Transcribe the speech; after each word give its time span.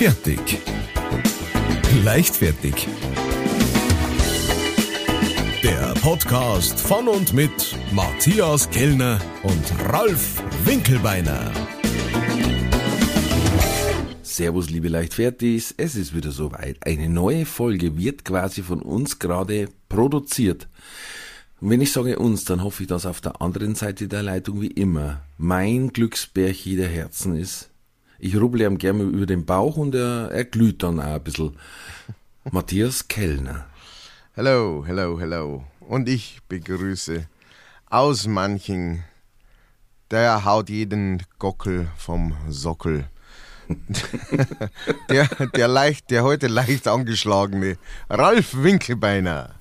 Fertig. 0.00 0.58
Leichtfertig. 2.02 2.88
Der 5.62 5.92
Podcast 6.00 6.80
von 6.80 7.06
und 7.06 7.34
mit 7.34 7.76
Matthias 7.92 8.70
Kellner 8.70 9.20
und 9.42 9.62
Ralf 9.92 10.42
Winkelbeiner. 10.64 11.52
Servus, 14.22 14.70
liebe 14.70 14.88
Leichtfertigs. 14.88 15.74
Es 15.76 15.96
ist 15.96 16.14
wieder 16.14 16.30
soweit. 16.30 16.78
Eine 16.86 17.10
neue 17.10 17.44
Folge 17.44 17.98
wird 17.98 18.24
quasi 18.24 18.62
von 18.62 18.80
uns 18.80 19.18
gerade 19.18 19.68
produziert. 19.90 20.66
Und 21.60 21.68
wenn 21.68 21.82
ich 21.82 21.92
sage 21.92 22.18
uns, 22.18 22.46
dann 22.46 22.64
hoffe 22.64 22.84
ich, 22.84 22.88
dass 22.88 23.04
auf 23.04 23.20
der 23.20 23.42
anderen 23.42 23.74
Seite 23.74 24.08
der 24.08 24.22
Leitung 24.22 24.62
wie 24.62 24.68
immer 24.68 25.20
mein 25.36 25.92
Glücksbärchen 25.92 26.78
der 26.78 26.88
Herzen 26.88 27.36
ist. 27.36 27.69
Ich 28.22 28.36
rubbel 28.36 28.60
ihm 28.60 28.76
gerne 28.76 29.04
über 29.04 29.24
den 29.24 29.46
Bauch 29.46 29.76
und 29.78 29.94
er, 29.94 30.30
er 30.30 30.44
glüht 30.44 30.82
dann 30.82 31.00
auch 31.00 31.14
ein 31.14 31.22
bisschen. 31.22 31.56
Matthias 32.50 33.08
Kellner. 33.08 33.66
Hello, 34.34 34.84
hello, 34.86 35.18
hello. 35.18 35.64
Und 35.80 36.06
ich 36.06 36.40
begrüße 36.46 37.26
aus 37.86 38.26
manchen, 38.26 39.04
der 40.10 40.44
haut 40.44 40.68
jeden 40.68 41.22
Gockel 41.38 41.88
vom 41.96 42.34
Sockel. 42.48 43.08
der, 45.08 45.26
der 45.54 45.68
leicht, 45.68 46.10
der 46.10 46.22
heute 46.22 46.48
leicht 46.48 46.88
angeschlagene 46.88 47.78
Ralf 48.10 48.54
Winkelbeiner. 48.54 49.54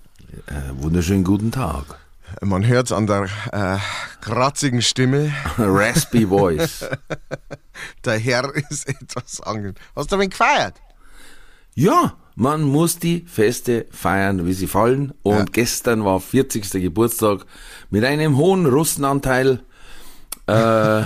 Äh, 0.48 0.82
wunderschönen 0.82 1.24
guten 1.24 1.52
Tag. 1.52 2.00
Man 2.42 2.66
hört 2.66 2.88
es 2.88 2.92
an 2.92 3.08
der 3.08 3.24
äh, 3.52 3.78
kratzigen 4.22 4.82
Stimme. 4.82 5.34
Raspy 5.58 6.26
Voice. 6.28 6.86
der 8.06 8.18
Herr 8.20 8.54
ist 8.70 8.88
etwas 8.88 9.42
angenehm. 9.42 9.76
Hast 9.96 10.12
du 10.12 10.16
damit 10.16 10.32
gefeiert? 10.32 10.76
Ja, 11.76 12.16
man 12.36 12.62
muss 12.64 13.00
die 13.00 13.26
Feste 13.28 13.86
feiern, 13.92 14.46
wie 14.46 14.54
sie 14.54 14.68
fallen. 14.68 15.14
Und 15.24 15.38
Ja. 15.38 15.46
gestern 15.52 16.04
war 16.06 16.20
40. 16.20 16.70
Geburtstag 16.72 17.46
mit 17.90 18.04
einem 18.04 18.38
hohen 18.38 18.66
Russenanteil. 18.66 19.62
Äh, 20.48 20.54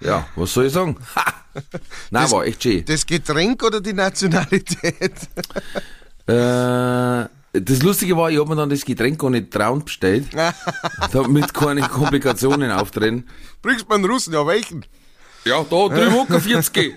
ja, 0.00 0.26
was 0.36 0.52
soll 0.52 0.66
ich 0.66 0.72
sagen? 0.72 0.96
Ha! 1.16 1.24
Nein, 2.10 2.30
war 2.30 2.44
echt 2.46 2.62
schön. 2.62 2.84
Das 2.86 3.04
Getränk 3.06 3.62
oder 3.62 3.80
die 3.80 3.92
Nationalität? 3.92 5.12
Äh, 6.26 7.24
das 7.52 7.82
Lustige 7.82 8.16
war, 8.16 8.30
ich 8.30 8.38
habe 8.38 8.48
mir 8.48 8.56
dann 8.56 8.70
das 8.70 8.84
Getränk 8.84 9.18
gar 9.18 9.30
nicht 9.30 9.50
trauend 9.50 9.84
bestellt, 9.84 10.28
damit 11.12 11.52
keine 11.52 11.82
Komplikationen 11.82 12.70
auftreten. 12.70 13.26
Bringst 13.60 13.86
du 13.88 13.94
einen 13.94 14.04
Russen? 14.04 14.32
Ja, 14.32 14.46
welchen? 14.46 14.84
Ja, 15.44 15.62
da 15.62 15.88
drüben 15.88 16.14
hocken 16.14 16.40
40. 16.40 16.94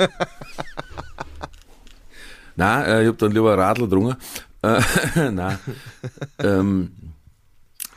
Nein, 2.56 2.86
äh, 2.86 3.02
ich 3.04 3.08
hab 3.10 3.18
dann 3.18 3.32
lieber 3.32 3.58
Radl 3.58 3.90
drungen. 3.90 4.16
Äh, 4.62 4.82
nein. 5.32 5.60
ähm, 6.40 6.92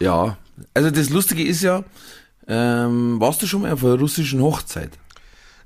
ja, 0.01 0.37
also 0.75 0.91
das 0.91 1.11
Lustige 1.11 1.45
ist 1.45 1.63
ja, 1.63 1.85
ähm, 2.49 3.21
warst 3.21 3.43
du 3.43 3.47
schon 3.47 3.63
mal 3.63 3.73
auf 3.73 3.85
einer 3.85 3.99
russischen 3.99 4.43
Hochzeit? 4.43 4.91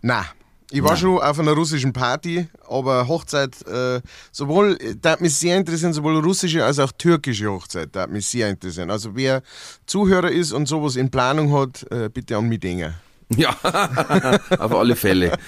Na, 0.03 0.27
ich 0.73 0.83
war 0.83 0.93
Nein. 0.93 1.01
schon 1.01 1.19
auf 1.19 1.39
einer 1.39 1.53
russischen 1.53 1.93
Party, 1.93 2.49
aber 2.67 3.07
Hochzeit, 3.07 3.55
äh, 3.67 4.01
sowohl, 4.31 4.79
da 5.01 5.13
hat 5.13 5.21
mich 5.21 5.35
sehr 5.35 5.59
interessieren, 5.59 5.93
sowohl 5.93 6.19
russische 6.19 6.65
als 6.65 6.79
auch 6.79 6.93
türkische 6.93 7.51
Hochzeit, 7.51 7.91
da 7.93 8.03
hat 8.03 8.11
mich 8.11 8.27
sehr 8.27 8.49
interessieren. 8.49 8.91
Also 8.91 9.15
wer 9.15 9.43
Zuhörer 9.87 10.31
ist 10.31 10.53
und 10.53 10.67
sowas 10.67 10.97
in 10.97 11.11
Planung 11.11 11.53
hat, 11.53 11.85
äh, 11.91 12.09
bitte 12.09 12.37
an 12.37 12.49
mich 12.49 12.61
denken. 12.61 12.95
Ja, 13.35 13.57
auf 14.59 14.75
alle 14.75 14.95
Fälle. 14.95 15.39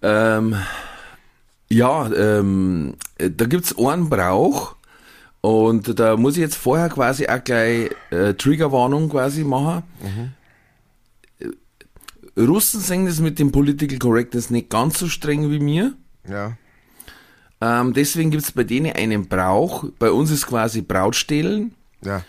ähm, 0.00 0.56
ja, 1.68 2.10
ähm, 2.10 2.94
da 3.18 3.44
gibt's 3.44 3.76
einen 3.76 4.08
Brauch 4.08 4.74
und 5.42 5.98
da 6.00 6.16
muss 6.16 6.34
ich 6.34 6.40
jetzt 6.40 6.56
vorher 6.56 6.88
quasi 6.88 7.28
auch 7.28 7.44
gleich 7.44 7.90
äh, 8.10 8.32
Triggerwarnung 8.32 9.10
quasi 9.10 9.44
machen. 9.44 9.82
Äh, 10.02 10.37
Russen 12.38 12.80
sehen 12.80 13.06
das 13.06 13.20
mit 13.20 13.38
dem 13.38 13.50
Political 13.52 13.98
Correctness 13.98 14.50
nicht 14.50 14.70
ganz 14.70 14.98
so 14.98 15.08
streng 15.08 15.50
wie 15.50 15.58
mir. 15.60 15.94
Ja. 16.28 16.56
Ähm, 17.60 17.92
deswegen 17.92 18.30
gibt's 18.30 18.52
bei 18.52 18.64
denen 18.64 18.92
einen 18.94 19.28
Brauch. 19.28 19.84
Bei 19.98 20.10
uns 20.12 20.30
ist 20.30 20.46
quasi 20.46 20.80
Brautstehlen 20.82 21.74
Ja. 22.04 22.22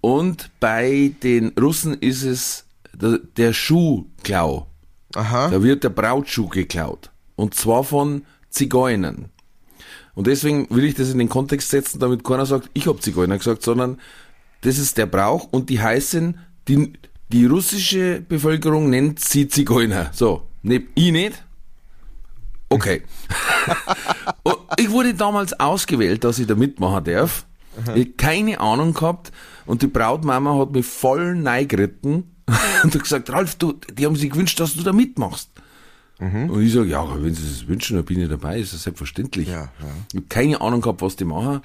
und 0.00 0.50
bei 0.60 1.12
den 1.22 1.48
Russen 1.60 1.94
ist 1.94 2.22
es 2.22 2.64
der, 2.94 3.18
der 3.36 3.52
Schuhklau. 3.52 4.66
Aha. 5.14 5.48
Da 5.50 5.62
wird 5.62 5.84
der 5.84 5.90
Brautschuh 5.90 6.48
geklaut. 6.48 7.10
Und 7.36 7.54
zwar 7.54 7.84
von 7.84 8.22
Zigeunern. 8.48 9.26
Und 10.14 10.26
deswegen 10.26 10.66
will 10.70 10.84
ich 10.84 10.94
das 10.94 11.10
in 11.10 11.18
den 11.18 11.28
Kontext 11.28 11.68
setzen, 11.68 11.98
damit 12.00 12.24
keiner 12.24 12.46
sagt, 12.46 12.70
ich 12.72 12.86
habe 12.86 13.00
Zigeuner 13.00 13.36
gesagt, 13.36 13.62
sondern 13.62 14.00
das 14.62 14.78
ist 14.78 14.96
der 14.96 15.04
Brauch 15.04 15.48
und 15.52 15.68
die 15.68 15.80
heißen, 15.80 16.38
die, 16.68 16.94
die 17.28 17.46
russische 17.46 18.20
Bevölkerung 18.20 18.90
nennt 18.90 19.20
sie 19.20 19.48
Zigeuner. 19.48 20.10
So, 20.12 20.42
ne, 20.62 20.82
ich 20.94 21.12
nicht. 21.12 21.44
Okay. 22.68 23.02
ich 24.76 24.90
wurde 24.90 25.14
damals 25.14 25.58
ausgewählt, 25.58 26.24
dass 26.24 26.38
ich 26.38 26.46
da 26.46 26.54
mitmachen 26.54 27.04
darf. 27.04 27.46
Ich 27.94 28.08
hab 28.08 28.18
keine 28.18 28.60
Ahnung 28.60 28.94
gehabt 28.94 29.32
und 29.66 29.82
die 29.82 29.86
Brautmama 29.86 30.58
hat 30.58 30.72
mich 30.72 30.86
voll 30.86 31.34
neigeritten 31.34 32.34
und 32.82 32.94
hat 32.94 33.02
gesagt, 33.02 33.30
Ralf, 33.30 33.56
du, 33.56 33.74
die 33.92 34.06
haben 34.06 34.16
sich 34.16 34.30
gewünscht, 34.30 34.58
dass 34.58 34.74
du 34.74 34.82
da 34.82 34.92
mitmachst. 34.92 35.50
Und 36.18 36.62
ich 36.62 36.72
sage, 36.72 36.88
ja, 36.88 37.06
wenn 37.22 37.34
sie 37.34 37.46
es 37.46 37.68
wünschen, 37.68 37.96
dann 37.96 38.06
bin 38.06 38.18
ich 38.18 38.28
dabei, 38.30 38.58
ist 38.58 38.72
das 38.72 38.84
selbstverständlich. 38.84 39.48
Ja, 39.48 39.54
ja. 39.54 39.68
Ich 40.12 40.16
habe 40.16 40.26
keine 40.28 40.60
Ahnung 40.62 40.80
gehabt, 40.80 41.02
was 41.02 41.16
die 41.16 41.26
machen. 41.26 41.60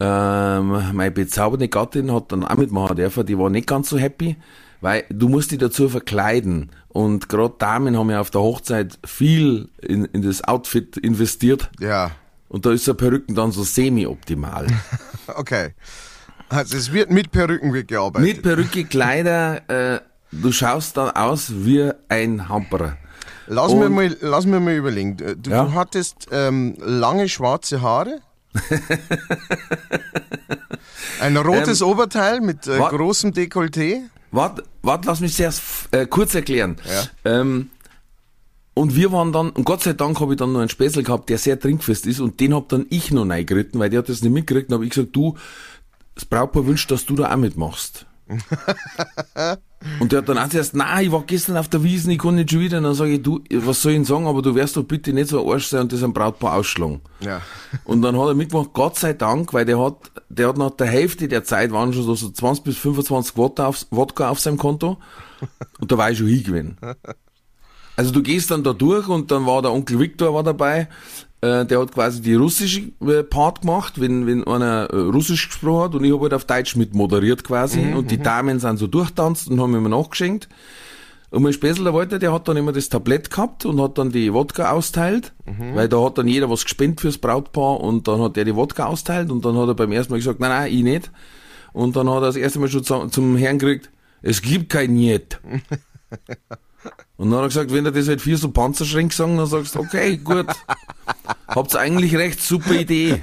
Ähm, 0.00 0.92
meine 0.92 1.10
bezaubernde 1.10 1.68
Gattin 1.68 2.12
hat 2.12 2.30
dann 2.30 2.44
auch 2.44 2.56
mitmachen 2.56 2.96
dürfen, 2.96 3.24
die 3.24 3.38
war 3.38 3.48
nicht 3.48 3.66
ganz 3.66 3.88
so 3.88 3.96
happy, 3.96 4.36
weil 4.84 5.04
du 5.08 5.30
musst 5.30 5.50
dich 5.50 5.58
dazu 5.58 5.88
verkleiden. 5.88 6.70
Und 6.88 7.30
gerade 7.30 7.54
Damen 7.58 7.96
haben 7.96 8.10
ja 8.10 8.20
auf 8.20 8.28
der 8.30 8.42
Hochzeit 8.42 8.98
viel 9.04 9.70
in, 9.80 10.04
in 10.04 10.20
das 10.20 10.44
Outfit 10.44 10.98
investiert. 10.98 11.70
Ja. 11.80 12.10
Und 12.48 12.66
da 12.66 12.70
ist 12.72 12.86
der 12.86 12.92
Perücken 12.92 13.34
dann 13.34 13.50
so 13.50 13.62
semi-optimal. 13.64 14.66
Okay. 15.26 15.70
Also 16.50 16.76
es 16.76 16.92
wird 16.92 17.10
mit 17.10 17.32
Perücken 17.32 17.72
wird 17.72 17.88
gearbeitet. 17.88 18.28
Mit 18.28 18.42
Perücke, 18.42 18.84
Kleider, 18.84 19.62
äh, 19.70 20.00
du 20.32 20.52
schaust 20.52 20.98
dann 20.98 21.10
aus 21.12 21.50
wie 21.50 21.90
ein 22.10 22.46
Hamperer. 22.50 22.98
lass, 23.46 23.72
Und- 23.72 23.78
mir 23.80 23.88
mal, 23.88 24.14
lass 24.20 24.44
mir 24.44 24.60
mal 24.60 24.74
überlegen. 24.74 25.16
Du, 25.16 25.50
Ja. 25.50 25.64
du 25.64 25.72
hattest 25.72 26.26
ähm, 26.30 26.76
lange 26.78 27.30
schwarze 27.30 27.80
Haare. 27.80 28.20
Ein 31.20 31.36
rotes 31.38 31.80
Oberteil 31.82 32.40
mit 32.42 32.66
äh, 32.66 32.78
großem 32.78 33.30
Dekolleté. 33.32 34.02
Warte, 34.34 34.64
wart, 34.82 35.04
lass 35.04 35.20
mich 35.20 35.36
zuerst 35.36 35.62
äh, 35.92 36.06
kurz 36.06 36.34
erklären. 36.34 36.76
Ja. 36.84 37.40
Ähm, 37.40 37.70
und 38.74 38.96
wir 38.96 39.12
waren 39.12 39.32
dann, 39.32 39.50
und 39.50 39.64
Gott 39.64 39.84
sei 39.84 39.92
Dank 39.92 40.20
habe 40.20 40.32
ich 40.32 40.38
dann 40.38 40.52
noch 40.52 40.58
einen 40.58 40.68
Späßel 40.68 41.04
gehabt, 41.04 41.30
der 41.30 41.38
sehr 41.38 41.60
trinkfest 41.60 42.06
ist, 42.06 42.18
und 42.18 42.40
den 42.40 42.52
hab 42.52 42.68
dann 42.68 42.86
ich 42.90 43.12
noch 43.12 43.28
reingeritten, 43.28 43.78
weil 43.78 43.90
der 43.90 44.00
hat 44.00 44.08
das 44.08 44.22
nicht 44.22 44.32
mitgekriegt, 44.32 44.70
und 44.70 44.74
habe 44.74 44.84
ich 44.84 44.90
gesagt, 44.90 45.14
du, 45.14 45.36
das 46.16 46.24
Brautpaar 46.24 46.66
wünscht, 46.66 46.90
dass 46.90 47.06
du 47.06 47.14
da 47.14 47.32
auch 47.32 47.36
mitmachst. 47.36 48.06
und 50.00 50.12
der 50.12 50.20
hat 50.20 50.28
dann 50.28 50.38
auch 50.38 50.48
zuerst, 50.48 50.74
nein, 50.74 51.06
ich 51.06 51.12
war 51.12 51.22
gestern 51.26 51.56
auf 51.56 51.68
der 51.68 51.82
Wiesen, 51.82 52.10
ich 52.10 52.18
kann 52.18 52.34
nicht 52.34 52.50
schon 52.50 52.60
wieder, 52.60 52.78
und 52.78 52.84
dann 52.84 52.94
sage 52.94 53.12
ich, 53.12 53.22
du, 53.22 53.40
was 53.50 53.82
soll 53.82 53.92
ich 53.92 53.98
denn 53.98 54.04
sagen, 54.04 54.26
aber 54.26 54.42
du 54.42 54.54
wirst 54.54 54.76
doch 54.76 54.84
bitte 54.84 55.12
nicht 55.12 55.28
so 55.28 55.42
ein 55.42 55.52
Arsch 55.52 55.66
sein 55.66 55.82
und 55.82 55.92
das 55.92 56.02
ein 56.02 56.12
Brautpaar 56.12 56.54
ausschlagen. 56.54 57.00
Ja. 57.20 57.40
Und 57.84 58.02
dann 58.02 58.18
hat 58.18 58.28
er 58.28 58.34
mitgemacht, 58.34 58.72
Gott 58.72 58.98
sei 58.98 59.14
Dank, 59.14 59.52
weil 59.52 59.64
der 59.64 59.80
hat, 59.80 59.96
der 60.28 60.48
hat 60.48 60.58
nach 60.58 60.70
der 60.70 60.86
Hälfte 60.86 61.26
der 61.26 61.42
Zeit 61.42 61.72
waren 61.72 61.92
schon 61.92 62.04
so, 62.04 62.14
so 62.14 62.30
20 62.30 62.64
bis 62.64 62.76
25 62.76 63.36
Wodka 63.36 63.66
auf, 63.66 63.86
Wodka 63.90 64.28
auf 64.28 64.38
seinem 64.38 64.58
Konto. 64.58 64.98
Und 65.80 65.90
da 65.90 65.98
war 65.98 66.10
ich 66.10 66.18
schon 66.18 66.28
hingewinnen. 66.28 66.78
Also 67.96 68.10
du 68.12 68.22
gehst 68.22 68.50
dann 68.50 68.64
da 68.64 68.72
durch 68.72 69.08
und 69.08 69.30
dann 69.30 69.46
war 69.46 69.62
der 69.62 69.72
Onkel 69.72 69.98
Viktor 69.98 70.34
war 70.34 70.42
dabei, 70.42 70.88
äh, 71.44 71.66
der 71.66 71.80
hat 71.80 71.92
quasi 71.92 72.22
die 72.22 72.34
russische 72.34 72.92
äh, 73.06 73.22
Part 73.22 73.60
gemacht, 73.60 74.00
wenn, 74.00 74.26
wenn 74.26 74.44
einer 74.44 74.88
äh, 74.90 74.96
Russisch 74.96 75.48
gesprochen 75.48 75.84
hat 75.84 75.94
und 75.94 76.04
ich 76.04 76.12
habe 76.12 76.22
halt 76.22 76.34
auf 76.34 76.44
Deutsch 76.44 76.74
mit 76.76 76.94
moderiert 76.94 77.44
quasi 77.44 77.92
und 77.92 78.10
die 78.10 78.18
Damen 78.18 78.60
sind 78.60 78.78
so 78.78 78.86
durchtanzt 78.86 79.48
und 79.48 79.60
haben 79.60 79.72
mir 79.72 79.88
nachgeschenkt. 79.88 80.48
Und 81.30 81.42
mein 81.42 81.52
Späßel, 81.52 81.82
der 81.82 81.92
Walter, 81.92 82.20
der 82.20 82.32
hat 82.32 82.46
dann 82.46 82.56
immer 82.56 82.70
das 82.70 82.88
Tablett 82.88 83.28
gehabt 83.28 83.66
und 83.66 83.80
hat 83.80 83.98
dann 83.98 84.12
die 84.12 84.32
Wodka 84.32 84.70
austeilt, 84.70 85.32
weil 85.74 85.88
da 85.88 86.00
hat 86.04 86.16
dann 86.16 86.28
jeder 86.28 86.48
was 86.48 86.62
gespendet 86.62 87.00
fürs 87.00 87.18
Brautpaar 87.18 87.80
und 87.80 88.06
dann 88.06 88.20
hat 88.20 88.36
er 88.36 88.44
die 88.44 88.54
Wodka 88.54 88.86
austeilt 88.86 89.32
und 89.32 89.44
dann 89.44 89.56
hat 89.58 89.66
er 89.66 89.74
beim 89.74 89.90
ersten 89.90 90.12
Mal 90.12 90.18
gesagt, 90.18 90.38
nein, 90.38 90.50
nein, 90.50 90.72
ich 90.72 90.84
nicht. 90.84 91.10
Und 91.72 91.96
dann 91.96 92.08
hat 92.08 92.18
er 92.18 92.26
das 92.26 92.36
erste 92.36 92.60
Mal 92.60 92.68
schon 92.68 92.84
zum, 92.84 93.10
zum 93.10 93.36
Herrn 93.36 93.58
gekriegt, 93.58 93.90
es 94.22 94.42
gibt 94.42 94.70
kein 94.70 94.94
Niet. 94.94 95.40
Und 97.16 97.30
dann 97.30 97.38
hat 97.38 97.44
er 97.44 97.48
gesagt, 97.48 97.72
wenn 97.72 97.86
er 97.86 97.92
das 97.92 98.08
halt 98.08 98.20
vier 98.20 98.36
so 98.36 98.50
Panzerschränke 98.50 99.14
sagen, 99.14 99.36
dann 99.36 99.46
sagst 99.46 99.74
du, 99.74 99.80
okay, 99.80 100.16
gut. 100.16 100.46
Habt's 101.48 101.76
eigentlich 101.76 102.16
recht, 102.16 102.40
super 102.40 102.74
Idee. 102.74 103.20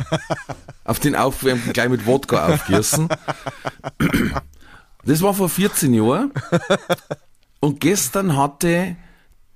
Auf 0.84 1.00
den 1.00 1.16
aufgewärmten 1.16 1.74
gleich 1.74 1.90
mit 1.90 2.06
Wodka 2.06 2.48
aufgießen. 2.54 3.10
Das 5.04 5.22
war 5.22 5.34
vor 5.34 5.50
14 5.50 5.94
Jahren. 5.94 6.32
Und 7.60 7.80
gestern 7.80 8.36
hatte 8.38 8.96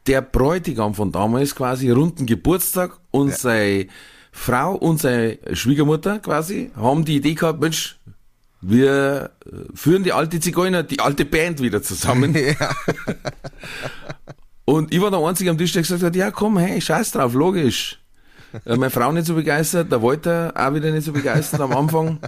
der 0.07 0.21
Bräutigam 0.21 0.94
von 0.94 1.12
damals 1.12 1.56
quasi 1.56 1.89
runden 1.89 2.25
Geburtstag 2.25 3.00
und 3.12 3.29
ja. 3.29 3.35
seine 3.35 3.88
Frau 4.31 4.75
und 4.75 5.00
seine 5.00 5.39
Schwiegermutter 5.53 6.19
quasi 6.19 6.71
haben 6.75 7.06
die 7.06 7.15
Idee 7.15 7.33
gehabt, 7.33 7.62
Mensch, 7.62 7.97
wir 8.62 9.31
äh, 9.45 9.50
führen 9.73 10.03
die 10.03 10.13
alte 10.13 10.39
Zigeuner, 10.39 10.83
die 10.83 11.00
alte 11.00 11.25
Band 11.25 11.62
wieder 11.62 11.81
zusammen. 11.81 12.35
Ja. 12.59 12.75
und 14.65 14.94
ich 14.94 15.01
war 15.01 15.12
der 15.12 15.19
Einzige 15.19 15.50
am 15.50 15.57
Tisch, 15.57 15.73
der 15.73 15.81
gesagt 15.83 16.03
hat, 16.03 16.15
ja 16.15 16.31
komm, 16.31 16.57
hey, 16.57 16.81
scheiß 16.81 17.12
drauf, 17.12 17.33
logisch. 17.33 18.00
Äh, 18.66 18.78
meine 18.78 18.90
Frau 18.90 19.12
nicht 19.12 19.28
so 19.28 19.36
begeistert, 19.36 19.92
der 19.92 20.02
Walter 20.02 20.54
auch 20.56 20.74
wieder 20.74 20.92
nicht 20.92 21.06
so 21.06 21.12
begeistert 21.12 21.62
am 21.62 21.74
Anfang. 21.75 22.19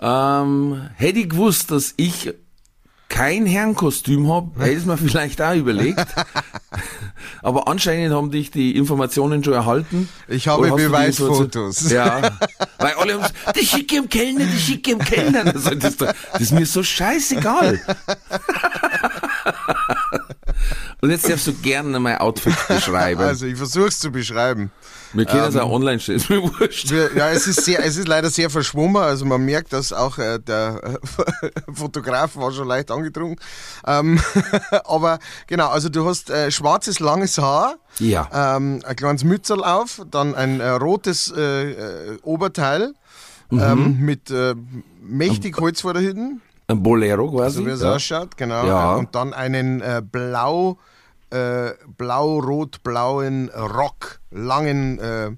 Ähm, 0.00 0.88
hätte 0.94 1.18
ich 1.20 1.30
gewusst, 1.30 1.70
dass 1.70 1.94
ich 1.96 2.32
kein 3.12 3.44
Herrenkostüm 3.44 4.32
habe, 4.32 4.58
hätte 4.58 4.72
ich 4.72 4.78
es 4.78 4.86
mir 4.86 4.96
vielleicht 4.96 5.42
auch 5.42 5.54
überlegt. 5.54 6.06
Aber 7.42 7.68
anscheinend 7.68 8.14
haben 8.14 8.30
dich 8.30 8.50
die 8.50 8.74
Informationen 8.74 9.44
schon 9.44 9.52
erhalten. 9.52 10.08
Ich 10.28 10.48
habe 10.48 10.70
Beweisfotos. 10.70 11.90
Ja. 11.90 12.38
Weil 12.78 12.94
alle 12.94 13.12
haben 13.14 13.22
gesagt, 13.22 13.56
die 13.60 13.66
schicke 13.66 13.96
im 13.96 14.08
Kellner, 14.08 14.46
die 14.46 14.58
schicke 14.58 14.92
im 14.92 14.98
Kellner. 14.98 15.44
Das, 15.44 15.64
das, 15.64 15.96
das 15.96 16.14
ist 16.40 16.52
mir 16.52 16.64
so 16.64 16.82
scheißegal. 16.82 17.80
Und 21.02 21.10
jetzt 21.10 21.28
darfst 21.28 21.48
du 21.48 21.52
gerne 21.52 22.00
mein 22.00 22.16
Outfit 22.18 22.54
beschreiben. 22.66 23.20
Also 23.20 23.44
ich 23.46 23.56
versuch's 23.56 23.98
zu 23.98 24.10
beschreiben. 24.10 24.70
Wir 25.12 25.26
können 25.26 25.44
es 25.44 25.54
ähm, 25.54 25.60
auch 25.62 25.70
online 25.70 26.00
stellen, 26.00 26.18
ist 26.18 26.30
mir 26.30 26.42
wurscht. 26.42 26.90
Wir, 26.90 27.14
ja, 27.14 27.30
es 27.30 27.46
ist, 27.46 27.64
sehr, 27.64 27.84
es 27.84 27.96
ist 27.96 28.08
leider 28.08 28.30
sehr 28.30 28.50
verschwommen. 28.50 29.02
Also 29.02 29.24
man 29.24 29.44
merkt, 29.44 29.72
dass 29.72 29.92
auch 29.92 30.18
äh, 30.18 30.38
der 30.38 30.98
Fotograf 31.72 32.36
war 32.36 32.52
schon 32.52 32.66
leicht 32.68 32.90
angetrunken. 32.90 33.36
Ähm, 33.86 34.20
aber 34.84 35.18
genau, 35.46 35.68
also 35.68 35.88
du 35.88 36.06
hast 36.06 36.30
äh, 36.30 36.50
schwarzes, 36.50 37.00
langes 37.00 37.38
Haar. 37.38 37.76
Ja. 37.98 38.56
Ähm, 38.56 38.80
ein 38.84 38.96
kleines 38.96 39.24
Mützel 39.24 39.62
auf, 39.62 40.02
dann 40.10 40.34
ein 40.34 40.60
äh, 40.60 40.68
rotes 40.70 41.32
äh, 41.36 41.72
äh, 41.72 42.18
Oberteil 42.22 42.94
mhm. 43.50 43.60
ähm, 43.60 43.98
mit 44.00 44.30
äh, 44.30 44.54
mächtig 45.02 45.58
Holz 45.58 45.82
vor 45.82 45.94
der 45.94 46.02
Hütten. 46.02 46.40
Ein 46.68 46.82
Bolero 46.82 47.30
quasi. 47.30 47.58
So 47.58 47.66
wie 47.66 47.70
es 47.70 47.82
ja. 47.82 47.94
ausschaut, 47.94 48.36
genau. 48.36 48.66
Ja. 48.66 48.94
Und 48.94 49.14
dann 49.14 49.34
einen 49.34 49.82
blau 50.10 50.78
äh, 51.32 51.74
blau-rot-blauen 51.96 53.50
Rock, 53.50 54.20
langen, 54.30 54.98
äh, 54.98 55.30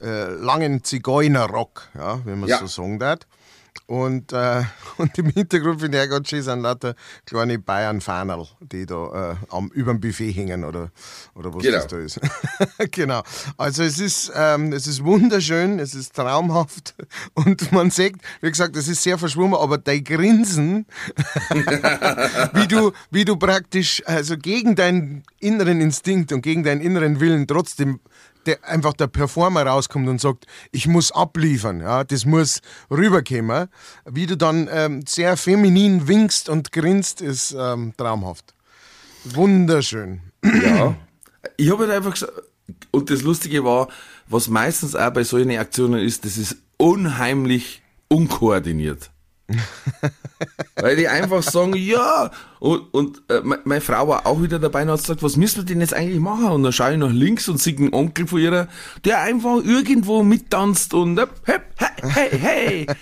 äh, 0.00 0.30
langen 0.34 0.84
Zigeunerrock, 0.84 1.88
ja, 1.94 2.20
wenn 2.24 2.40
man 2.40 2.48
ja. 2.48 2.58
so 2.58 2.66
sagen 2.66 2.98
darf. 2.98 3.20
Und, 3.86 4.32
äh, 4.32 4.64
und 4.96 5.16
im 5.18 5.30
Hintergrund 5.30 5.80
finde 5.80 6.02
ich 6.02 6.10
ganz 6.10 6.28
schön 6.28 6.42
sind 6.42 6.60
lauter 6.60 6.94
kleine 7.24 7.58
Bayern-Fanerl, 7.58 8.46
die 8.60 8.84
da 8.84 9.32
äh, 9.32 9.36
am, 9.50 9.68
über 9.68 9.92
dem 9.92 10.00
Buffet 10.00 10.32
hängen 10.32 10.64
oder, 10.64 10.90
oder 11.34 11.54
was 11.54 11.62
genau. 11.62 11.76
das 11.76 11.86
da 11.86 11.98
ist. 11.98 12.20
genau. 12.90 13.22
Also 13.56 13.84
es 13.84 14.00
ist, 14.00 14.32
ähm, 14.34 14.72
es 14.72 14.88
ist 14.88 15.04
wunderschön, 15.04 15.78
es 15.78 15.94
ist 15.94 16.14
traumhaft 16.16 16.94
und 17.34 17.70
man 17.70 17.90
sieht, 17.90 18.16
wie 18.40 18.50
gesagt, 18.50 18.76
es 18.76 18.88
ist 18.88 19.02
sehr 19.02 19.18
verschwommen, 19.18 19.54
aber 19.54 19.78
dein 19.78 20.02
Grinsen, 20.02 20.86
wie, 22.54 22.66
du, 22.66 22.92
wie 23.10 23.24
du 23.24 23.36
praktisch 23.36 24.02
also 24.06 24.36
gegen 24.36 24.74
deinen 24.74 25.22
inneren 25.38 25.80
Instinkt 25.80 26.32
und 26.32 26.42
gegen 26.42 26.64
deinen 26.64 26.80
inneren 26.80 27.20
Willen 27.20 27.46
trotzdem 27.46 28.00
der, 28.46 28.64
einfach 28.64 28.92
der 28.92 29.06
Performer 29.08 29.64
rauskommt 29.64 30.08
und 30.08 30.20
sagt, 30.20 30.46
ich 30.72 30.86
muss 30.86 31.12
abliefern, 31.12 31.80
ja, 31.80 32.04
das 32.04 32.24
muss 32.24 32.60
rüberkommen. 32.90 33.68
Wie 34.04 34.26
du 34.26 34.36
dann 34.36 34.68
ähm, 34.70 35.02
sehr 35.06 35.36
feminin 35.36 36.08
winkst 36.08 36.48
und 36.48 36.72
grinst, 36.72 37.20
ist 37.20 37.54
ähm, 37.58 37.92
traumhaft. 37.96 38.54
Wunderschön. 39.24 40.20
Ja. 40.44 40.94
Ich 41.58 41.70
habe 41.70 41.84
halt 41.84 41.92
einfach 41.92 42.10
gesagt, 42.10 42.32
und 42.90 43.08
das 43.08 43.22
Lustige 43.22 43.64
war, 43.64 43.88
was 44.26 44.48
meistens 44.48 44.96
auch 44.96 45.10
bei 45.10 45.22
solchen 45.22 45.56
Aktionen 45.56 46.04
ist, 46.04 46.24
das 46.24 46.36
ist 46.36 46.56
unheimlich 46.76 47.82
unkoordiniert. 48.08 49.10
Weil 50.76 50.96
die 50.96 51.08
einfach 51.08 51.42
sagen, 51.42 51.74
ja. 51.76 52.30
Und, 52.58 52.92
und 52.92 53.22
äh, 53.28 53.40
meine 53.42 53.80
Frau 53.80 54.08
war 54.08 54.26
auch 54.26 54.42
wieder 54.42 54.58
dabei 54.58 54.82
und 54.82 54.90
hat 54.90 55.00
gesagt, 55.00 55.22
was 55.22 55.36
müssen 55.36 55.58
wir 55.58 55.64
denn 55.64 55.80
jetzt 55.80 55.94
eigentlich 55.94 56.20
machen? 56.20 56.46
Und 56.46 56.62
dann 56.62 56.72
schaue 56.72 56.92
ich 56.92 56.98
nach 56.98 57.12
links 57.12 57.48
und 57.48 57.60
sehe 57.60 57.76
einen 57.76 57.94
Onkel 57.94 58.26
von 58.26 58.40
ihrer, 58.40 58.68
der 59.04 59.20
einfach 59.20 59.56
irgendwo 59.64 60.22
mittanzt 60.22 60.94
und 60.94 61.18
äh, 61.18 61.26
hey, 61.44 61.60
hey, 62.02 62.38
hey. 62.38 62.86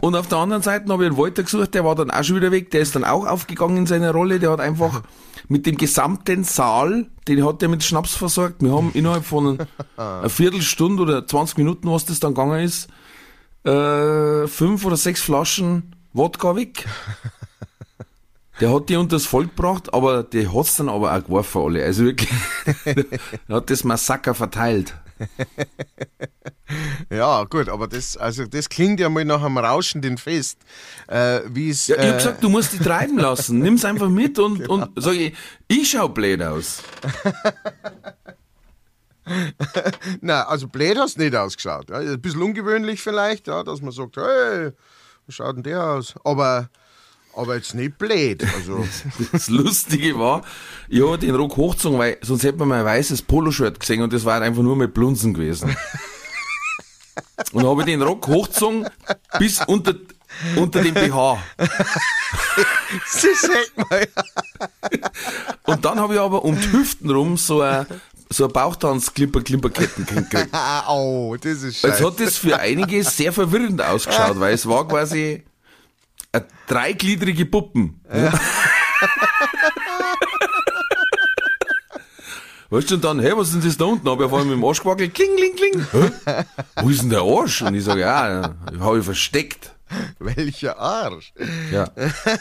Und 0.00 0.14
auf 0.14 0.28
der 0.28 0.38
anderen 0.38 0.62
Seite 0.62 0.92
habe 0.92 1.04
ich 1.04 1.10
einen 1.10 1.18
Walter 1.18 1.42
gesucht, 1.42 1.74
der 1.74 1.84
war 1.84 1.96
dann 1.96 2.10
auch 2.10 2.22
schon 2.22 2.36
wieder 2.36 2.52
weg, 2.52 2.70
der 2.70 2.82
ist 2.82 2.94
dann 2.94 3.04
auch 3.04 3.26
aufgegangen 3.26 3.78
in 3.78 3.86
seine 3.86 4.12
Rolle, 4.12 4.38
der 4.38 4.52
hat 4.52 4.60
einfach 4.60 5.02
mit 5.48 5.66
dem 5.66 5.76
gesamten 5.76 6.44
Saal, 6.44 7.06
den 7.26 7.44
hat 7.44 7.62
er 7.62 7.68
mit 7.68 7.82
Schnaps 7.82 8.14
versorgt. 8.14 8.62
Wir 8.62 8.72
haben 8.72 8.92
innerhalb 8.94 9.24
von 9.24 9.58
einer 9.96 10.28
Viertelstunde 10.28 11.02
oder 11.02 11.26
20 11.26 11.58
Minuten, 11.58 11.90
was 11.90 12.04
das 12.04 12.20
dann 12.20 12.34
gegangen 12.34 12.62
ist, 12.62 12.88
äh, 13.68 14.46
fünf 14.46 14.84
oder 14.84 14.96
sechs 14.96 15.20
Flaschen 15.22 15.94
Wodka 16.12 16.56
weg. 16.56 16.86
Der 18.60 18.74
hat 18.74 18.88
die 18.88 18.96
unter 18.96 19.16
das 19.16 19.26
Volk 19.26 19.54
gebracht, 19.54 19.94
aber 19.94 20.24
die 20.24 20.48
hat's 20.48 20.74
dann 20.74 20.88
aber 20.88 21.14
auch 21.14 21.22
geworfen 21.22 21.62
alle. 21.62 21.84
Also 21.84 22.04
wirklich, 22.04 22.28
er 23.48 23.56
hat 23.56 23.70
das 23.70 23.84
Massaker 23.84 24.34
verteilt. 24.34 24.96
ja, 27.10 27.44
gut, 27.44 27.68
aber 27.68 27.86
das, 27.86 28.16
also 28.16 28.46
das 28.46 28.68
klingt 28.68 28.98
ja 28.98 29.08
mal 29.08 29.24
nach 29.24 29.44
einem 29.44 29.58
rauschenden 29.58 30.18
Fest. 30.18 30.58
Äh, 31.06 31.42
wie 31.46 31.70
es, 31.70 31.86
ja, 31.86 31.96
ich 31.96 32.02
hab 32.02 32.08
äh, 32.08 32.16
gesagt, 32.16 32.42
du 32.42 32.48
musst 32.48 32.72
dich 32.72 32.80
treiben 32.80 33.18
lassen. 33.18 33.60
Nimm's 33.60 33.84
einfach 33.84 34.08
mit 34.08 34.40
und, 34.40 34.58
genau. 34.58 34.74
und 34.74 34.90
sag 34.96 35.14
ich, 35.14 35.34
ich 35.68 35.90
schau 35.90 36.08
blöd 36.08 36.42
aus. 36.42 36.82
Nein, 40.20 40.44
also 40.46 40.68
blöd 40.68 40.98
hast 40.98 41.16
du 41.16 41.22
nicht 41.22 41.34
ausgeschaut. 41.34 41.90
Ja. 41.90 41.96
Ein 41.98 42.20
bisschen 42.20 42.42
ungewöhnlich 42.42 43.02
vielleicht, 43.02 43.46
ja, 43.46 43.62
dass 43.62 43.80
man 43.80 43.92
sagt, 43.92 44.16
hey, 44.16 44.72
wie 45.26 45.32
schaut 45.32 45.56
denn 45.56 45.62
der 45.62 45.84
aus? 45.84 46.14
Aber, 46.24 46.70
aber 47.34 47.56
jetzt 47.56 47.74
nicht 47.74 47.98
blöd. 47.98 48.44
Also. 48.54 48.86
das 49.32 49.48
Lustige 49.48 50.18
war, 50.18 50.42
ich 50.88 51.02
habe 51.02 51.18
den 51.18 51.34
Rock 51.34 51.56
hochgezogen, 51.56 51.98
weil 51.98 52.18
sonst 52.22 52.44
hätte 52.44 52.58
man 52.58 52.68
mein 52.68 52.84
weißes 52.84 53.22
Poloshirt 53.22 53.80
gesehen 53.80 54.02
und 54.02 54.12
das 54.12 54.24
war 54.24 54.40
einfach 54.40 54.62
nur 54.62 54.76
mit 54.76 54.94
Blunzen 54.94 55.34
gewesen. 55.34 55.76
und 57.52 57.66
habe 57.66 57.84
den 57.84 58.02
Rock 58.02 58.26
hochgezogen 58.26 58.88
bis 59.38 59.60
unter, 59.66 59.94
unter 60.56 60.82
dem 60.82 60.94
BH. 60.94 61.38
Sie 63.06 63.34
sagt 63.34 63.76
mal. 63.76 64.08
Und 65.64 65.84
dann 65.84 66.00
habe 66.00 66.14
ich 66.14 66.20
aber 66.20 66.44
um 66.44 66.58
die 66.58 66.72
Hüften 66.72 67.10
rum 67.10 67.36
so 67.36 67.60
ein 67.60 67.86
so 68.30 68.44
ein 68.46 68.52
Bauchtanz-Klimper-Klimperketten 68.52 70.06
gekriegt. 70.06 70.48
oh, 70.88 71.36
das 71.40 71.62
ist 71.62 71.80
scheiße. 71.80 71.88
Jetzt 71.88 72.04
hat 72.04 72.20
das 72.20 72.36
für 72.36 72.58
einige 72.58 73.02
sehr 73.04 73.32
verwirrend 73.32 73.80
ausgeschaut, 73.82 74.38
weil 74.38 74.54
es 74.54 74.66
war 74.66 74.86
quasi 74.86 75.44
eine 76.32 76.46
dreigliedrige 76.66 77.46
Puppen. 77.46 78.00
Ja. 78.12 78.32
Weißt 82.70 82.90
du, 82.90 82.96
und 82.96 83.04
dann, 83.04 83.18
hey, 83.20 83.34
was 83.34 83.48
ist 83.48 83.54
denn 83.54 83.62
das 83.62 83.78
da 83.78 83.86
unten? 83.86 84.06
Hab 84.06 84.18
ich 84.18 84.26
auf 84.26 84.32
einmal 84.32 84.44
mit 84.44 84.56
dem 84.56 84.64
Arsch 84.64 84.82
gewackelt, 84.82 85.14
kling, 85.14 85.30
kling, 85.36 85.56
kling. 85.56 85.86
Hä? 85.90 86.44
Wo 86.82 86.90
ist 86.90 87.00
denn 87.00 87.08
der 87.08 87.22
Arsch? 87.22 87.62
Und 87.62 87.74
ich 87.74 87.84
sage, 87.84 88.02
ja, 88.02 88.54
habe 88.78 88.98
ich 88.98 89.04
versteckt. 89.06 89.74
Welcher 90.18 90.78
Arsch? 90.78 91.32
Ja. 91.70 91.88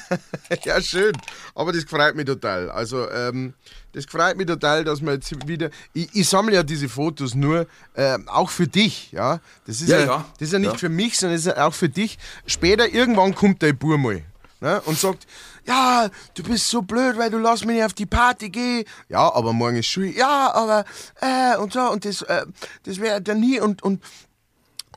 ja, 0.63 0.82
schön. 0.82 1.13
Aber 1.56 1.72
das 1.72 1.84
freut 1.84 2.16
mich 2.16 2.25
total. 2.25 2.70
Also, 2.70 3.10
ähm, 3.10 3.54
das 3.94 4.06
freut 4.06 4.38
mich 4.38 4.48
total, 4.48 4.84
dass 4.84 5.01
man 5.01 5.16
jetzt 5.16 5.48
wieder. 5.48 5.70
Ich, 5.94 6.10
ich 6.13 6.30
sammle 6.30 6.56
ja 6.56 6.63
diese 6.63 6.89
Fotos 6.89 7.36
nur 7.36 7.68
äh, 7.94 8.18
auch 8.27 8.50
für 8.50 8.68
dich, 8.68 9.12
ja. 9.12 9.39
Das 9.66 9.82
ist 9.82 9.89
ja, 9.89 10.00
ja, 10.00 10.06
ja. 10.06 10.25
Das 10.39 10.48
ist 10.48 10.54
ja 10.54 10.60
nicht 10.60 10.74
ja. 10.74 10.77
für 10.77 10.89
mich, 10.89 11.18
sondern 11.18 11.38
das 11.38 11.46
ist 11.46 11.58
ja 11.58 11.66
auch 11.66 11.74
für 11.74 11.89
dich. 11.89 12.18
Später 12.46 12.88
irgendwann 12.88 13.34
kommt 13.34 13.63
dein 13.63 13.77
Bur 13.77 13.98
mal 13.98 14.24
ne, 14.60 14.82
und 14.86 14.98
sagt, 14.98 15.27
ja, 15.66 16.10
du 16.34 16.44
bist 16.44 16.70
so 16.70 16.82
blöd, 16.82 17.18
weil 17.18 17.30
du 17.30 17.38
lässt 17.38 17.66
mich 17.66 17.75
nicht 17.75 17.86
auf 17.86 17.94
die 17.94 18.06
Party 18.06 18.50
gehen. 18.50 18.86
Ja, 19.10 19.34
aber 19.34 19.51
morgen 19.51 19.77
ist 19.77 19.88
Schule. 19.88 20.08
Ja, 20.08 20.54
aber 20.54 20.86
äh, 21.22 21.58
und 21.58 21.74
so 21.74 21.82
und 21.92 22.06
das, 22.06 22.22
äh, 22.22 22.46
das 22.84 23.00
wäre 23.00 23.22
dann 23.22 23.39
nie 23.39 23.60
und 23.60 23.84
und 23.84 24.01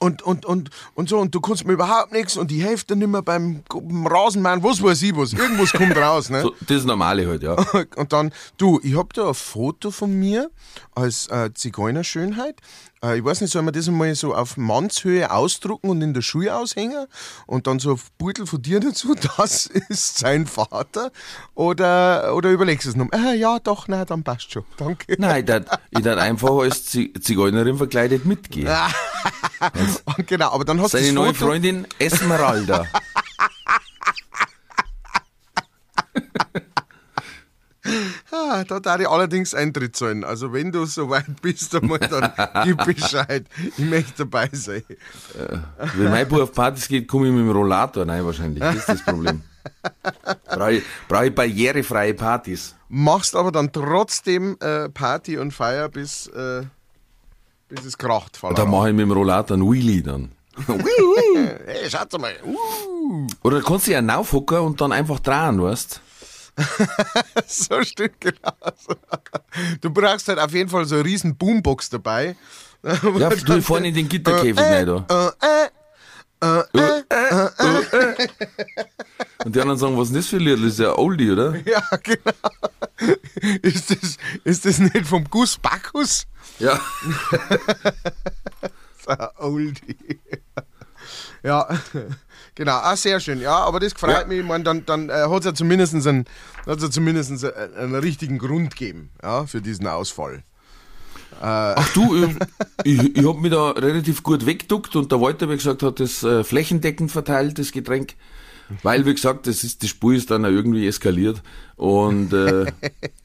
und, 0.00 0.22
und, 0.22 0.46
und, 0.46 0.70
und 0.94 1.08
so, 1.10 1.18
und 1.18 1.34
du 1.34 1.40
kannst 1.40 1.66
mir 1.66 1.74
überhaupt 1.74 2.10
nichts 2.10 2.38
und 2.38 2.50
die 2.50 2.62
Hälfte 2.62 2.96
nicht 2.96 3.08
mehr 3.08 3.20
beim, 3.20 3.62
beim 3.68 4.06
Rasenmann, 4.06 4.62
was 4.64 4.82
weiß 4.82 5.02
ich 5.02 5.14
was, 5.14 5.34
irgendwas 5.34 5.72
kommt 5.72 5.96
raus, 5.96 6.30
ne? 6.30 6.40
So, 6.42 6.54
das 6.66 6.78
ist 6.78 6.86
normale 6.86 7.28
halt, 7.28 7.42
ja. 7.42 7.54
Und 7.96 8.12
dann, 8.12 8.32
du, 8.56 8.80
ich 8.82 8.96
hab 8.96 9.12
da 9.12 9.28
ein 9.28 9.34
Foto 9.34 9.90
von 9.90 10.18
mir 10.18 10.50
als 10.94 11.26
äh, 11.26 11.52
Zigeunerschönheit 11.52 12.56
äh, 13.04 13.18
ich 13.18 13.24
weiß 13.24 13.40
nicht, 13.40 13.50
soll 13.50 13.62
man 13.62 13.74
das 13.74 13.88
einmal 13.88 14.14
so 14.14 14.34
auf 14.34 14.56
Mannshöhe 14.56 15.30
ausdrucken 15.30 15.90
und 15.90 16.02
in 16.02 16.14
der 16.14 16.22
Schule 16.22 16.54
aushängen 16.54 17.06
und 17.46 17.66
dann 17.66 17.78
so 17.78 17.92
ein 17.92 18.00
Beutel 18.18 18.46
von 18.46 18.62
dir 18.62 18.80
dazu, 18.80 19.14
das 19.36 19.66
ist 19.66 20.18
sein 20.18 20.46
Vater? 20.46 21.12
Oder, 21.54 22.34
oder 22.34 22.50
überlegst 22.50 22.86
du 22.86 22.90
es 22.90 22.96
noch? 22.96 23.08
Äh, 23.12 23.36
ja, 23.36 23.58
doch, 23.58 23.88
nein, 23.88 24.04
dann 24.06 24.22
passt 24.22 24.52
schon. 24.52 24.64
Danke. 24.76 25.16
Nein, 25.18 25.46
ich 25.90 26.02
darf 26.02 26.18
einfach 26.18 26.50
als 26.50 26.84
Zigeunerin 26.86 27.76
verkleidet 27.76 28.24
mitgehen. 28.24 28.68
genau, 30.26 30.50
aber 30.50 30.64
dann 30.64 30.80
hast 30.80 30.94
du 30.94 30.98
Seine 30.98 31.12
neue 31.12 31.34
Freundin 31.34 31.86
Esmeralda. 31.98 32.86
ah, 38.32 38.64
da, 38.64 38.64
da 38.64 38.80
darf 38.80 39.00
ich 39.00 39.08
allerdings 39.08 39.54
Eintritt 39.54 39.96
zahlen. 39.96 40.24
Also 40.24 40.52
wenn 40.52 40.72
du 40.72 40.84
so 40.84 41.08
weit 41.10 41.40
bist, 41.42 41.74
einmal, 41.74 41.98
dann 41.98 42.32
gib 42.64 42.84
Bescheid. 42.84 43.46
Ich 43.76 43.84
möchte 43.84 44.24
dabei 44.24 44.48
sein. 44.52 44.82
Wenn 45.94 46.10
mein 46.10 46.28
Bub 46.28 46.42
auf 46.42 46.52
Partys 46.52 46.88
geht, 46.88 47.08
komme 47.08 47.28
ich 47.28 47.32
mit 47.32 47.42
dem 47.42 47.50
Rollator 47.50 48.06
rein 48.06 48.24
wahrscheinlich. 48.24 48.60
Das 48.60 48.76
ist 48.76 48.88
das 48.88 49.04
Problem. 49.04 49.42
Brauche 50.46 50.72
ich, 50.72 50.84
brauch 51.06 51.22
ich 51.22 51.34
barrierefreie 51.34 52.14
Partys. 52.14 52.74
Machst 52.88 53.36
aber 53.36 53.52
dann 53.52 53.70
trotzdem 53.70 54.56
äh, 54.60 54.88
Party 54.88 55.36
und 55.36 55.52
Feier, 55.52 55.88
bis, 55.88 56.28
äh, 56.28 56.62
bis 57.68 57.84
es 57.84 57.98
kracht. 57.98 58.38
Da 58.54 58.64
mache 58.64 58.88
ich 58.88 58.94
mit 58.94 59.02
dem 59.02 59.12
Rollator 59.12 59.56
einen 59.56 59.70
Wheelie 59.70 60.02
dann. 60.02 60.32
hey, 60.66 61.90
schaut 61.90 62.18
mal. 62.18 62.32
Uh. 62.44 63.26
Oder 63.42 63.60
kannst 63.60 63.86
du 63.86 63.92
ja 63.92 64.16
aufhocken 64.16 64.58
und 64.60 64.80
dann 64.80 64.92
einfach 64.92 65.20
drehen, 65.20 65.62
weißt 65.62 66.00
So 67.46 67.82
stimmt, 67.82 68.20
genau. 68.20 68.52
Du 69.80 69.90
brauchst 69.90 70.28
halt 70.28 70.38
auf 70.38 70.52
jeden 70.52 70.68
Fall 70.68 70.84
so 70.84 70.96
eine 70.96 71.04
riesen 71.04 71.36
Boombox 71.36 71.90
dabei. 71.90 72.36
Ja, 72.82 73.30
ich 73.56 73.64
vorne 73.64 73.88
in 73.88 73.94
den 73.94 74.08
Gitterkäfig 74.08 74.58
äh, 74.58 74.84
rein 74.84 74.86
da. 74.86 75.34
Äh, 75.42 75.68
äh, 76.42 76.62
Und 79.44 79.54
die 79.54 79.60
anderen 79.60 79.78
sagen, 79.78 79.98
was 79.98 80.08
ist 80.08 80.16
das 80.16 80.26
für 80.28 80.36
ein 80.36 80.42
Lied? 80.42 80.58
Das 80.58 80.72
ist 80.72 80.78
ja 80.78 80.96
Oldie, 80.96 81.30
oder? 81.30 81.54
ja, 81.66 81.82
genau. 82.02 82.32
Ist 83.62 83.90
das, 83.90 84.16
ist 84.44 84.64
das 84.64 84.78
nicht 84.78 85.06
vom 85.06 85.24
Gus 85.24 85.58
Bacchus? 85.58 86.26
Ja. 86.58 86.80
So 89.04 89.10
ein 89.10 89.28
Oldie. 89.38 90.20
Ja, 91.42 91.68
genau. 92.54 92.78
Ah, 92.82 92.96
sehr 92.96 93.20
schön. 93.20 93.40
Ja, 93.40 93.58
aber 93.58 93.80
das 93.80 93.92
freut 93.92 94.22
Ja. 94.22 94.26
mich. 94.26 94.38
Ich 94.40 94.44
meine, 94.46 94.64
dann, 94.64 94.84
dann 94.86 95.08
äh, 95.08 95.12
hat 95.28 95.40
es 95.40 95.44
ja 95.46 95.54
zumindest 95.54 95.94
einen, 95.94 96.24
hat's 96.66 96.82
ja 96.82 96.90
zumindest 96.90 97.44
einen, 97.44 97.74
einen 97.76 97.94
richtigen 97.94 98.38
Grund 98.38 98.70
gegeben 98.76 99.10
ja, 99.22 99.46
für 99.46 99.60
diesen 99.60 99.86
Ausfall. 99.86 100.42
Ach 101.42 101.92
du, 101.94 102.14
ich, 102.16 102.36
ich, 102.84 103.16
ich 103.16 103.26
hab 103.26 103.38
mich 103.38 103.50
da 103.50 103.70
relativ 103.70 104.22
gut 104.22 104.44
weggeduckt 104.44 104.94
und 104.96 105.10
der 105.10 105.20
Walter, 105.22 105.48
wie 105.48 105.56
gesagt, 105.56 105.82
hat 105.82 105.98
das 105.98 106.22
äh, 106.22 106.44
flächendeckend 106.44 107.10
verteilt, 107.10 107.58
das 107.58 107.72
Getränk. 107.72 108.14
Weil, 108.82 109.06
wie 109.06 109.14
gesagt, 109.14 109.46
das, 109.46 109.64
ist, 109.64 109.82
das 109.82 109.90
Spiel 109.90 110.16
ist 110.16 110.30
dann 110.30 110.44
irgendwie 110.44 110.86
eskaliert. 110.86 111.42
Und 111.76 112.32
äh, 112.32 112.66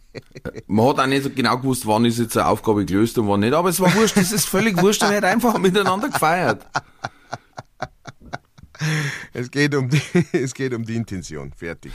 man 0.68 0.88
hat 0.88 1.00
auch 1.00 1.08
nicht 1.08 1.24
so 1.24 1.30
genau 1.30 1.58
gewusst, 1.58 1.86
wann 1.86 2.06
ist 2.06 2.18
jetzt 2.20 2.38
eine 2.38 2.48
Aufgabe 2.48 2.86
gelöst 2.86 3.18
und 3.18 3.28
wann 3.28 3.42
nicht. 3.42 3.54
Aber 3.54 3.70
es 3.70 3.80
war 3.80 3.94
wurscht, 3.96 4.18
das 4.18 4.32
ist 4.32 4.46
völlig 4.48 4.82
wurscht, 4.82 5.02
wir 5.02 5.10
haben 5.10 5.24
einfach 5.26 5.58
miteinander 5.58 6.08
gefeiert. 6.10 6.66
Es 9.34 9.52
geht 9.52 9.76
um 9.76 9.90
die, 9.90 10.02
es 10.32 10.54
geht 10.54 10.74
um 10.74 10.84
die 10.86 10.96
Intention. 10.96 11.52
Fertig. 11.56 11.92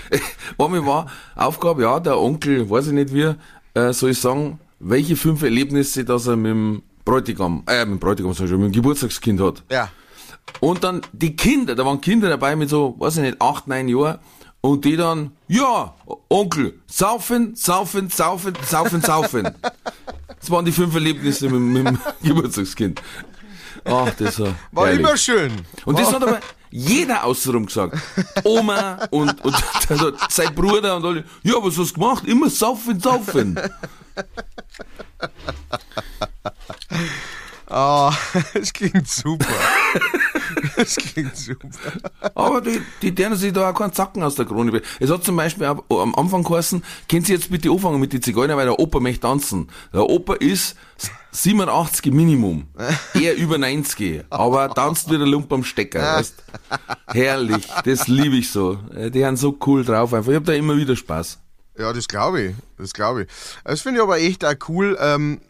Einmal 0.58 0.87
war 0.87 1.06
Aufgabe, 1.37 1.82
ja, 1.82 2.00
der 2.00 2.18
Onkel, 2.18 2.68
weiß 2.68 2.88
ich 2.88 2.92
nicht 2.92 3.14
wie, 3.14 3.34
äh, 3.75 3.92
soll 3.92 4.10
ich 4.10 4.20
sagen, 4.20 4.58
welche 4.78 5.16
fünf 5.16 5.42
Erlebnisse, 5.42 6.04
dass 6.04 6.26
er 6.26 6.37
mit 6.37 6.50
dem 6.50 6.82
Bräutigam, 7.04 7.62
äh, 7.66 7.84
mit 7.84 7.94
dem 7.94 7.99
Bräutigam, 7.99 8.32
sag 8.34 8.44
ich 8.44 8.50
schon, 8.50 8.60
mit 8.60 8.70
dem 8.70 8.72
Geburtstagskind 8.72 9.40
hat. 9.40 9.62
Ja. 9.70 9.90
Und 10.60 10.82
dann 10.84 11.02
die 11.12 11.37
Kinder, 11.37 11.75
da 11.75 11.84
waren 11.84 12.00
Kinder 12.00 12.28
dabei 12.28 12.56
mit 12.56 12.68
so, 12.68 12.96
weiß 12.99 13.18
ich 13.18 13.22
nicht, 13.22 13.40
acht, 13.40 13.66
neun 13.68 13.88
Jahren. 13.88 14.18
Und 14.62 14.84
die 14.84 14.96
dann, 14.96 15.32
ja, 15.49 15.94
Onkel, 16.28 16.75
saufen, 16.87 17.54
saufen, 17.56 18.10
saufen, 18.10 18.52
saufen, 18.66 19.00
saufen. 19.00 19.49
Das 20.38 20.50
waren 20.50 20.64
die 20.66 20.72
fünf 20.72 20.92
Erlebnisse 20.94 21.49
mit, 21.49 21.60
mit 21.60 21.87
dem 21.87 21.99
Geburtstagskind. 22.22 23.00
Ach, 23.84 24.10
das 24.18 24.38
war, 24.38 24.54
War 24.72 24.87
herrlich. 24.87 25.00
immer 25.00 25.16
schön. 25.16 25.52
Und 25.87 25.99
das 25.99 26.12
hat 26.12 26.22
aber 26.22 26.40
jeder 26.70 27.24
außenrum 27.24 27.66
gesagt. 27.66 27.98
Oma 28.44 29.06
und, 29.10 29.44
und 29.44 29.56
also 29.88 30.12
sein 30.28 30.54
Bruder 30.54 30.96
und 30.96 31.04
alle, 31.04 31.24
ja, 31.42 31.54
was 31.56 31.76
hast 31.78 31.90
du 31.90 32.00
gemacht? 32.00 32.24
Immer 32.26 32.48
saufen, 32.48 33.00
saufen. 33.00 33.58
Ah, 37.70 38.12
es 38.54 38.72
klingt 38.72 39.08
super. 39.08 39.46
Es 40.76 40.97
klingt 40.97 41.37
super. 41.37 41.69
Aber 42.35 42.61
die, 42.61 42.80
die 43.02 43.14
deren 43.14 43.37
sich 43.37 43.52
da 43.52 43.71
auch 43.71 43.75
keinen 43.75 43.92
Zacken 43.92 44.23
aus 44.23 44.35
der 44.35 44.47
Krone. 44.47 44.80
Es 44.99 45.11
hat 45.11 45.25
zum 45.25 45.37
Beispiel 45.37 45.66
am 45.66 46.14
Anfang 46.14 46.42
geheißen, 46.42 46.83
können 47.09 47.25
Sie 47.25 47.33
jetzt 47.33 47.50
bitte 47.50 47.71
anfangen 47.71 48.00
mit 48.00 48.12
den 48.12 48.23
Zigeuner, 48.23 48.57
weil 48.57 48.66
der 48.66 48.78
Opa 48.78 49.00
möchte 49.00 49.21
tanzen. 49.21 49.69
Der 49.92 50.09
Opa 50.09 50.35
ist 50.35 50.76
87 51.33 52.12
Minimum. 52.12 52.69
Er 53.14 53.37
über 53.37 53.59
90. 53.59 54.25
Aber 54.30 54.73
tanzt 54.75 55.11
wie 55.11 55.19
der 55.19 55.26
Lump 55.26 55.52
am 55.52 55.64
Stecker, 55.64 56.00
weißt? 56.00 56.42
Herrlich. 57.07 57.66
Das 57.85 58.09
liebe 58.09 58.37
ich 58.37 58.50
so. 58.50 58.78
Die 58.92 59.25
haben 59.25 59.37
so 59.37 59.57
cool 59.66 59.85
drauf 59.85 60.12
einfach. 60.12 60.30
Ich 60.30 60.37
hab 60.37 60.45
da 60.45 60.52
immer 60.52 60.76
wieder 60.76 60.97
Spaß. 60.97 61.38
Ja, 61.78 61.92
das 61.92 62.09
glaube 62.09 62.42
ich. 62.42 62.54
Das 62.78 62.92
glaube 62.92 63.23
ich. 63.23 63.28
Das 63.64 63.80
finde 63.80 64.00
ich 64.00 64.02
aber 64.02 64.19
echt 64.19 64.45
auch 64.45 64.54
cool, 64.69 64.99
ähm, 65.00 65.40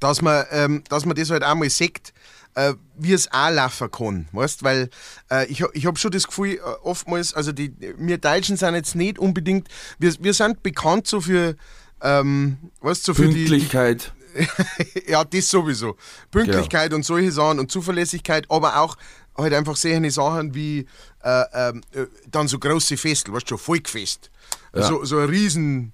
dass, 0.00 0.22
man, 0.22 0.44
ähm, 0.50 0.84
dass 0.88 1.04
man 1.04 1.16
das 1.16 1.30
halt 1.30 1.44
auch 1.44 1.54
mal 1.54 1.68
sieht, 1.68 2.12
äh, 2.54 2.74
wie 2.96 3.12
es 3.12 3.30
auch 3.32 3.50
laufen 3.50 3.90
kann. 3.90 4.28
Weißt 4.32 4.62
weil 4.62 4.90
äh, 5.30 5.46
ich, 5.46 5.62
ich 5.72 5.86
habe 5.86 5.98
schon 5.98 6.10
das 6.10 6.26
Gefühl, 6.26 6.54
äh, 6.54 6.60
oftmals, 6.82 7.34
also 7.34 7.52
die, 7.52 7.74
wir 7.98 8.18
Deutschen 8.18 8.56
sind 8.56 8.74
jetzt 8.74 8.94
nicht 8.94 9.18
unbedingt, 9.18 9.68
wir, 9.98 10.14
wir 10.20 10.34
sind 10.34 10.62
bekannt 10.62 11.06
so 11.06 11.20
für, 11.20 11.56
ähm, 12.00 12.58
weißt 12.80 13.04
so 13.04 13.14
für 13.14 13.28
die, 13.28 13.34
die 13.34 13.50
Pünktlichkeit. 13.50 14.12
ja, 15.06 15.24
das 15.24 15.48
sowieso. 15.48 15.96
Pünktlichkeit 16.30 16.92
und 16.92 17.04
solche 17.04 17.30
Sachen 17.30 17.60
und 17.60 17.70
Zuverlässigkeit, 17.70 18.46
aber 18.50 18.80
auch 18.80 18.96
halt 19.36 19.52
einfach 19.52 19.76
solche 19.76 20.10
Sachen 20.10 20.54
wie 20.54 20.86
äh, 21.22 21.44
ähm, 21.52 21.82
äh, 21.92 22.06
dann 22.30 22.48
so 22.48 22.58
große 22.58 22.96
Festel, 22.96 23.32
weißt 23.32 23.44
du, 23.44 23.50
schon 23.50 23.58
Volkfest. 23.58 24.30
So, 24.76 25.04
so 25.04 25.18
ein 25.18 25.28
riesen, 25.28 25.92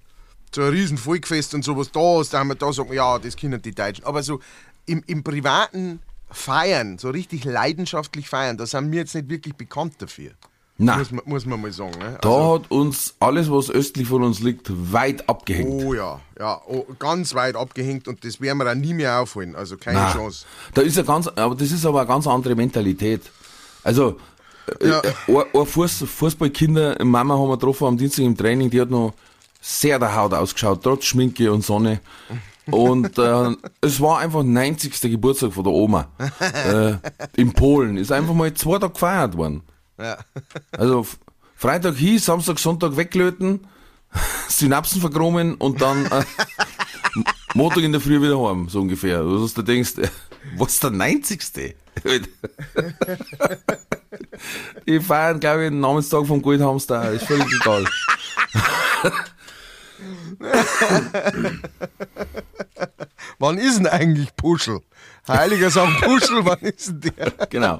so 0.53 0.63
ein 0.63 0.69
riesen 0.69 0.97
Volkfest 0.97 1.53
und 1.53 1.63
sowas 1.63 1.91
da 1.91 2.19
ist, 2.19 2.33
da 2.33 2.39
haben 2.39 2.47
wir 2.47 2.55
da 2.55 2.73
sagen, 2.73 2.91
ja, 2.93 3.19
das 3.19 3.35
können 3.35 3.61
die 3.61 3.75
Deutschen. 3.75 4.05
Aber 4.05 4.23
so 4.23 4.39
im, 4.87 5.03
im 5.05 5.23
privaten 5.23 5.99
Feiern, 6.31 6.97
so 6.97 7.09
richtig 7.09 7.43
leidenschaftlich 7.43 8.29
feiern, 8.29 8.57
da 8.57 8.65
sind 8.65 8.91
wir 8.91 8.99
jetzt 8.99 9.15
nicht 9.15 9.29
wirklich 9.29 9.55
bekannt 9.55 9.95
dafür. 9.99 10.31
Nein. 10.77 10.97
Muss 10.97 11.11
man, 11.11 11.21
muss 11.25 11.45
man 11.45 11.61
mal 11.61 11.71
sagen. 11.71 11.99
Ne? 11.99 12.17
Da 12.21 12.53
hat 12.53 12.71
uns 12.71 13.13
alles, 13.19 13.51
was 13.51 13.69
östlich 13.69 14.07
von 14.07 14.23
uns 14.23 14.39
liegt, 14.39 14.67
weit 14.91 15.29
abgehängt. 15.29 15.83
oh 15.83 15.93
ja, 15.93 16.19
ja, 16.39 16.59
oh, 16.65 16.85
ganz 16.97 17.35
weit 17.35 17.55
abgehängt 17.55 18.07
und 18.07 18.25
das 18.25 18.41
werden 18.41 18.57
wir 18.57 18.71
auch 18.71 18.75
nie 18.75 18.93
mehr 18.95 19.19
aufholen. 19.19 19.55
Also 19.55 19.77
keine 19.77 19.99
Nein. 19.99 20.13
Chance. 20.13 20.45
Da 20.73 20.81
ist 20.81 20.97
ja 20.97 21.03
ganz, 21.03 21.27
aber 21.27 21.53
das 21.53 21.71
ist 21.71 21.85
aber 21.85 21.99
eine 21.99 22.07
ganz 22.07 22.25
andere 22.25 22.55
Mentalität. 22.55 23.21
Also, 23.83 24.17
äh, 24.79 24.87
Ja. 24.87 25.01
äh, 25.01 25.43
ein, 25.59 25.65
Fuß, 25.67 26.05
Fußballkinder, 26.07 27.03
Mama 27.05 27.35
haben 27.35 27.49
wir 27.49 27.57
getroffen 27.57 27.85
am 27.87 27.97
Dienstag 27.97 28.23
im 28.23 28.35
Training, 28.35 28.69
die 28.71 28.81
hat 28.81 28.89
noch 28.89 29.13
sehr 29.59 29.99
der 29.99 30.15
Haut 30.15 30.33
ausgeschaut, 30.33 30.81
trotz 30.81 31.05
Schminke 31.05 31.51
und 31.51 31.63
Sonne. 31.63 31.99
Und 32.69 33.17
äh, 33.17 33.55
es 33.81 33.99
war 33.99 34.19
einfach 34.19 34.43
90. 34.43 35.01
Geburtstag 35.01 35.53
von 35.53 35.63
der 35.63 35.73
Oma. 35.73 36.07
äh, 36.65 36.93
in 37.35 37.53
Polen. 37.53 37.97
Ist 37.97 38.11
einfach 38.11 38.33
mal 38.33 38.53
zwei 38.53 38.77
Tage 38.77 38.93
gefeiert 38.93 39.35
worden. 39.37 39.63
Ja. 39.99 40.17
Also 40.71 41.05
Freitag 41.55 41.95
hin, 41.95 42.19
Samstag, 42.19 42.59
Sonntag 42.59 42.97
weglöten, 42.97 43.67
Synapsen 44.47 45.01
verkromen 45.01 45.55
und 45.55 45.81
dann 45.81 46.05
äh, 46.07 46.23
Montag 47.53 47.83
in 47.83 47.91
der 47.91 48.01
Früh 48.01 48.21
wieder 48.21 48.41
heim, 48.41 48.69
so 48.69 48.81
ungefähr. 48.81 49.19
Also, 49.19 49.43
dass 49.43 49.53
du 49.53 49.61
denkst, 49.61 49.97
äh, 49.97 50.09
was 50.57 50.73
ist 50.73 50.83
der 50.83 50.91
90. 50.91 51.75
Die 54.87 54.99
feiern, 55.01 55.39
glaube 55.39 55.65
ich, 55.65 55.69
den 55.69 55.81
Namenstag 55.81 56.25
vom 56.25 56.41
Goldhamster, 56.41 57.11
ist 57.11 57.25
völlig 57.25 57.45
egal. 57.61 57.85
Wann 63.39 63.57
ist 63.57 63.77
denn 63.79 63.87
eigentlich 63.87 64.35
Puschel? 64.35 64.81
Heiliger 65.27 65.69
St. 65.71 65.99
Puschel, 66.01 66.45
wann 66.45 66.59
ist 66.59 66.87
denn 66.87 67.01
der? 67.17 67.31
Genau. 67.49 67.79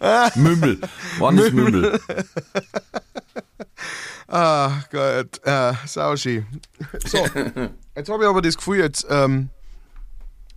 Mümmel. 0.36 0.78
Wann 1.18 1.38
ist 1.38 1.52
Mümmel? 1.52 2.00
Ah, 4.28 4.82
Gott, 4.90 5.40
äh, 5.44 5.72
Sauschi. 5.86 6.44
So, 7.06 7.18
jetzt 7.96 8.08
habe 8.08 8.22
ich 8.24 8.28
aber 8.28 8.42
das 8.42 8.56
Gefühl, 8.56 8.78
jetzt, 8.78 9.06
ähm, 9.10 9.48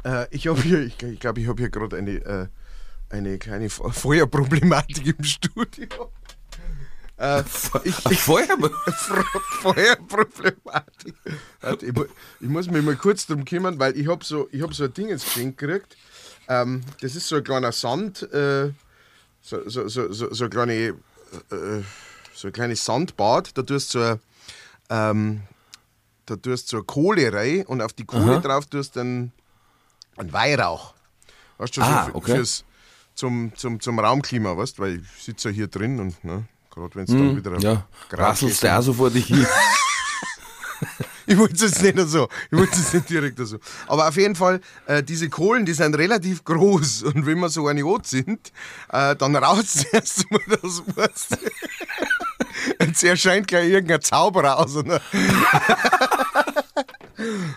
äh, 0.05 0.25
ich 0.29 0.47
habe 0.47 0.61
hier, 0.61 0.81
ich 0.81 0.97
glaube, 0.97 1.13
ich, 1.13 1.19
glaub, 1.19 1.37
ich 1.37 1.47
habe 1.47 1.61
hier 1.61 1.69
gerade 1.69 1.97
eine, 1.97 2.11
äh, 2.11 2.47
eine 3.09 3.37
kleine 3.39 3.69
Fe- 3.69 3.91
Feuerproblematik 3.91 5.17
im 5.17 5.23
Studio. 5.23 6.11
Äh, 7.17 7.43
ich, 7.83 8.19
Vorher, 8.19 8.57
Feuerproblematik. 9.61 11.15
Warte, 11.61 11.85
ich, 11.85 11.93
ich 12.39 12.47
muss 12.49 12.67
mich 12.69 12.83
mal 12.83 12.95
kurz 12.95 13.25
drum 13.25 13.45
kümmern, 13.45 13.79
weil 13.79 13.97
ich 13.97 14.07
habe 14.07 14.23
so, 14.23 14.47
ich 14.51 14.61
hab 14.61 14.73
so 14.73 14.85
ein 14.85 14.93
Ding 14.93 15.09
jetzt 15.09 15.25
geschenkt 15.25 15.57
gekriegt. 15.57 15.95
Ähm, 16.47 16.83
das 17.01 17.15
ist 17.15 17.27
so 17.27 17.35
ein 17.37 17.43
kleiner 17.43 17.71
Sand, 17.71 18.23
äh, 18.33 18.71
so, 19.41 19.67
so, 19.69 19.87
so, 19.87 20.11
so, 20.11 20.33
so, 20.33 20.43
eine 20.45 20.49
kleine, 20.49 20.73
äh, 20.73 20.95
so 22.33 22.47
ein 22.47 22.53
kleines 22.53 22.83
Sandbad. 22.83 23.57
Da 23.57 23.61
tust 23.61 23.93
du 23.93 23.99
so, 23.99 24.05
ein, 24.05 24.19
ähm, 24.89 25.41
da 26.25 26.35
tust 26.35 26.67
du 26.67 26.71
so 26.71 26.77
eine 26.77 26.85
Kohle 26.85 27.31
rein 27.33 27.65
und 27.65 27.81
auf 27.81 27.93
die 27.93 28.05
Kohle 28.05 28.41
drauf 28.41 28.65
tust 28.65 28.95
du 28.95 28.99
dann 28.99 29.31
einen 30.17 30.33
Weihrauch. 30.33 30.93
Weißt 31.57 31.77
du, 31.77 31.81
so 31.81 31.87
Ah, 31.87 32.05
für- 32.05 32.15
okay. 32.15 32.35
fürs, 32.35 32.65
zum, 33.15 33.51
zum, 33.55 33.79
zum 33.79 33.99
Raumklima, 33.99 34.57
weißt 34.57 34.79
weil 34.79 34.99
ich 35.01 35.23
sitze 35.23 35.49
ja 35.49 35.55
hier 35.55 35.67
drin 35.67 35.99
und 35.99 36.23
ne, 36.23 36.45
gerade 36.73 36.95
wenn 36.95 37.03
es 37.03 37.09
dann 37.11 37.35
wieder 37.37 37.51
Mhm. 37.51 37.59
ja, 37.59 37.85
rasselst 38.11 38.63
du 38.63 38.75
auch 38.77 38.81
so 38.81 38.93
vor 38.93 39.09
dich 39.09 39.25
hin. 39.27 39.45
ich 41.27 41.37
wollte 41.37 41.53
es 41.53 41.61
jetzt 41.61 41.81
nicht 41.83 41.97
so. 42.09 42.27
Ich 42.51 42.57
wollte 42.57 42.73
es 42.73 42.93
nicht 42.93 43.09
direkt 43.09 43.37
so. 43.39 43.57
Aber 43.87 44.07
auf 44.07 44.15
jeden 44.17 44.35
Fall, 44.35 44.59
äh, 44.87 45.01
diese 45.03 45.29
Kohlen, 45.29 45.65
die 45.65 45.73
sind 45.73 45.95
relativ 45.97 46.43
groß. 46.43 47.03
Und 47.03 47.25
wenn 47.25 47.39
wir 47.39 47.49
so 47.49 47.67
eine 47.67 47.79
Jod 47.81 48.05
sind, 48.07 48.51
äh, 48.91 49.15
dann 49.15 49.35
raus 49.35 49.85
erst 49.91 50.29
mal 50.31 50.41
das 50.49 50.81
Wurst. 50.95 51.37
Jetzt 52.79 53.03
erscheint 53.03 53.47
gleich 53.47 53.69
irgendein 53.69 54.01
Zauberer 54.01 54.59
aus. 54.59 54.75
Und, 54.75 54.89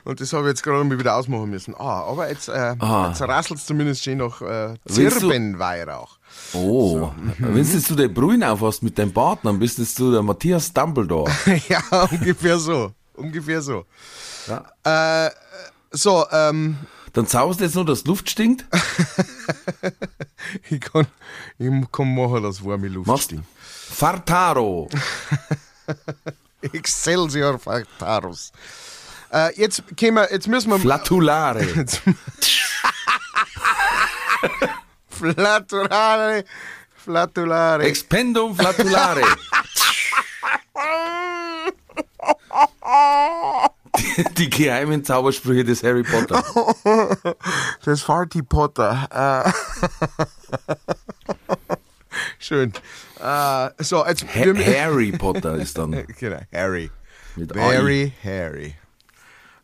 und 0.05 0.21
das 0.21 0.33
habe 0.33 0.45
ich 0.45 0.49
jetzt 0.51 0.63
gerade 0.63 0.85
mal 0.85 0.99
wieder 0.99 1.17
ausmachen 1.17 1.51
müssen. 1.51 1.75
Ah, 1.77 2.03
aber 2.05 2.29
jetzt, 2.29 2.49
äh, 2.49 2.75
Ah. 2.79 3.09
jetzt 3.09 3.21
rasselt 3.23 3.59
es 3.61 3.67
zumindest 3.67 4.03
schön 4.05 4.19
nach 4.19 4.41
äh, 4.43 4.75
Zirbenweihrauch. 4.89 6.16
Oh, 6.53 7.13
wenn 7.39 7.83
du 7.83 7.95
den 7.95 8.15
Brühen 8.15 8.43
aufhast 8.43 8.83
mit 8.83 8.99
deinem 8.99 9.13
Partner, 9.13 9.51
dann 9.51 9.59
bist 9.59 9.99
du 9.99 10.13
der 10.13 10.23
Matthias 10.23 10.73
Dumbledore. 10.73 11.31
ja, 11.69 11.83
ungefähr 12.11 12.59
so. 12.59 12.93
Ungefähr 13.15 13.63
so. 13.63 13.85
Ja. 14.47 15.27
Äh, 15.27 15.31
so, 15.91 16.25
ähm, 16.31 16.77
Dann 17.13 17.27
zaust 17.27 17.61
du 17.61 17.65
jetzt 17.65 17.75
nur, 17.75 17.85
dass 17.85 18.03
die 18.03 18.09
Luft 18.09 18.31
stinkt. 18.31 18.65
ich 20.71 20.81
kann, 20.81 21.07
ich 21.59 21.71
kann 21.93 22.15
machen, 22.15 22.43
dass 22.43 22.65
warme 22.65 22.89
Luft 22.89 23.07
Machst 23.07 23.25
stinkt. 23.25 23.47
Fartaro. 23.59 24.89
Excelsior 26.73 27.59
Factarus. 27.59 28.53
Äh, 29.33 29.59
jetzt, 29.61 29.83
wir, 29.97 30.29
jetzt 30.31 30.49
müssen 30.49 30.71
wir. 30.71 30.79
Flatulare. 30.79 31.63
Jetzt, 31.63 32.03
Flatulare. 35.19 36.45
Flatulare. 36.95 37.85
Expendum 37.85 38.55
flatulare. 38.57 39.23
Die, 44.37 44.51
geheimen 44.51 45.05
Zaubersprüche 45.05 45.65
des 45.65 45.83
Harry 45.83 46.03
Potter. 46.03 46.45
Das 47.85 48.03
Farty 48.03 48.43
Potter. 48.43 49.09
Äh. 49.11 49.53
Schön. 52.39 52.73
Äh, 53.23 53.71
so, 53.79 54.05
jetzt. 54.07 54.25
Ha 54.25 54.41
Harry 54.41 55.13
Potter 55.13 55.55
ist 55.57 55.79
dann. 55.79 56.05
genau, 56.19 56.41
Harry. 56.53 56.91
Mit 57.37 57.53
Very 57.53 58.13
Harry. 58.23 58.75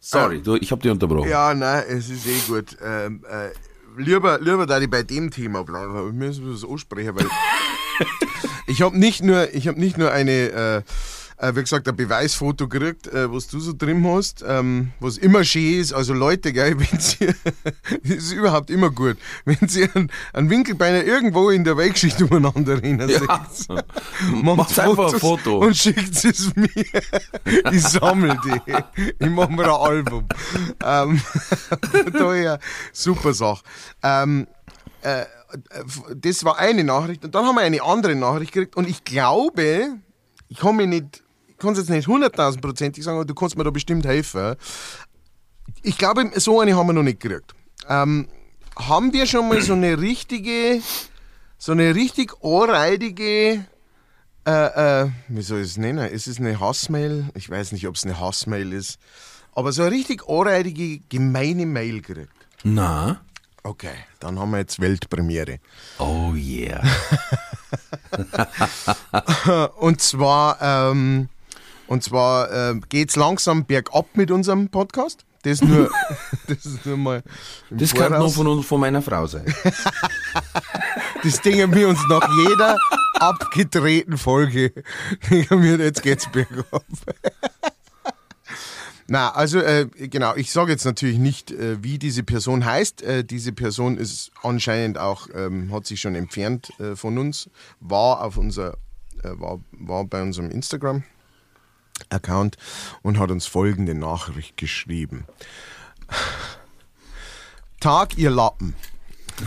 Sorry, 0.01 0.43
du, 0.43 0.57
ich 0.57 0.73
hab 0.73 0.81
dich 0.81 0.91
unterbrochen. 0.91 1.29
Ja, 1.29 1.55
nein, 1.55 1.85
es 1.89 2.11
ist 2.11 2.27
eh 2.27 2.41
gut. 2.49 2.77
Ähm, 2.83 3.25
äh, 3.29 3.51
lieber, 3.97 4.39
lieber 4.41 4.67
da 4.67 4.81
ich 4.81 4.91
bei 4.91 5.03
dem 5.03 5.31
Thema 5.31 5.65
bleiben, 5.65 5.95
wir 5.95 6.13
müssen 6.13 6.51
das 6.51 6.69
ansprechen, 6.69 7.15
weil 7.15 7.27
ich 8.67 8.83
habe 8.83 8.99
nicht 8.99 9.23
nur, 9.23 9.53
ich 9.55 9.69
habe 9.69 9.79
nicht 9.81 9.99
nur 9.99 10.11
eine, 10.11 10.33
äh, 10.33 10.83
äh, 11.43 11.57
wie 11.57 11.61
gesagt, 11.61 11.89
ein 11.89 11.97
Beweisfoto 11.97 12.69
gekriegt, 12.69 13.09
äh, 13.09 13.31
was 13.33 13.49
du 13.49 13.59
so 13.59 13.73
drin 13.77 14.07
hast, 14.07 14.45
ähm, 14.47 14.93
was 15.01 15.19
immer 15.19 15.43
schön 15.45 15.81
ist. 15.81 15.93
Also 15.93 16.15
Leute, 16.15 16.53
gell, 16.53 16.79
wenn 16.79 17.01
sie, 17.01 17.27
das 18.05 18.11
ist 18.17 18.33
überhaupt 18.33 18.71
immer 18.71 18.91
gut, 18.91 19.17
wenn 19.45 19.69
sie 19.69 19.89
einen, 19.93 20.11
einen 20.33 20.49
Winkelbeiner 20.51 21.03
irgendwo 21.05 21.51
in 21.51 21.65
der 21.65 21.77
Weltgeschichte 21.77 22.27
umeinander 22.27 22.81
rennen 22.81 23.09
Ja. 23.09 23.47
seht. 23.51 23.69
Macht 24.45 24.79
einfach 24.79 25.13
ein 25.13 25.19
Foto. 25.21 25.59
Und 25.59 25.77
schickt 25.77 26.25
es 26.25 26.55
mir. 26.55 26.69
Ich 27.73 27.83
sammle 27.83 28.39
die. 28.45 29.05
Ich 29.19 29.31
mache 29.31 29.53
mir 29.53 29.65
ein 29.65 29.71
Album. 29.71 30.29
Ähm, 30.85 31.21
daher, 32.13 32.59
super 32.93 33.33
Sache. 33.35 33.63
Ähm, 34.03 34.47
äh, 35.03 35.25
das 36.15 36.45
war 36.45 36.59
eine 36.59 36.85
Nachricht. 36.85 37.25
Und 37.25 37.35
dann 37.35 37.45
haben 37.47 37.57
wir 37.57 37.63
eine 37.63 37.83
andere 37.83 38.15
Nachricht 38.15 38.53
gekriegt. 38.53 38.77
Und 38.77 38.89
ich 38.89 39.05
glaube, 39.05 39.97
ich 40.49 40.59
kann 40.59 40.77
mir 40.77 40.87
nicht, 40.87 41.22
ich 41.22 41.22
kann 41.63 41.73
es 41.73 41.79
jetzt 41.79 41.91
nicht 41.91 42.09
hunderttausendprozentig 42.09 43.03
sagen, 43.03 43.17
aber 43.17 43.25
du 43.25 43.35
kannst 43.35 43.57
mir 43.57 43.65
da 43.65 43.71
bestimmt 43.71 44.05
helfen. 44.05 44.57
Ich 45.83 45.97
glaube, 45.97 46.31
so 46.35 46.61
eine 46.61 46.77
haben 46.77 46.89
wir 46.89 46.93
noch 46.93 47.03
nicht 47.03 47.21
gekriegt. 47.21 47.55
Ähm, 47.89 48.29
haben 48.77 49.13
wir 49.13 49.27
schon 49.27 49.49
mal 49.49 49.63
so 49.63 49.73
eine 49.73 49.99
richtige, 49.99 50.83
so 51.59 51.73
eine 51.73 51.95
richtig 51.95 52.33
anreidige 52.43 53.65
äh, 54.45 55.05
äh, 55.05 55.11
wie 55.29 55.43
soll 55.43 55.61
ich 55.61 55.69
es 55.69 55.77
nennen? 55.77 56.11
Ist 56.11 56.27
es 56.27 56.39
eine 56.39 56.59
Hassmail? 56.59 57.29
Ich 57.35 57.49
weiß 57.49 57.73
nicht, 57.73 57.87
ob 57.87 57.95
es 57.95 58.05
eine 58.05 58.19
Hassmail 58.19 58.73
ist. 58.73 58.99
Aber 59.55 59.71
so 59.73 59.83
eine 59.83 59.93
richtig 59.93 60.29
anreidige, 60.29 60.99
gemeine 61.09 61.67
Mail 61.67 62.01
gekriegt. 62.01 62.33
Na? 62.65 63.21
Okay, 63.63 63.95
dann 64.19 64.41
haben 64.41 64.51
wir 64.51 64.59
jetzt 64.59 64.81
Weltpremiere. 64.81 65.61
Oh 65.99 66.33
yeah. 66.35 66.83
Und 69.77 70.01
zwar, 70.01 70.61
ähm, 70.61 71.29
und 71.93 72.03
zwar 72.03 72.51
ähm, 72.51 72.83
geht's 72.89 73.17
langsam 73.17 73.67
bergab 73.67 74.17
mit 74.17 74.31
unserem 74.31 74.71
Podcast. 74.71 75.27
Das 75.43 75.61
nur, 75.61 75.91
das 76.47 76.65
ist 76.65 76.87
nur 76.87 76.97
mal. 76.97 77.23
Das 77.69 77.93
kann 77.93 78.13
nur 78.13 78.21
Voraus. 78.21 78.35
von, 78.35 78.47
uns, 78.47 78.67
von 78.67 78.81
meiner 78.81 79.03
Frau 79.03 79.27
sein. 79.27 79.45
Das 81.23 81.41
denken 81.41 81.73
wir 81.73 81.89
uns 81.89 82.01
nach 82.09 82.29
jeder 82.49 82.79
abgedrehten 83.15 84.19
Folge. 84.19 84.73
Wir, 85.29 85.79
jetzt 85.79 86.03
geht's 86.03 86.27
bergab. 86.33 86.83
Na, 89.07 89.31
also 89.31 89.61
äh, 89.61 89.87
genau, 89.87 90.35
ich 90.35 90.51
sage 90.51 90.73
jetzt 90.73 90.85
natürlich 90.85 91.19
nicht, 91.19 91.53
äh, 91.53 91.81
wie 91.81 92.01
diese 92.01 92.25
Person 92.25 92.65
heißt. 92.65 93.03
Äh, 93.03 93.25
diese 93.25 93.53
Person 93.53 93.99
ist 93.99 94.33
anscheinend 94.43 94.99
auch, 94.99 95.29
ähm, 95.33 95.71
hat 95.73 95.87
sich 95.87 96.01
schon 96.01 96.17
entfernt 96.17 96.73
äh, 96.81 96.97
von 96.97 97.19
uns, 97.19 97.49
war 97.79 98.25
auf 98.25 98.37
unser, 98.37 98.79
äh, 99.23 99.31
war, 99.39 99.61
war 99.71 100.05
bei 100.05 100.23
unserem 100.23 100.51
Instagram. 100.51 101.05
Account 102.09 102.57
und 103.03 103.19
hat 103.19 103.31
uns 103.31 103.47
folgende 103.47 103.95
Nachricht 103.95 104.57
geschrieben. 104.57 105.27
Tag, 107.81 108.17
ihr 108.17 108.31
Lappen. 108.31 108.75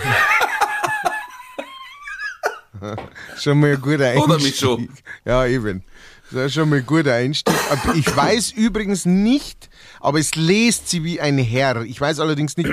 schon 3.37 3.59
mal 3.59 3.73
ein 3.73 3.81
guter 3.81 4.07
Einstieg. 4.07 4.23
Oder 4.23 4.39
mich 4.39 4.57
schon. 4.57 4.89
Ja, 5.23 5.45
eben. 5.45 5.83
Das 6.31 6.47
ist 6.47 6.53
schon 6.53 6.69
mal 6.69 6.79
ein 6.79 6.85
guter 6.85 7.13
Einstieg. 7.13 7.53
Aber 7.69 7.95
Ich 7.95 8.15
weiß 8.15 8.51
übrigens 8.51 9.05
nicht, 9.05 9.69
aber 9.99 10.19
es 10.19 10.35
lest 10.35 10.89
sie 10.89 11.03
wie 11.03 11.21
ein 11.21 11.37
Herr. 11.37 11.83
Ich 11.83 12.01
weiß 12.01 12.19
allerdings 12.19 12.57
nicht, 12.57 12.71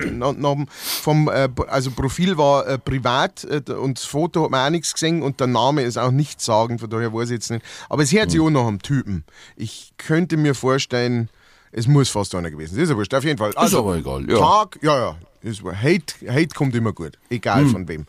vom, 0.75 1.29
äh, 1.29 1.49
also 1.69 1.91
Profil 1.91 2.39
war 2.39 2.67
äh, 2.67 2.79
privat 2.79 3.45
äh, 3.45 3.73
und 3.73 3.99
das 3.99 4.05
Foto 4.07 4.45
hat 4.45 4.51
man 4.51 4.67
auch 4.67 4.71
nichts 4.71 4.93
gesehen 4.95 5.23
und 5.23 5.39
der 5.41 5.47
Name 5.49 5.83
ist 5.83 5.99
auch 5.99 6.11
nichts 6.11 6.45
sagen, 6.45 6.79
von 6.79 6.89
daher 6.89 7.13
weiß 7.13 7.29
ich 7.31 7.35
jetzt 7.35 7.51
nicht. 7.51 7.65
Aber 7.89 8.03
es 8.03 8.13
hört 8.13 8.31
sich 8.31 8.41
auch 8.41 8.51
nach 8.51 8.67
einem 8.67 8.81
Typen. 8.81 9.25
Ich 9.57 9.93
könnte 9.99 10.37
mir 10.37 10.55
vorstellen, 10.55 11.29
es 11.73 11.87
muss 11.87 12.09
fast 12.09 12.35
einer 12.35 12.51
gewesen 12.51 12.75
sein. 12.75 12.85
Ist 12.85 12.95
wurscht, 12.95 13.15
auf 13.15 13.25
jeden 13.25 13.39
Fall. 13.39 13.53
Also, 13.55 13.81
aber 13.81 13.97
egal, 13.97 14.29
ja. 14.29 14.39
Tag, 14.39 14.79
ja, 14.83 14.97
ja. 14.99 15.17
Ist. 15.43 15.63
Hate, 15.63 16.15
Hate 16.29 16.55
kommt 16.55 16.75
immer 16.75 16.93
gut, 16.93 17.19
egal 17.29 17.67
von 17.67 17.89
wem. 17.89 18.07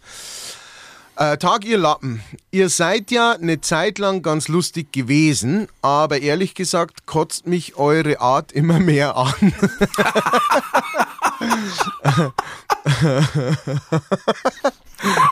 Äh, 1.15 1.38
Tag, 1.38 1.63
ihr 1.65 1.78
Lappen. 1.78 2.23
Ihr 2.49 2.69
seid 2.69 3.12
ja 3.12 3.34
eine 3.34 3.62
Zeit 3.62 3.99
lang 3.99 4.23
ganz 4.23 4.47
lustig 4.47 4.91
gewesen, 4.91 5.67
aber 5.84 6.21
ehrlich 6.21 6.56
gesagt 6.56 7.06
kotzt 7.06 7.45
mich 7.45 7.78
eure 7.78 8.19
Art 8.19 8.52
immer 8.52 8.80
mehr 8.80 9.15
an. 9.15 9.32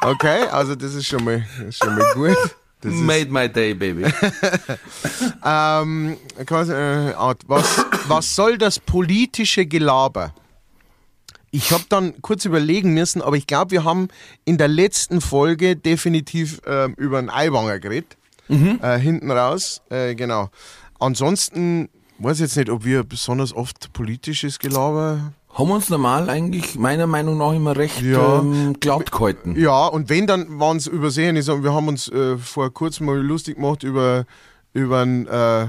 okay, 0.04 0.44
also 0.52 0.76
das 0.76 0.94
ist 0.94 1.08
schon 1.08 1.24
mal, 1.24 1.44
ist 1.68 1.84
schon 1.84 1.98
mal 1.98 2.14
gut. 2.14 2.38
Das 2.82 2.94
Made 2.94 3.32
my 3.32 3.50
day, 3.50 3.74
baby. 3.74 4.04
ähm, 5.46 6.16
äh, 6.38 6.46
was, 7.48 7.86
was 8.08 8.36
soll 8.36 8.60
das 8.60 8.78
politische 8.80 9.66
Gelaber? 9.66 10.32
Ich 11.52 11.72
habe 11.72 11.84
dann 11.90 12.22
kurz 12.22 12.46
überlegen 12.46 12.94
müssen, 12.94 13.22
aber 13.22 13.36
ich 13.36 13.46
glaube, 13.46 13.72
wir 13.72 13.84
haben 13.84 14.08
in 14.46 14.58
der 14.58 14.70
letzten 14.70 15.20
Folge 15.22 15.76
definitiv 15.76 16.62
ähm, 16.66 16.94
über 16.98 17.20
einen 17.20 17.30
Eiwanger 17.30 17.80
geredet. 17.80 18.18
Äh, 18.50 18.98
hinten 19.00 19.32
raus, 19.32 19.82
äh, 19.90 20.14
genau. 20.16 20.50
Ansonsten 21.00 21.88
weiß 22.20 22.38
ich 22.38 22.42
jetzt 22.42 22.58
nicht, 22.58 22.70
ob 22.70 22.84
wir 22.86 23.04
besonders 23.04 23.54
oft 23.56 23.94
politisches 23.94 24.60
Gelaber. 24.60 25.34
Haben 25.54 25.68
wir 25.70 25.76
uns 25.76 25.90
normal 25.90 26.30
eigentlich 26.30 26.76
meiner 26.76 27.08
Meinung 27.08 27.38
nach 27.38 27.54
immer 27.54 27.76
recht 27.76 28.02
Ja. 28.02 28.40
ähm, 28.40 28.76
glatt 28.80 29.12
gehalten. 29.12 29.56
Ja, 29.60 29.88
und 29.88 30.10
wenn, 30.10 30.28
dann 30.28 30.60
waren 30.60 30.78
es 30.78 30.88
übersehen. 30.88 31.36
Ich 31.36 31.46
sag, 31.46 31.64
wir 31.64 31.74
haben 31.74 31.88
uns 31.88 32.08
äh, 32.10 32.38
vor 32.38 32.74
kurzem 32.74 33.08
mal 33.08 33.18
lustig 33.18 33.56
gemacht 33.56 33.84
über, 33.84 34.26
über 34.74 35.00
einen 35.00 35.28
äh, 35.28 35.64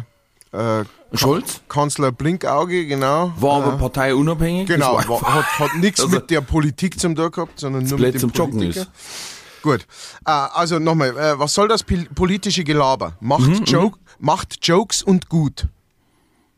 äh, 0.52 0.84
Scholz 1.14 1.60
Kanzler 1.68 2.12
Blinkauge, 2.12 2.86
genau. 2.86 3.32
war 3.36 3.62
aber 3.62 3.76
parteiunabhängig. 3.78 4.66
Genau, 4.68 4.96
war 5.08 5.20
hat, 5.34 5.58
hat 5.58 5.74
nichts 5.76 6.00
Also- 6.00 6.14
mit 6.16 6.30
der 6.30 6.40
Politik 6.40 6.98
zum 6.98 7.14
tun 7.14 7.30
gehabt, 7.30 7.60
sondern 7.60 7.84
nur 7.84 7.98
mit 7.98 8.14
dem 8.14 8.20
zum 8.20 8.30
Joggen 8.30 8.58
Politiker. 8.58 8.82
ist. 8.82 9.62
Gut, 9.62 9.86
äh, 10.26 10.30
also 10.30 10.78
nochmal, 10.78 11.16
äh, 11.16 11.38
was 11.38 11.54
soll 11.54 11.68
das 11.68 11.84
politische 11.84 12.64
Gelaber? 12.64 13.16
Macht, 13.20 13.46
Mhm, 13.48 13.64
Joke, 13.64 13.98
macht 14.18 14.58
Jokes 14.66 15.02
und 15.02 15.28
gut. 15.28 15.68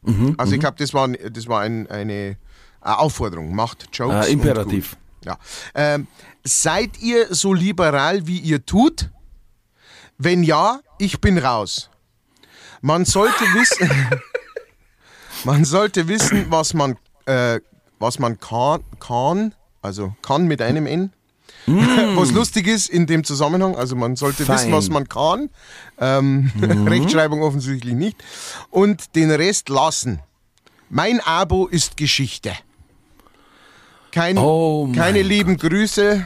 Mhm, 0.03 0.35
also 0.39 0.55
ich 0.55 0.61
glaube, 0.61 0.77
das 0.79 0.95
war, 0.95 1.09
das 1.09 1.47
war 1.49 1.61
ein, 1.61 1.87
eine, 1.91 2.37
eine 2.81 2.99
Aufforderung. 2.99 3.55
Macht 3.55 3.89
Jokes 3.93 4.27
Äh, 4.29 4.33
Imperativ. 4.33 4.93
und 4.93 4.99
gut. 5.21 5.27
Ja. 5.27 5.39
Ähm, 5.75 6.07
seid 6.45 6.99
ihr 7.01 7.35
so 7.35 7.53
liberal, 7.55 8.27
wie 8.27 8.39
ihr 8.39 8.65
tut? 8.65 9.11
Wenn 10.19 10.43
ja, 10.43 10.81
ich 10.99 11.21
bin 11.21 11.39
raus. 11.39 11.91
Man 12.81 13.05
sollte 13.05 13.43
wissen... 13.55 13.91
Man 15.45 15.65
sollte 15.65 16.09
wissen, 16.09 16.47
was 16.51 16.75
man, 16.75 16.97
äh, 17.27 17.61
was 17.99 18.19
man 18.19 18.39
kann, 18.41 18.83
kann, 18.99 19.55
also 19.83 20.15
kann 20.23 20.47
mit 20.47 20.63
einem 20.63 20.87
N. 20.87 21.13
Was 21.67 22.31
lustig 22.33 22.67
ist 22.67 22.89
in 22.91 23.07
dem 23.07 23.25
Zusammenhang, 23.25 23.75
also 23.77 23.97
man 23.97 24.17
sollte 24.17 24.45
Fein. 24.45 24.57
wissen, 24.57 24.73
was 24.73 24.89
man 24.91 25.09
kann. 25.09 25.51
Ähm, 25.99 26.51
Rechtschreibung 26.87 27.43
offensichtlich 27.43 27.95
nicht. 27.95 28.23
Und 28.71 29.15
den 29.15 29.31
Rest 29.31 29.69
lassen. 29.69 30.21
Mein 30.91 31.21
Abo 31.21 31.67
ist 31.67 31.97
Geschichte. 31.97 32.53
Kein, 34.11 34.39
Oh 34.39 34.93
keine 34.95 35.23
lieben 35.23 35.57
Grüße, 35.57 36.25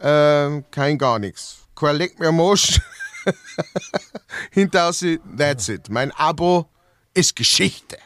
äh, 0.00 0.62
kein 0.70 0.98
gar 0.98 1.18
nichts. 1.18 1.58
Kein 1.76 1.96
Leck 1.96 2.18
mehr 2.18 2.32
Mosch. 2.32 2.80
Hinter 4.50 4.92
sie, 4.92 5.20
that's 5.36 5.68
it. 5.68 5.88
Mein 5.90 6.10
Abo 6.12 6.66
ist 7.14 7.36
Geschichte. 7.36 7.98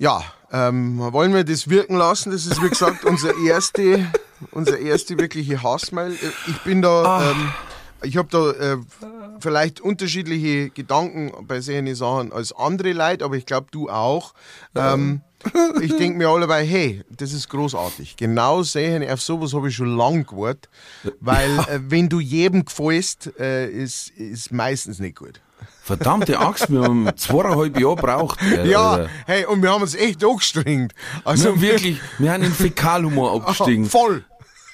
Ja, 0.00 0.24
ähm, 0.50 0.98
wollen 1.12 1.34
wir 1.34 1.44
das 1.44 1.68
wirken 1.68 1.94
lassen? 1.94 2.32
Das 2.32 2.46
ist, 2.46 2.62
wie 2.62 2.70
gesagt, 2.70 3.04
unser 3.04 3.36
erste, 3.36 4.10
unser 4.50 4.78
erste 4.78 5.18
wirkliche 5.18 5.62
Hassmail. 5.62 6.16
Ich 6.46 6.58
bin 6.62 6.80
da, 6.80 7.30
ähm, 7.30 7.52
ich 8.02 8.16
habe 8.16 8.28
da 8.30 8.50
äh, 8.50 8.78
vielleicht 9.40 9.82
unterschiedliche 9.82 10.70
Gedanken 10.70 11.46
bei 11.46 11.60
solchen 11.60 11.94
Sachen 11.94 12.32
als 12.32 12.50
andere 12.54 12.94
Leute, 12.94 13.26
aber 13.26 13.36
ich 13.36 13.44
glaube, 13.44 13.66
du 13.72 13.90
auch. 13.90 14.32
Ähm, 14.74 15.20
ich 15.82 15.94
denke 15.94 16.16
mir 16.16 16.28
allebei, 16.30 16.66
hey, 16.66 17.04
das 17.10 17.34
ist 17.34 17.50
großartig. 17.50 18.16
Genau 18.16 18.62
sehen, 18.62 19.06
auf 19.06 19.20
sowas 19.20 19.52
habe 19.52 19.68
ich 19.68 19.76
schon 19.76 19.98
lang 19.98 20.26
gewartet, 20.26 20.70
weil 21.20 21.50
äh, 21.58 21.78
wenn 21.88 22.08
du 22.08 22.20
jedem 22.20 22.64
gefällst, 22.64 23.38
äh, 23.38 23.68
ist, 23.68 24.08
ist 24.16 24.50
meistens 24.50 24.98
nicht 24.98 25.18
gut. 25.18 25.42
Verdammte 25.96 26.38
Axt, 26.38 26.70
wir 26.70 26.82
haben 26.82 27.08
zweieinhalb 27.16 27.76
Jahre 27.80 27.96
braucht. 27.96 28.38
Ja, 28.64 28.92
Alter. 28.92 29.10
hey, 29.26 29.44
und 29.46 29.60
wir 29.60 29.72
haben 29.72 29.82
uns 29.82 29.96
echt 29.96 30.24
angestrengt. 30.24 30.94
Wir 30.94 31.26
Also 31.26 31.48
haben 31.50 31.60
wirklich, 31.60 32.00
wir 32.18 32.32
haben 32.32 32.44
in 32.44 32.52
Fäkalhumor 32.52 33.34
abgestiegen. 33.34 33.86
voll. 33.86 34.24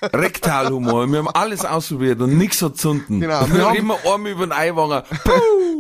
Rektalhumor. 0.03 1.07
Wir 1.11 1.21
haben 1.21 1.29
alles 1.29 1.65
ausprobiert 1.65 2.21
und 2.21 2.37
nichts 2.37 2.61
hat 2.61 2.77
zünden. 2.77 3.19
Genau, 3.19 3.47
wir 3.47 3.55
Wir 3.55 3.65
haben 3.67 3.77
immer 3.77 3.97
Arme 4.07 4.29
über 4.29 4.47
den 4.47 4.53
Eiwanger. 4.53 5.05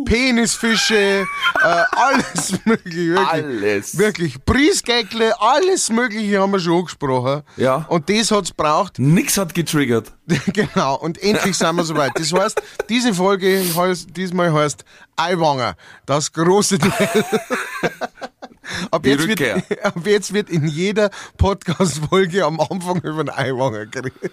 Penisfische, 0.06 0.94
äh, 0.94 1.24
alles 1.62 2.54
mögliche. 2.64 3.14
Wirklich. 3.14 3.28
Alles. 3.28 3.98
Wirklich. 3.98 4.44
Briesgäckle, 4.44 5.38
alles 5.40 5.90
mögliche 5.90 6.40
haben 6.40 6.52
wir 6.52 6.60
schon 6.60 6.78
angesprochen. 6.78 7.42
Ja. 7.56 7.84
Und 7.88 8.08
das 8.08 8.30
hat's 8.30 8.52
braucht. 8.52 8.98
Nix 8.98 9.36
hat 9.36 9.54
getriggert. 9.54 10.12
genau. 10.52 10.96
Und 10.96 11.22
endlich 11.22 11.56
sind 11.58 11.76
wir 11.76 11.84
soweit. 11.84 12.12
Das 12.14 12.32
heißt, 12.32 12.62
diese 12.88 13.12
Folge 13.12 13.62
heißt, 13.76 14.16
diesmal 14.16 14.52
heißt 14.52 14.84
Eiwanger. 15.16 15.76
Das 16.06 16.32
große 16.32 16.78
Duell. 16.78 17.24
Ab 18.90 19.06
jetzt, 19.06 19.28
wird, 19.28 19.84
ab 19.84 19.94
jetzt 20.04 20.32
wird 20.32 20.50
in 20.50 20.66
jeder 20.66 21.10
Podcast-Folge 21.36 22.44
am 22.44 22.58
Anfang 22.60 23.00
über 23.00 23.22
den 23.22 23.30
Eiwanger 23.30 23.86
geredet. 23.86 24.32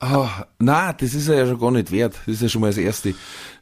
Oh, 0.00 0.28
na, 0.58 0.92
das 0.92 1.14
ist 1.14 1.28
ja 1.28 1.46
schon 1.46 1.60
gar 1.60 1.70
nicht 1.70 1.90
wert. 1.90 2.14
Das 2.24 2.36
ist 2.36 2.42
ja 2.42 2.48
schon 2.48 2.62
mal 2.62 2.68
das 2.68 2.78
Erste. 2.78 3.14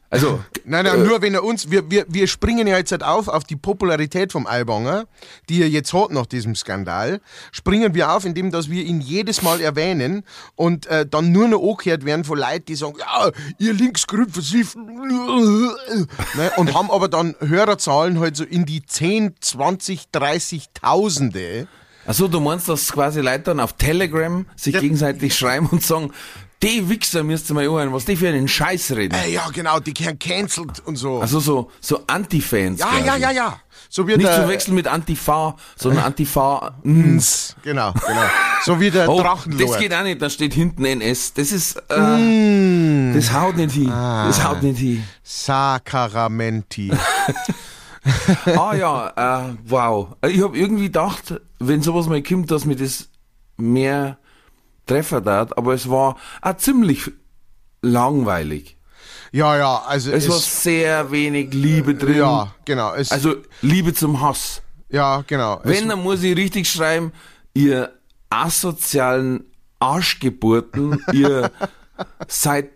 Also, 0.09 0.39
Nein, 0.67 0.85
nein, 0.85 1.03
nur 1.03 1.21
wenn 1.21 1.35
er 1.35 1.43
uns, 1.43 1.69
wir, 1.69 1.91
wir, 1.91 2.05
wir 2.07 2.25
springen 2.27 2.65
ja 2.65 2.77
jetzt 2.77 2.91
halt 2.91 3.03
auf, 3.03 3.27
auf 3.27 3.43
die 3.43 3.55
Popularität 3.55 4.31
vom 4.31 4.47
Aiwanger, 4.47 5.05
die 5.47 5.61
er 5.61 5.69
jetzt 5.69 5.93
hat 5.93 6.09
nach 6.09 6.25
diesem 6.25 6.55
Skandal, 6.55 7.21
springen 7.51 7.93
wir 7.93 8.11
auf, 8.11 8.25
indem 8.25 8.49
dass 8.49 8.67
wir 8.67 8.83
ihn 8.83 8.99
jedes 8.99 9.43
Mal 9.43 9.61
erwähnen 9.61 10.23
und 10.55 10.87
äh, 10.87 11.05
dann 11.05 11.31
nur 11.31 11.47
noch 11.47 11.61
angehört 11.61 12.03
werden 12.03 12.23
von 12.23 12.39
Leuten, 12.39 12.65
die 12.65 12.75
sagen, 12.75 12.95
ja, 12.97 13.29
ihr 13.59 13.73
linksgrün 13.73 14.27
versiffen, 14.29 14.85
ne, 16.33 16.51
und 16.57 16.73
haben 16.73 16.89
aber 16.89 17.09
dann 17.09 17.35
Hörerzahlen 17.39 18.19
halt 18.19 18.35
so 18.35 18.43
in 18.43 18.65
die 18.65 18.83
10, 18.83 19.35
20, 19.39 20.05
30.000. 20.11 21.67
also 22.07 22.27
du 22.27 22.39
meinst, 22.39 22.69
dass 22.69 22.91
quasi 22.91 23.21
Leute 23.21 23.43
dann 23.43 23.59
auf 23.59 23.73
Telegram 23.73 24.45
sich 24.55 24.73
Ja. 24.73 24.79
gegenseitig 24.79 25.35
schreiben 25.35 25.67
und 25.71 25.83
sagen, 25.83 26.11
die 26.65 26.89
Wichser 26.89 27.23
müsst 27.23 27.49
ihr 27.49 27.53
mal 27.53 27.63
hören, 27.63 27.93
was 27.93 28.05
die 28.05 28.15
für 28.15 28.27
einen 28.29 28.47
Scheiß 28.47 28.91
reden. 28.91 29.15
Äh, 29.15 29.31
ja, 29.31 29.47
genau, 29.53 29.79
die 29.79 29.97
werden 29.99 30.19
cancelled 30.19 30.79
und 30.85 30.95
so. 30.95 31.19
Also 31.21 31.39
so, 31.39 31.71
so 31.79 32.01
Anti-Fans. 32.07 32.79
ja, 32.79 32.87
quasi. 32.87 33.05
ja, 33.05 33.15
ja, 33.17 33.31
ja. 33.31 33.59
So 33.89 34.07
wird 34.07 34.17
Nicht 34.17 34.33
zu 34.33 34.47
wechseln 34.47 34.75
mit 34.75 34.87
Antifa, 34.87 35.55
sondern 35.75 36.03
Antifa. 36.05 36.75
ns. 36.83 37.55
Genau, 37.63 37.93
genau. 37.93 38.21
So 38.63 38.79
wie 38.79 38.89
der 38.91 39.07
Oh, 39.09 39.21
Drachenlord. 39.21 39.69
das 39.69 39.79
geht 39.79 39.93
auch 39.93 40.03
nicht, 40.03 40.21
da 40.21 40.29
steht 40.29 40.53
hinten 40.53 40.83
NS. 40.83 41.33
Das 41.33 41.51
ist, 41.51 41.77
äh, 41.89 43.13
das 43.13 43.31
haut 43.31 43.55
nicht 43.55 43.73
hin. 43.73 43.87
Das 43.89 44.43
haut 44.43 44.63
nicht 44.63 44.79
hin. 44.79 45.03
Sacramenti. 45.23 46.91
Ah 48.45 48.75
ja, 48.75 49.47
äh, 49.49 49.55
wow. 49.65 50.15
Ich 50.27 50.41
habe 50.43 50.55
irgendwie 50.57 50.85
gedacht, 50.85 51.41
wenn 51.59 51.81
sowas 51.81 52.07
mal 52.07 52.21
kommt, 52.21 52.51
dass 52.51 52.65
mir 52.65 52.75
das 52.75 53.09
mehr 53.57 54.17
Treffer 54.85 55.23
tat, 55.23 55.57
aber 55.57 55.73
es 55.73 55.89
war 55.89 56.17
auch 56.41 56.57
ziemlich 56.57 57.11
langweilig. 57.81 58.77
Ja, 59.31 59.57
ja, 59.57 59.81
also 59.85 60.11
Es 60.11 60.29
war 60.29 60.37
sehr 60.39 61.11
wenig 61.11 61.53
Liebe 61.53 61.95
drin. 61.95 62.17
ja, 62.17 62.53
genau. 62.63 62.93
Es, 62.93 63.11
Also 63.11 63.35
Liebe 63.61 63.93
zum 63.93 64.21
Hass. 64.21 64.61
ja, 64.89 65.23
genau. 65.27 65.59
Wenn, 65.63 65.89
dann 65.89 66.01
muss 66.03 66.23
ich 66.23 66.37
richtig 66.37 66.69
schreiben, 66.69 67.11
ihr 67.53 67.91
asozialen 68.29 69.43
Arschgeburten, 69.79 71.03
ihr 71.11 71.51
seid 72.27 72.69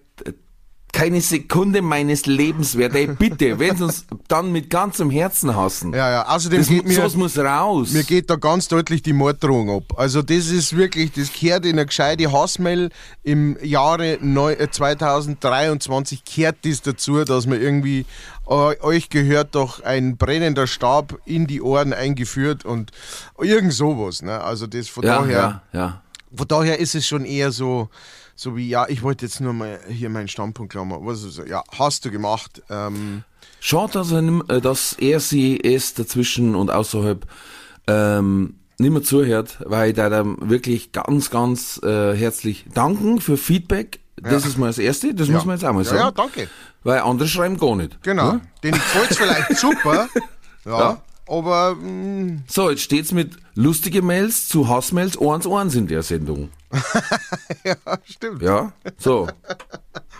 keine 0.91 1.21
Sekunde 1.21 1.81
meines 1.81 2.25
Lebens 2.25 2.77
wert. 2.77 2.95
Ey, 2.95 3.07
bitte, 3.07 3.59
wenn 3.59 3.77
sie 3.77 3.83
uns 3.83 4.05
dann 4.27 4.51
mit 4.51 4.69
ganzem 4.69 5.09
Herzen 5.09 5.55
hassen. 5.55 5.93
ja, 5.93 6.09
ja. 6.09 6.27
Außerdem 6.27 6.59
Das, 6.59 6.67
geht 6.67 6.87
mir, 6.87 6.95
sowas 6.95 7.15
muss 7.15 7.37
raus. 7.37 7.91
mir 7.91 8.03
geht 8.03 8.29
da 8.29 8.35
ganz 8.35 8.67
deutlich 8.67 9.01
die 9.03 9.13
Morddrohung 9.13 9.69
ab. 9.69 9.83
Also 9.97 10.21
das 10.21 10.47
ist 10.47 10.75
wirklich, 10.75 11.11
das 11.11 11.31
kehrt 11.31 11.65
in 11.65 11.73
eine 11.73 11.85
gescheite 11.85 12.31
Hassmail 12.31 12.89
im 13.23 13.57
Jahre 13.63 14.17
neu, 14.21 14.53
äh, 14.53 14.69
2023 14.69 16.23
kehrt 16.25 16.57
das 16.63 16.81
dazu, 16.81 17.23
dass 17.23 17.45
man 17.45 17.61
irgendwie 17.61 18.05
äh, 18.47 18.79
euch 18.81 19.09
gehört 19.09 19.55
doch 19.55 19.83
ein 19.83 20.17
brennender 20.17 20.67
Stab 20.67 21.19
in 21.25 21.45
die 21.47 21.61
Ohren 21.61 21.93
eingeführt 21.93 22.65
und 22.65 22.91
irgend 23.39 23.73
sowas. 23.73 24.21
Ne? 24.21 24.41
Also 24.41 24.67
das 24.67 24.87
von 24.87 25.03
ja, 25.03 25.19
daher. 25.19 25.61
ja, 25.71 25.79
ja. 25.79 26.01
Von 26.35 26.47
daher 26.47 26.79
ist 26.79 26.93
es 26.95 27.07
schon 27.07 27.25
eher 27.25 27.51
so, 27.51 27.89
so 28.39 28.55
wie, 28.55 28.69
ja, 28.69 28.87
ich 28.87 29.03
wollte 29.03 29.25
jetzt 29.25 29.41
nur 29.41 29.51
mal 29.51 29.81
hier 29.89 30.09
meinen 30.09 30.29
Standpunkt 30.29 30.71
klar 30.71 30.85
machen. 30.85 31.05
Was 31.05 31.23
ist, 31.23 31.41
ja, 31.45 31.61
hast 31.77 32.05
du 32.05 32.11
gemacht. 32.11 32.61
Ähm, 32.69 33.23
Schade, 33.59 33.91
dass 33.91 34.11
er, 34.11 34.23
äh, 34.49 34.61
dass 34.61 34.93
er 34.93 35.19
sie 35.19 35.61
es 35.61 35.93
dazwischen 35.93 36.55
und 36.55 36.71
außerhalb 36.71 37.27
ähm, 37.87 38.55
nicht 38.77 38.91
mehr 38.91 39.03
zuhört, 39.03 39.57
weil 39.65 39.89
ich 39.89 39.95
da 39.97 40.07
dann 40.07 40.37
wirklich 40.49 40.93
ganz, 40.93 41.29
ganz 41.31 41.81
äh, 41.83 42.15
herzlich 42.15 42.65
danken 42.73 43.19
für 43.19 43.35
Feedback. 43.35 43.99
Das 44.15 44.45
ist 44.45 44.57
mal 44.57 44.67
das 44.67 44.77
Erste, 44.77 45.13
das 45.13 45.27
muss 45.27 45.43
man 45.43 45.57
jetzt 45.57 45.65
auch 45.65 45.73
mal 45.73 45.83
ja, 45.83 45.89
sagen. 45.89 45.99
ja, 45.99 46.11
danke. 46.11 46.49
Weil 46.83 46.99
andere 46.99 47.27
schreiben 47.27 47.57
gar 47.57 47.75
nicht. 47.75 48.01
Genau. 48.03 48.33
Ja? 48.33 48.41
Den 48.63 48.71
gefällt 48.71 49.17
vielleicht 49.17 49.57
super. 49.57 50.07
Ja, 50.65 50.79
Ja. 50.79 51.01
Aber 51.29 51.75
mh, 51.75 52.43
So, 52.47 52.69
jetzt 52.69 52.81
steht's 52.81 53.11
mit 53.11 53.37
lustige 53.55 54.01
Mails 54.01 54.47
zu 54.47 54.67
Hassmails 54.67 55.17
1 55.19 55.47
1 55.47 55.75
in 55.75 55.87
der 55.87 56.03
Sendung. 56.03 56.49
ja, 57.63 57.75
stimmt. 58.05 58.41
Ja, 58.41 58.73
so. 58.97 59.27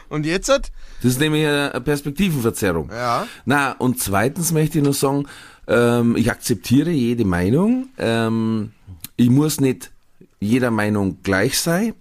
Und 0.09 0.25
jetzt 0.25 0.49
hat? 0.49 0.71
Das 1.01 1.11
ist 1.11 1.19
nämlich 1.19 1.45
eine 1.45 1.79
Perspektivenverzerrung. 1.81 2.89
Ja. 2.89 3.27
Na, 3.45 3.71
und 3.73 3.99
zweitens 3.99 4.51
möchte 4.51 4.79
ich 4.79 4.83
noch 4.83 4.93
sagen, 4.93 5.27
ähm, 5.67 6.15
ich 6.15 6.29
akzeptiere 6.31 6.89
jede 6.89 7.25
Meinung. 7.25 7.89
Ähm, 7.97 8.71
ich 9.15 9.29
muss 9.29 9.59
nicht 9.61 9.91
jeder 10.39 10.71
Meinung 10.71 11.19
gleich 11.21 11.59
sein. 11.59 11.93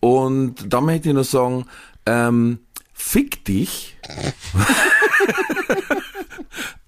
Und 0.00 0.72
da 0.72 0.80
möchte 0.80 1.08
ich 1.08 1.14
noch 1.14 1.24
sagen, 1.24 1.64
ähm, 2.04 2.58
fick 2.92 3.44
dich. 3.44 3.96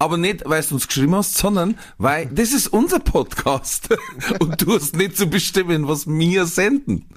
Aber 0.01 0.17
nicht, 0.17 0.43
weil 0.47 0.63
du 0.63 0.75
uns 0.75 0.87
geschrieben 0.87 1.15
hast, 1.17 1.37
sondern 1.37 1.77
weil 1.99 2.27
das 2.27 2.53
ist 2.53 2.69
unser 2.69 3.01
Podcast. 3.01 3.89
Und 4.39 4.63
du 4.63 4.75
hast 4.77 4.95
nicht 4.97 5.17
zu 5.17 5.27
bestimmen, 5.27 5.89
was 5.89 6.07
wir 6.07 6.47
senden. 6.47 7.07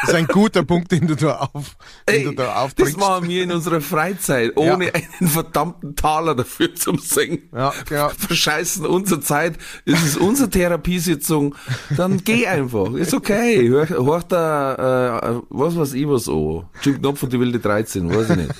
Das 0.00 0.10
ist 0.10 0.14
ein 0.14 0.26
guter 0.28 0.62
Punkt, 0.62 0.92
den 0.92 1.08
du 1.08 1.16
da, 1.16 1.50
auf, 1.52 1.76
den 2.08 2.14
Ey, 2.14 2.24
du 2.24 2.30
da 2.32 2.44
das 2.44 2.56
aufbringst. 2.56 2.96
machen 2.98 3.28
wir 3.28 3.42
in 3.42 3.50
unserer 3.50 3.80
Freizeit, 3.80 4.56
ohne 4.56 4.86
Ja. 4.86 4.92
einen 4.94 5.28
verdammten 5.28 5.96
Taler 5.96 6.36
dafür 6.36 6.72
zum 6.76 6.98
Singen. 6.98 7.48
Ja, 7.52 7.74
genau. 7.86 8.08
Verscheißen 8.16 8.86
unsere 8.86 9.20
Zeit, 9.20 9.58
es 9.84 10.00
ist 10.04 10.16
unsere 10.16 10.48
Therapiesitzung, 10.48 11.56
dann 11.96 12.22
geh 12.24 12.46
einfach, 12.46 12.94
ist 12.94 13.12
okay. 13.12 13.68
Hör, 13.68 13.88
hör 13.88 14.22
da, 14.22 15.16
äh, 15.38 15.40
was 15.50 15.76
weiß 15.76 15.92
ich 15.94 16.08
was 16.08 16.28
an. 16.28 16.66
Jim 16.80 17.00
Knopf 17.00 17.24
und 17.24 17.32
die 17.32 17.40
wilde 17.40 17.58
13, 17.58 18.08
weiß 18.08 18.30
ich 18.30 18.36
nicht. 18.36 18.50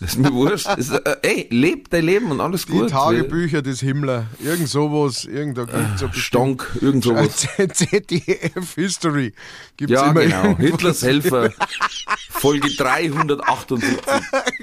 Das 0.00 0.10
ist 0.10 0.18
mir 0.18 0.32
wurscht. 0.34 0.66
Das 0.66 0.78
ist, 0.78 0.90
äh, 0.92 1.16
ey, 1.22 1.48
leb 1.50 1.88
dein 1.94 2.04
Leben 2.04 2.30
und 2.30 2.40
alles 2.40 2.66
Die 2.66 2.72
gut. 2.72 2.90
Tagebücher 2.90 3.62
des 3.62 3.80
Himmler. 3.80 4.26
Irgend 4.40 4.68
sowas. 4.68 5.24
Irgend 5.24 5.56
da 5.58 5.64
gibt's 5.64 6.00
so 6.00 6.08
Stonk, 6.12 6.68
irgend 6.80 7.04
sowas. 7.04 7.36
ZDF 7.56 8.74
History. 8.74 9.32
Gibt's 9.76 9.92
Ja, 9.94 10.10
immer 10.10 10.22
genau. 10.22 10.42
irgendwas. 10.44 10.66
Hitlers 10.70 11.02
Helfer. 11.02 11.50
Folge 12.30 12.68
378. 12.76 13.98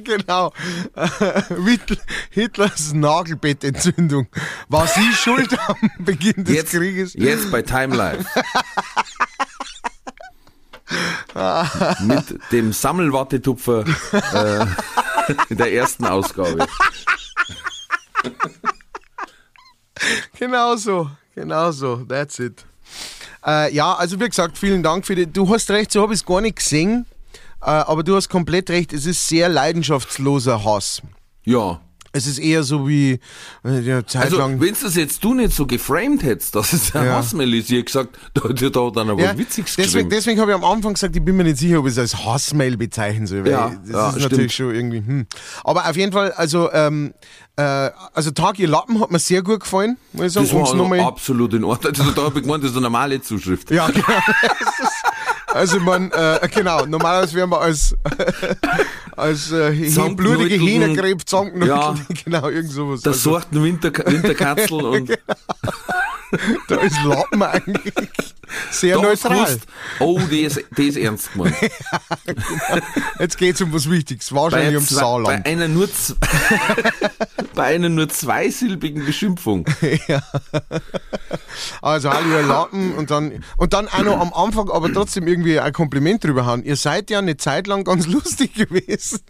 genau. 0.04 0.54
Hitl- 0.96 1.98
Hitlers 2.30 2.94
Nagelbettentzündung. 2.94 4.28
War 4.70 4.88
sie 4.88 5.12
schuld 5.14 5.58
am 5.68 5.78
Beginn 6.00 6.44
des 6.44 6.56
Jetzt, 6.56 6.72
Krieges? 6.74 7.14
jetzt 7.14 7.50
bei 7.52 7.62
Time 7.62 7.96
Life. 7.96 8.26
Mit 12.02 12.40
dem 12.52 12.74
Sammelwattetupfer 12.74 13.86
äh, 14.12 14.66
in 15.50 15.58
der 15.58 15.72
ersten 15.74 16.06
Ausgabe. 16.06 16.68
Genau 20.40 20.76
so, 20.78 21.10
genau 21.36 21.72
so, 21.72 21.98
that's 21.98 22.40
it. 22.40 22.66
Äh, 23.46 23.74
ja, 23.74 23.94
also 23.94 24.20
wie 24.20 24.28
gesagt, 24.28 24.58
vielen 24.58 24.82
Dank 24.84 25.06
für 25.06 25.16
die. 25.16 25.28
Du 25.28 25.48
hast 25.54 25.70
recht, 25.70 25.92
so 25.92 26.02
habe 26.02 26.14
ich 26.14 26.22
es 26.22 26.26
gar 26.26 26.42
nicht 26.42 26.58
gesehen, 26.58 27.06
äh, 27.62 27.66
aber 27.70 28.04
du 28.04 28.16
hast 28.16 28.30
komplett 28.30 28.70
recht, 28.70 28.94
es 28.94 29.06
ist 29.06 29.28
sehr 29.28 29.50
leidenschaftsloser 29.50 30.64
Hass. 30.64 31.02
Ja. 31.44 31.82
Es 32.14 32.28
ist 32.28 32.40
eher 32.40 32.64
so 32.64 32.90
wie 32.90 33.22
äh, 33.64 33.80
ja, 33.80 34.02
Also, 34.16 34.38
lang. 34.38 34.60
wenn 34.60 34.74
du 34.74 34.82
das 34.82 34.96
jetzt 34.96 35.24
du 35.24 35.34
nicht 35.34 35.54
so 35.56 35.66
geframed 35.66 36.24
hättest, 36.24 36.54
dass 36.56 36.74
es 36.74 36.94
ein 36.94 37.06
Ja. 37.06 37.16
Hassmail 37.16 37.54
ist, 37.54 37.70
ich 37.72 37.72
hätte 37.78 37.84
gesagt, 37.86 38.20
da 38.34 38.50
hat 38.50 38.62
er 38.62 38.70
da 38.70 38.90
dann 38.90 39.10
aber 39.12 39.22
Ja, 39.24 39.38
Witziges 39.38 39.78
deswegen 39.78 40.10
deswegen 40.10 40.42
habe 40.42 40.52
ich 40.52 40.56
am 40.58 40.66
Anfang 40.66 40.94
gesagt, 40.96 41.16
ich 41.16 41.24
bin 41.24 41.38
mir 41.38 41.46
nicht 41.46 41.58
sicher, 41.60 41.80
ob 41.80 41.86
ich 41.86 41.94
es 41.94 41.98
als 42.00 42.26
Hassmail 42.26 42.76
bezeichnen 42.76 43.28
soll. 43.28 43.46
Weil 43.46 43.52
Ja, 43.52 43.70
das 43.70 43.90
ja, 43.90 44.08
ist 44.10 44.16
stimmt. 44.16 44.32
natürlich 44.34 44.54
schon 44.56 44.76
irgendwie. 44.76 44.98
Hm. 44.98 45.26
Aber 45.64 45.90
auf 45.90 45.96
jeden 45.96 46.12
Fall, 46.12 46.34
also, 46.34 46.70
ähm, 46.74 47.14
äh, 47.58 47.90
also 48.14 48.32
Tag 48.32 48.60
ihr 48.60 48.68
Lappen 48.68 49.00
hat 49.02 49.12
mir 49.12 49.20
sehr 49.20 49.42
gut 49.42 49.62
gefallen, 49.62 49.98
muss 50.14 50.28
ich 50.28 50.34
sagen. 50.34 50.46
Das 50.48 50.54
war 50.56 50.62
also 50.62 50.76
nochmal- 50.76 51.00
absolut 51.02 51.54
in 51.54 51.64
Ordnung. 51.64 51.94
Also, 51.98 52.12
da 52.12 52.24
habe 52.24 52.40
ich 52.40 52.46
gemeint, 52.46 52.64
das 52.64 52.72
ist 52.72 52.78
eine 52.78 52.84
normale 52.84 53.22
Zuschrift. 53.22 53.72
Ja, 53.72 53.88
genau. 53.90 54.06
Also 55.54 55.82
man, 55.82 56.10
äh, 56.12 56.48
genau, 56.54 56.86
normalerweise 56.86 57.36
wären 57.36 57.50
wir 57.50 57.60
als, 57.60 57.94
als 59.18 59.52
äh, 59.52 59.72
blutige 60.16 60.56
Hähnergräb 60.56 61.28
zusammenknüttelt. 61.28 61.78
Ja. 61.78 61.96
Genau, 62.24 62.48
irgend 62.48 62.72
sowas. 62.72 63.02
Das 63.02 63.16
Also, 63.18 63.32
sorten 63.32 63.62
Winter, 63.62 63.92
Winterkatzel 63.92 64.82
und 64.86 65.12
da 66.68 66.76
ist 66.78 67.04
Lappen 67.04 67.42
eigentlich 67.44 67.94
sehr 68.72 68.96
da 68.98 69.02
neutral. 69.04 69.46
gewusst, 69.46 69.60
oh, 70.00 70.20
das, 70.20 70.56
das 70.72 70.86
ist 70.86 70.98
ernst 70.98 71.32
gemeint. 71.34 71.56
Jetzt 73.20 73.38
geht 73.38 73.56
es 73.56 73.62
um 73.62 73.74
was 73.74 73.90
Wichtiges, 73.90 74.34
wahrscheinlich 74.34 74.76
ums 74.76 74.90
zwei- 74.90 74.96
bei 74.96 75.02
Saarland. 75.02 75.46
einer 75.46 75.68
nur 75.68 75.88
bei 77.56 77.64
einer 77.64 77.90
nur 77.90 78.10
zweisilbigen 78.10 79.06
Beschimpfung. 79.06 79.66
Also 81.82 82.12
hallo 82.12 82.30
ihr 82.40 82.44
Lappen 82.44 82.94
und 82.96 83.12
dann, 83.12 83.44
und 83.58 83.74
dann 83.74 83.88
auch 83.88 84.04
noch 84.04 84.20
am 84.20 84.34
Anfang 84.34 84.70
aber 84.70 84.92
trotzdem 84.92 85.28
irgendwie 85.28 85.60
ein 85.60 85.74
Kompliment 85.74 86.24
drüber 86.24 86.46
hauen. 86.46 86.64
Ihr 86.64 86.76
seid 86.76 87.10
ja 87.10 87.20
eine 87.20 87.38
Zeit 87.38 87.68
lang 87.68 87.84
ganz 87.84 88.08
lustig 88.08 88.54
gewesen. 88.54 89.22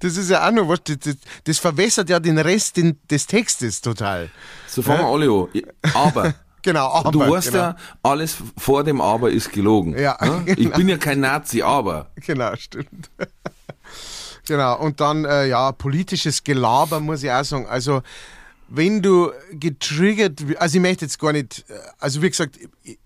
Das 0.00 0.16
ist 0.16 0.30
ja 0.30 0.46
auch 0.46 0.52
noch 0.52 0.68
was, 0.68 0.82
das, 0.84 0.98
das, 0.98 1.16
das 1.44 1.58
verwässert 1.58 2.08
ja 2.10 2.18
den 2.18 2.38
Rest 2.38 2.76
des 3.10 3.26
Textes 3.26 3.80
total. 3.80 4.30
So 4.68 4.82
fangen 4.82 5.04
alle 5.04 5.30
an. 5.30 5.48
Aber 5.94 6.34
Genau, 6.62 6.88
aber. 6.90 7.10
du 7.10 7.20
weißt 7.20 7.48
genau. 7.52 7.58
ja, 7.62 7.76
alles 8.02 8.38
vor 8.56 8.84
dem 8.84 9.00
Aber 9.02 9.30
ist 9.30 9.52
gelogen. 9.52 9.98
Ja, 9.98 10.16
Ich 10.46 10.56
genau. 10.56 10.76
bin 10.78 10.88
ja 10.88 10.96
kein 10.96 11.20
Nazi, 11.20 11.60
aber. 11.60 12.10
Genau, 12.16 12.56
stimmt. 12.56 13.10
genau, 14.46 14.78
und 14.80 14.98
dann, 15.00 15.26
äh, 15.26 15.46
ja, 15.46 15.72
politisches 15.72 16.42
Gelaber, 16.42 17.00
muss 17.00 17.22
ich 17.22 17.30
auch 17.30 17.44
sagen. 17.44 17.66
Also, 17.66 18.02
wenn 18.68 19.02
du 19.02 19.30
getriggert, 19.52 20.40
also 20.58 20.76
ich 20.78 20.82
möchte 20.82 21.04
jetzt 21.04 21.18
gar 21.18 21.32
nicht, 21.32 21.66
äh, 21.68 21.74
also 21.98 22.22
wie 22.22 22.30
gesagt, 22.30 22.58
ich- 22.82 22.98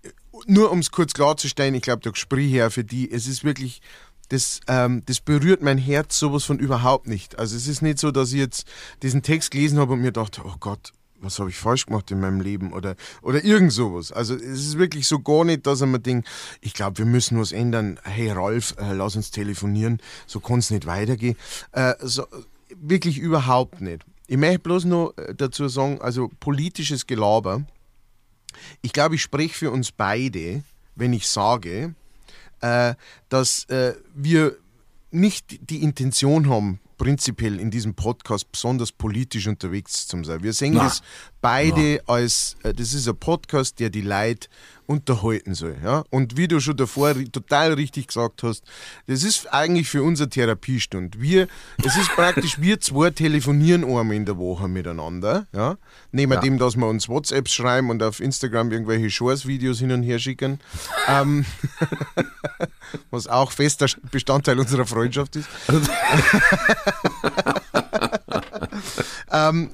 nur 0.45 0.71
um 0.71 0.79
es 0.79 0.89
kurz 0.89 1.13
klarzustellen, 1.13 1.75
ich 1.75 1.81
glaube, 1.81 2.01
da 2.01 2.11
sprich 2.15 2.53
her 2.53 2.71
für 2.71 2.85
die, 2.85 3.11
es 3.11 3.27
ist 3.27 3.43
wirklich, 3.43 3.81
das, 4.29 4.61
ähm, 4.67 5.03
das 5.05 5.19
berührt 5.19 5.61
mein 5.61 5.77
Herz 5.77 6.17
sowas 6.17 6.43
von 6.45 6.59
überhaupt 6.59 7.07
nicht. 7.07 7.37
Also 7.37 7.55
es 7.55 7.67
ist 7.67 7.81
nicht 7.81 7.99
so, 7.99 8.11
dass 8.11 8.31
ich 8.31 8.39
jetzt 8.39 8.67
diesen 9.01 9.21
Text 9.21 9.51
gelesen 9.51 9.79
habe 9.79 9.93
und 9.93 10.01
mir 10.01 10.11
dachte, 10.11 10.41
oh 10.45 10.55
Gott, 10.59 10.93
was 11.21 11.39
habe 11.39 11.49
ich 11.49 11.57
falsch 11.57 11.85
gemacht 11.85 12.11
in 12.11 12.19
meinem 12.19 12.41
Leben 12.41 12.73
oder, 12.73 12.95
oder 13.21 13.43
irgend 13.43 13.73
sowas. 13.73 14.11
Also 14.11 14.35
es 14.35 14.65
ist 14.65 14.77
wirklich 14.77 15.07
so 15.07 15.19
gar 15.19 15.43
nicht, 15.43 15.67
dass 15.67 15.81
mir 15.81 15.99
denke, 15.99 16.29
ich 16.61 16.73
glaube, 16.73 16.99
wir 16.99 17.05
müssen 17.05 17.39
was 17.39 17.51
ändern. 17.51 17.99
Hey 18.03 18.31
Ralf, 18.31 18.75
äh, 18.77 18.93
lass 18.93 19.15
uns 19.15 19.31
telefonieren, 19.31 19.99
so 20.27 20.39
kann 20.39 20.59
es 20.59 20.71
nicht 20.71 20.85
weitergehen. 20.85 21.35
Äh, 21.71 21.95
so, 22.01 22.25
wirklich 22.75 23.17
überhaupt 23.17 23.81
nicht. 23.81 24.05
Ich 24.27 24.37
möchte 24.37 24.59
bloß 24.59 24.85
noch 24.85 25.13
äh, 25.17 25.33
dazu 25.35 25.67
sagen, 25.67 26.01
also 26.01 26.29
politisches 26.39 27.07
Gelaber. 27.07 27.63
Ich 28.81 28.93
glaube, 28.93 29.15
ich 29.15 29.21
spreche 29.21 29.53
für 29.53 29.71
uns 29.71 29.91
beide, 29.91 30.63
wenn 30.95 31.13
ich 31.13 31.27
sage, 31.27 31.95
äh, 32.61 32.95
dass 33.29 33.65
äh, 33.65 33.95
wir 34.15 34.55
nicht 35.11 35.69
die 35.69 35.81
Intention 35.83 36.49
haben, 36.49 36.79
prinzipiell 36.97 37.59
in 37.59 37.71
diesem 37.71 37.95
Podcast 37.95 38.51
besonders 38.51 38.91
politisch 38.91 39.47
unterwegs 39.47 40.07
zu 40.07 40.23
sein. 40.23 40.43
Wir 40.43 40.53
sehen 40.53 40.73
Na. 40.73 40.83
das 40.83 41.01
beide 41.41 42.01
als, 42.07 42.55
äh, 42.63 42.73
das 42.73 42.93
ist 42.93 43.07
ein 43.07 43.15
Podcast, 43.17 43.79
der 43.79 43.89
die 43.89 44.01
Leute 44.01 44.47
unterhalten 44.85 45.53
soll. 45.53 45.77
Ja? 45.83 46.03
Und 46.09 46.35
wie 46.35 46.47
du 46.47 46.59
schon 46.59 46.75
davor 46.75 47.13
total 47.31 47.73
richtig 47.73 48.07
gesagt 48.07 48.41
hast, 48.41 48.63
das 49.05 49.21
ist 49.23 49.53
eigentlich 49.53 49.87
für 49.87 50.01
unsere 50.01 50.29
Therapiestunde. 50.29 51.21
Wir, 51.21 51.47
es 51.85 51.95
ist 51.95 52.09
praktisch, 52.15 52.59
wir 52.59 52.79
zwei 52.79 53.11
telefonieren 53.11 53.83
einmal 53.83 54.13
in 54.15 54.25
der 54.25 54.37
Woche 54.37 54.67
miteinander. 54.67 55.45
Ja? 55.53 55.77
Neben 56.11 56.33
Ja. 56.33 56.39
dem, 56.39 56.57
dass 56.57 56.75
wir 56.75 56.87
uns 56.87 57.07
WhatsApps 57.07 57.53
schreiben 57.53 57.91
und 57.91 58.01
auf 58.01 58.19
Instagram 58.19 58.71
irgendwelche 58.71 59.11
Shorts-Videos 59.11 59.77
hin 59.79 59.91
und 59.91 60.01
her 60.01 60.17
schicken. 60.17 60.59
ähm, 61.07 61.45
was 63.11 63.27
auch 63.27 63.51
fester 63.51 63.85
Bestandteil 64.09 64.59
unserer 64.59 64.87
Freundschaft 64.87 65.35
ist. 65.35 65.47
ähm, 69.31 69.69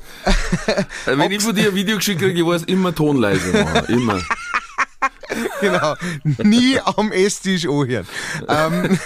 Äh, 1.05 1.17
Wenn 1.17 1.31
ich 1.31 1.41
von 1.41 1.55
dir 1.55 1.69
ein 1.69 1.75
Video 1.75 1.97
geschickt 1.97 2.21
kriege, 2.21 2.39
ich 2.39 2.45
weiß 2.45 2.63
immer 2.63 2.93
Tonleise 2.93 3.51
machen. 3.63 3.85
Immer. 3.87 4.21
genau. 5.61 5.95
Nie 6.23 6.79
am 6.79 7.11
Esstisch 7.11 7.65
anhören. 7.67 8.07
ähm, 8.47 8.97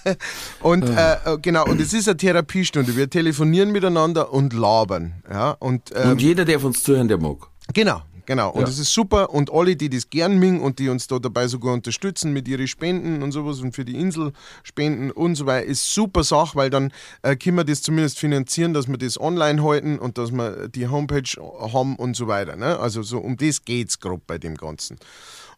und 0.60 0.88
äh, 0.88 1.12
äh, 1.14 1.38
genau, 1.40 1.64
und 1.64 1.80
es 1.80 1.92
ist 1.92 2.08
eine 2.08 2.16
Therapiestunde. 2.16 2.96
Wir 2.96 3.08
telefonieren 3.08 3.70
miteinander 3.72 4.32
und 4.32 4.52
labern. 4.52 5.22
Ja? 5.30 5.52
Und, 5.52 5.90
ähm, 5.94 6.10
Und 6.12 6.22
jeder, 6.22 6.44
der 6.44 6.60
von 6.60 6.68
uns 6.68 6.82
zuhören, 6.82 7.08
der 7.08 7.18
mag. 7.18 7.38
Genau, 7.72 8.02
genau. 8.30 8.50
Und 8.50 8.60
Ja. 8.60 8.66
das 8.66 8.78
ist 8.78 8.94
super. 8.94 9.30
Und 9.30 9.52
alle, 9.52 9.74
die 9.74 9.90
das 9.90 10.08
gern 10.08 10.38
mögen 10.38 10.60
und 10.60 10.78
die 10.78 10.88
uns 10.88 11.08
da 11.08 11.18
dabei 11.18 11.48
sogar 11.48 11.74
unterstützen 11.74 12.32
mit 12.32 12.46
ihren 12.46 12.68
Spenden 12.68 13.24
und 13.24 13.32
sowas 13.32 13.58
und 13.60 13.74
für 13.74 13.84
die 13.84 13.96
Insel 13.98 14.32
spenden 14.62 15.10
und 15.10 15.34
so 15.34 15.46
weiter, 15.46 15.66
ist 15.66 15.92
super 15.92 16.22
Sache, 16.22 16.54
weil 16.54 16.70
dann 16.70 16.92
äh, 17.22 17.34
können 17.34 17.56
wir 17.56 17.64
das 17.64 17.82
zumindest 17.82 18.20
finanzieren, 18.20 18.72
dass 18.72 18.86
wir 18.86 18.98
das 18.98 19.20
online 19.20 19.64
halten 19.64 19.98
und 19.98 20.16
dass 20.16 20.30
wir 20.30 20.68
die 20.68 20.86
Homepage 20.86 21.28
haben 21.72 21.96
und 21.96 22.14
so 22.14 22.28
weiter. 22.28 22.54
Ne? 22.54 22.78
Also 22.78 23.02
so 23.02 23.18
um 23.18 23.36
das 23.36 23.64
geht 23.64 23.88
es 23.88 23.98
grob 23.98 24.22
bei 24.28 24.38
dem 24.38 24.54
Ganzen. 24.54 24.98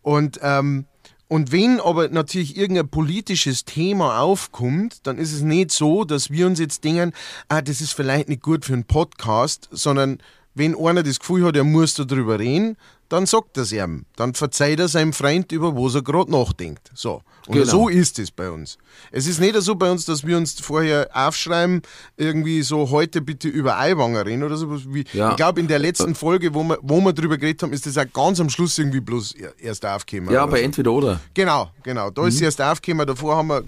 Und 0.01 0.41
ähm, 0.43 0.87
und 1.29 1.51
wenn 1.51 1.81
aber 1.81 2.09
natürlich 2.11 2.59
irgendein 2.59 2.89
politisches 2.91 3.65
Thema 3.65 4.21
aufkommt, 4.21 5.07
dann 5.07 5.17
ist 5.17 5.33
es 5.33 5.41
nicht 5.41 5.71
so, 5.73 6.05
dass 6.05 6.29
wir 6.31 6.47
uns 6.47 6.59
jetzt 6.59 6.85
denken, 6.85 7.13
ah, 7.49 7.63
das 7.63 7.81
ist 7.81 7.93
vielleicht 7.93 8.29
nicht 8.29 8.43
gut 8.43 8.67
für 8.67 8.75
einen 8.75 8.85
Podcast, 8.85 9.67
sondern 9.73 10.19
wenn 10.55 10.77
einer 10.77 11.03
das 11.03 11.19
Gefühl 11.19 11.45
hat, 11.45 11.57
er 11.57 11.65
muss 11.65 11.95
darüber 11.95 12.39
reden, 12.39 12.77
dann 13.09 13.27
sagt 13.27 13.59
er 13.59 13.65
es 13.65 13.73
ihm. 13.73 14.07
Dann 14.17 14.33
verzeiht 14.35 14.81
er 14.81 14.89
seinem 14.89 15.13
Freund, 15.13 15.53
über 15.53 15.75
was 15.77 15.95
er 15.95 16.03
gerade 16.03 16.31
nachdenkt. 16.31 16.91
So. 16.95 17.23
Und 17.47 17.55
Genau. 17.55 17.67
so 17.67 17.89
ist 17.89 18.19
es 18.19 18.31
bei 18.31 18.51
uns. 18.51 18.79
Es 19.11 19.27
ist 19.27 19.39
nicht 19.39 19.55
so 19.61 19.75
bei 19.75 19.91
uns, 19.91 20.07
dass 20.07 20.27
wir 20.27 20.37
uns 20.37 20.59
vorher 20.61 21.11
aufschreiben, 21.13 21.83
irgendwie 22.17 22.63
so 22.63 22.89
heute 22.91 23.21
bitte 23.21 23.49
über 23.49 23.79
Eiwanger 23.79 24.25
reden 24.25 24.43
oder 24.45 24.57
sowas. 24.57 24.83
Wie, 24.87 25.05
Ja. 25.13 25.31
Ich 25.31 25.37
glaube, 25.37 25.61
in 25.61 25.69
der 25.69 25.79
letzten 25.79 26.15
Folge, 26.15 26.55
wo 26.55 26.63
wir, 26.63 26.79
wo 26.81 27.01
wir 27.01 27.13
drüber 27.13 27.37
geredet 27.37 27.63
haben, 27.63 27.73
ist 27.73 27.85
das 27.85 27.99
auch 27.99 28.11
ganz 28.13 28.41
am 28.41 28.49
Schluss 28.49 28.79
irgendwie 28.79 29.01
bloß 29.01 29.35
erst 29.59 29.85
aufgekommen. 29.85 30.33
Ja, 30.33 30.47
bei 30.47 30.59
so. 30.59 30.65
entweder 30.65 30.93
oder. 30.93 31.21
Genau, 31.35 31.71
genau. 31.83 32.11
Da 32.11 32.27
ist 32.27 32.39
sie 32.39 32.45
erst 32.45 32.63
aufgekommen. 32.63 33.07
Davor 33.07 33.37
haben 33.37 33.49
wir 33.49 33.63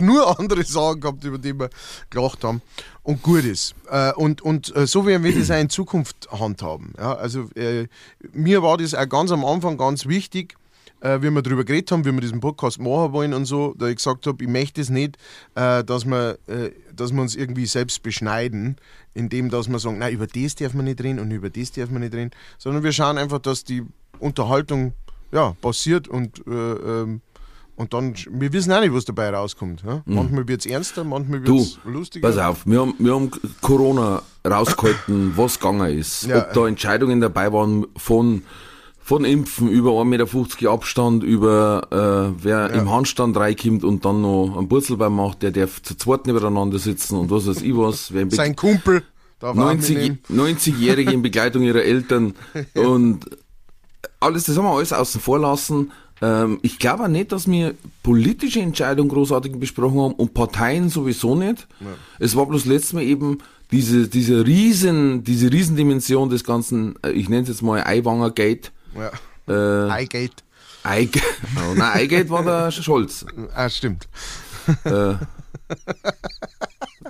nur 0.00 0.38
andere 0.38 0.64
Sachen 0.64 1.00
gehabt, 1.00 1.24
über 1.24 1.38
die 1.38 1.58
wir 1.58 1.70
gelacht 2.10 2.44
haben. 2.44 2.62
Und 3.02 3.22
gut 3.22 3.44
ist. 3.44 3.74
Äh, 3.90 4.12
und 4.12 4.42
und 4.42 4.74
äh, 4.76 4.86
so 4.86 5.06
werden 5.06 5.24
wir 5.24 5.36
das 5.36 5.50
auch 5.50 5.60
in 5.60 5.70
Zukunft 5.70 6.28
handhaben. 6.30 6.92
Ja, 6.98 7.14
also 7.14 7.48
äh, 7.54 7.88
mir 8.32 8.62
war 8.62 8.76
das 8.76 8.94
auch 8.94 9.08
ganz 9.08 9.30
am 9.32 9.44
Anfang 9.44 9.78
ganz 9.78 10.06
wichtig, 10.06 10.56
äh, 11.00 11.20
wie 11.22 11.30
wir 11.30 11.42
darüber 11.42 11.64
geredet 11.64 11.90
haben, 11.92 12.04
wie 12.04 12.12
wir 12.12 12.20
diesen 12.20 12.40
Podcast 12.40 12.78
machen 12.78 13.12
wollen 13.12 13.34
und 13.34 13.46
so, 13.46 13.74
da 13.78 13.88
ich 13.88 13.96
gesagt 13.96 14.26
habe, 14.26 14.42
ich 14.42 14.50
möchte 14.50 14.80
es 14.80 14.90
nicht, 14.90 15.16
äh, 15.54 15.82
dass, 15.82 16.04
wir, 16.04 16.38
äh, 16.46 16.70
dass 16.94 17.12
wir 17.12 17.22
uns 17.22 17.36
irgendwie 17.36 17.66
selbst 17.66 18.02
beschneiden, 18.02 18.76
indem 19.14 19.50
dass 19.50 19.68
wir 19.68 19.78
sagen, 19.78 19.98
nein, 19.98 20.12
über 20.12 20.26
das 20.26 20.54
darf 20.54 20.74
man 20.74 20.84
nicht 20.84 21.02
reden 21.02 21.18
und 21.18 21.30
über 21.30 21.50
das 21.50 21.72
darf 21.72 21.90
man 21.90 22.02
nicht 22.02 22.14
reden, 22.14 22.30
sondern 22.58 22.82
wir 22.82 22.92
schauen 22.92 23.18
einfach, 23.18 23.38
dass 23.38 23.64
die 23.64 23.82
Unterhaltung 24.18 24.92
ja, 25.32 25.56
passiert 25.60 26.08
und 26.08 26.46
äh, 26.46 26.50
ähm, 26.50 27.22
und 27.80 27.94
dann, 27.94 28.14
wir 28.30 28.52
wissen 28.52 28.72
auch 28.72 28.80
nicht, 28.80 28.92
was 28.92 29.06
dabei 29.06 29.30
rauskommt. 29.30 29.82
Ja? 29.86 30.02
Manchmal 30.04 30.46
wird 30.46 30.60
es 30.60 30.66
ernster, 30.66 31.02
manchmal 31.02 31.40
wird 31.42 31.48
Mhm. 31.48 31.60
Es 31.60 31.78
lustiger. 31.84 32.28
pass 32.28 32.36
auf, 32.36 32.66
wir 32.66 32.78
haben, 32.80 32.94
wir 32.98 33.14
haben 33.14 33.30
Corona 33.62 34.20
rausgehalten, 34.46 35.32
was 35.36 35.58
gegangen 35.58 35.98
ist. 35.98 36.26
Ja. 36.26 36.38
Ob 36.42 36.52
da 36.52 36.68
Entscheidungen 36.68 37.20
dabei 37.22 37.50
waren 37.52 37.86
von 37.96 38.42
Von 39.02 39.24
Impfen 39.24 39.68
über 39.68 39.92
1,50 39.92 40.04
Meter 40.04 40.70
Abstand, 40.72 41.24
über 41.24 41.88
äh, 41.90 42.44
wer 42.44 42.70
im 42.70 42.90
Handstand 42.92 43.36
reinkommt 43.36 43.82
und 43.82 44.04
dann 44.04 44.20
noch 44.20 44.56
einen 44.56 44.68
Purzelbaum 44.68 45.16
macht, 45.16 45.42
der 45.42 45.50
darf 45.50 45.82
zu 45.82 45.96
zweit 45.96 46.26
nebeneinander 46.26 46.78
sitzen 46.78 47.16
und 47.16 47.30
was 47.30 47.46
weiß 47.46 47.62
ich 47.62 47.74
was. 47.76 48.12
Wer 48.12 48.30
Sein 48.30 48.54
Kumpel 48.54 49.02
darf 49.40 49.52
auch 49.52 49.54
90 49.54 49.96
mitnehmen. 49.96 50.18
90-Jährige 50.30 51.12
in 51.12 51.22
Begleitung 51.28 51.62
ihrer 51.62 51.82
Eltern 51.82 52.34
und 52.74 53.24
alles, 54.20 54.44
das 54.44 54.56
haben 54.56 54.64
wir 54.66 54.76
alles 54.76 54.92
außen 54.92 55.20
vor 55.20 55.38
lassen. 55.38 55.90
Ähm, 56.22 56.58
ich 56.62 56.78
glaube 56.78 57.04
auch 57.04 57.08
nicht, 57.08 57.32
dass 57.32 57.50
wir 57.50 57.74
politische 58.02 58.60
Entscheidungen 58.60 59.08
großartig 59.08 59.58
besprochen 59.58 60.00
haben 60.00 60.14
und 60.14 60.34
Parteien 60.34 60.88
sowieso 60.88 61.34
nicht. 61.34 61.66
Es 62.18 62.36
war 62.36 62.46
bloß 62.46 62.66
letztes 62.66 62.92
Mal 62.92 63.02
eben 63.02 63.38
diese, 63.70 64.08
diese 64.08 64.46
riesen, 64.46 65.24
diese 65.24 65.50
Riesendimension 65.50 66.28
des 66.28 66.44
ganzen, 66.44 66.96
äh, 67.02 67.10
ich 67.10 67.28
nenne 67.28 67.42
es 67.42 67.48
jetzt 67.48 67.62
mal 67.62 67.82
Eiwanger 67.84 68.30
Gate. 68.30 68.72
Ja. 68.94 69.86
Äh, 69.86 69.90
Highgate. 69.90 70.42
Eig 70.82 71.20
oh, 71.56 71.74
nein, 71.74 71.92
Eigate 71.92 72.30
war 72.30 72.42
der 72.42 72.70
Scholz. 72.70 73.26
Ah, 73.54 73.68
stimmt. 73.68 74.08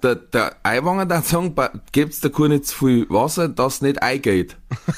Der, 0.03 0.15
der 0.15 0.57
Eiwanger 0.63 1.07
der 1.07 1.23
sagen, 1.23 1.55
gibt's 1.93 2.21
der 2.21 2.31
Kuh 2.31 2.49
nicht 2.49 2.67
zu 2.67 2.77
viel 2.77 3.07
Wasser, 3.11 3.49
dass 3.49 3.81
nicht 3.81 4.03
eingeht. 4.03 4.57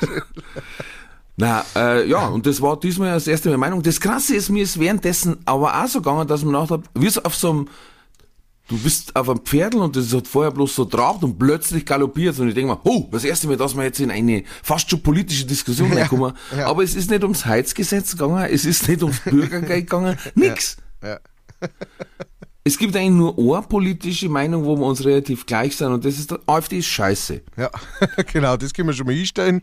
Na, 1.40 1.64
äh, 1.74 2.06
ja, 2.06 2.26
und 2.26 2.46
das 2.46 2.60
war 2.60 2.78
diesmal 2.78 3.12
das 3.12 3.26
erste 3.26 3.48
Mal 3.48 3.56
Meinung. 3.56 3.82
Das 3.82 3.98
Krasse 3.98 4.36
ist, 4.36 4.50
mir 4.50 4.62
ist 4.62 4.78
währenddessen 4.78 5.38
aber 5.46 5.82
auch 5.82 5.88
so 5.88 6.00
gegangen, 6.00 6.28
dass 6.28 6.44
man 6.44 6.52
gedacht 6.52 6.70
hat, 6.70 6.80
wie 6.94 7.08
so 7.08 7.22
auf 7.22 7.34
so 7.34 7.50
einem, 7.50 7.68
du 8.68 8.78
bist 8.78 9.16
auf 9.16 9.28
einem 9.28 9.40
Pferdl 9.40 9.78
und 9.78 9.96
das 9.96 10.12
hat 10.12 10.28
vorher 10.28 10.50
bloß 10.50 10.74
so 10.74 10.84
trabt 10.84 11.24
und 11.24 11.38
plötzlich 11.38 11.86
galoppiert 11.86 12.38
und 12.38 12.48
ich 12.48 12.54
denke 12.54 12.72
mir, 12.72 12.80
oh, 12.84 13.08
das 13.10 13.24
erste 13.24 13.46
Mal, 13.48 13.56
dass 13.56 13.74
wir 13.74 13.84
jetzt 13.84 14.00
in 14.00 14.10
eine 14.10 14.44
fast 14.62 14.90
schon 14.90 15.02
politische 15.02 15.46
Diskussion 15.46 15.90
reinkommen. 15.96 16.34
ja. 16.54 16.66
Aber 16.66 16.82
es 16.82 16.94
ist 16.94 17.10
nicht 17.10 17.22
ums 17.22 17.46
Heizgesetz 17.46 18.12
gegangen, 18.12 18.46
es 18.50 18.66
ist 18.66 18.86
nicht 18.86 19.02
ums 19.02 19.20
Bürgergeld 19.20 19.86
gegangen, 19.88 20.18
nix. 20.34 20.76
Ja. 21.02 21.18
Es 22.62 22.76
gibt 22.76 22.94
eigentlich 22.94 23.10
nur 23.10 23.38
eine 23.38 23.66
politische 23.66 24.28
Meinung, 24.28 24.64
wo 24.64 24.76
wir 24.76 24.84
uns 24.84 25.02
relativ 25.04 25.46
gleich 25.46 25.76
sind 25.76 25.92
und 25.92 26.04
das 26.04 26.18
ist, 26.18 26.30
der 26.30 26.40
AfD 26.46 26.78
ist 26.78 26.88
scheiße. 26.88 27.40
Ja, 27.56 27.70
genau, 28.32 28.56
das 28.58 28.74
können 28.74 28.88
wir 28.88 28.92
schon 28.92 29.06
mal 29.06 29.14
einstellen. 29.14 29.62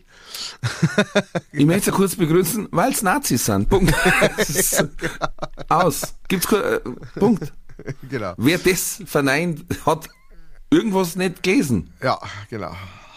Ich 1.52 1.64
möchte 1.64 1.90
es 1.90 1.96
kurz 1.96 2.16
begrüßen, 2.16 2.68
weil 2.72 2.90
es 2.90 3.02
Nazis 3.02 3.44
sind. 3.44 3.68
Punkt. 3.68 3.94
Ist 4.38 4.84
Aus. 5.68 6.14
Gibt's 6.26 6.50
äh, 6.52 6.80
Punkt. 7.18 7.52
Genau. 8.10 8.34
Wer 8.36 8.58
das 8.58 9.00
verneint, 9.06 9.64
hat 9.86 10.08
irgendwas 10.70 11.14
nicht 11.14 11.42
gelesen. 11.44 11.92
Ja, 12.02 12.18
genau. 12.50 12.74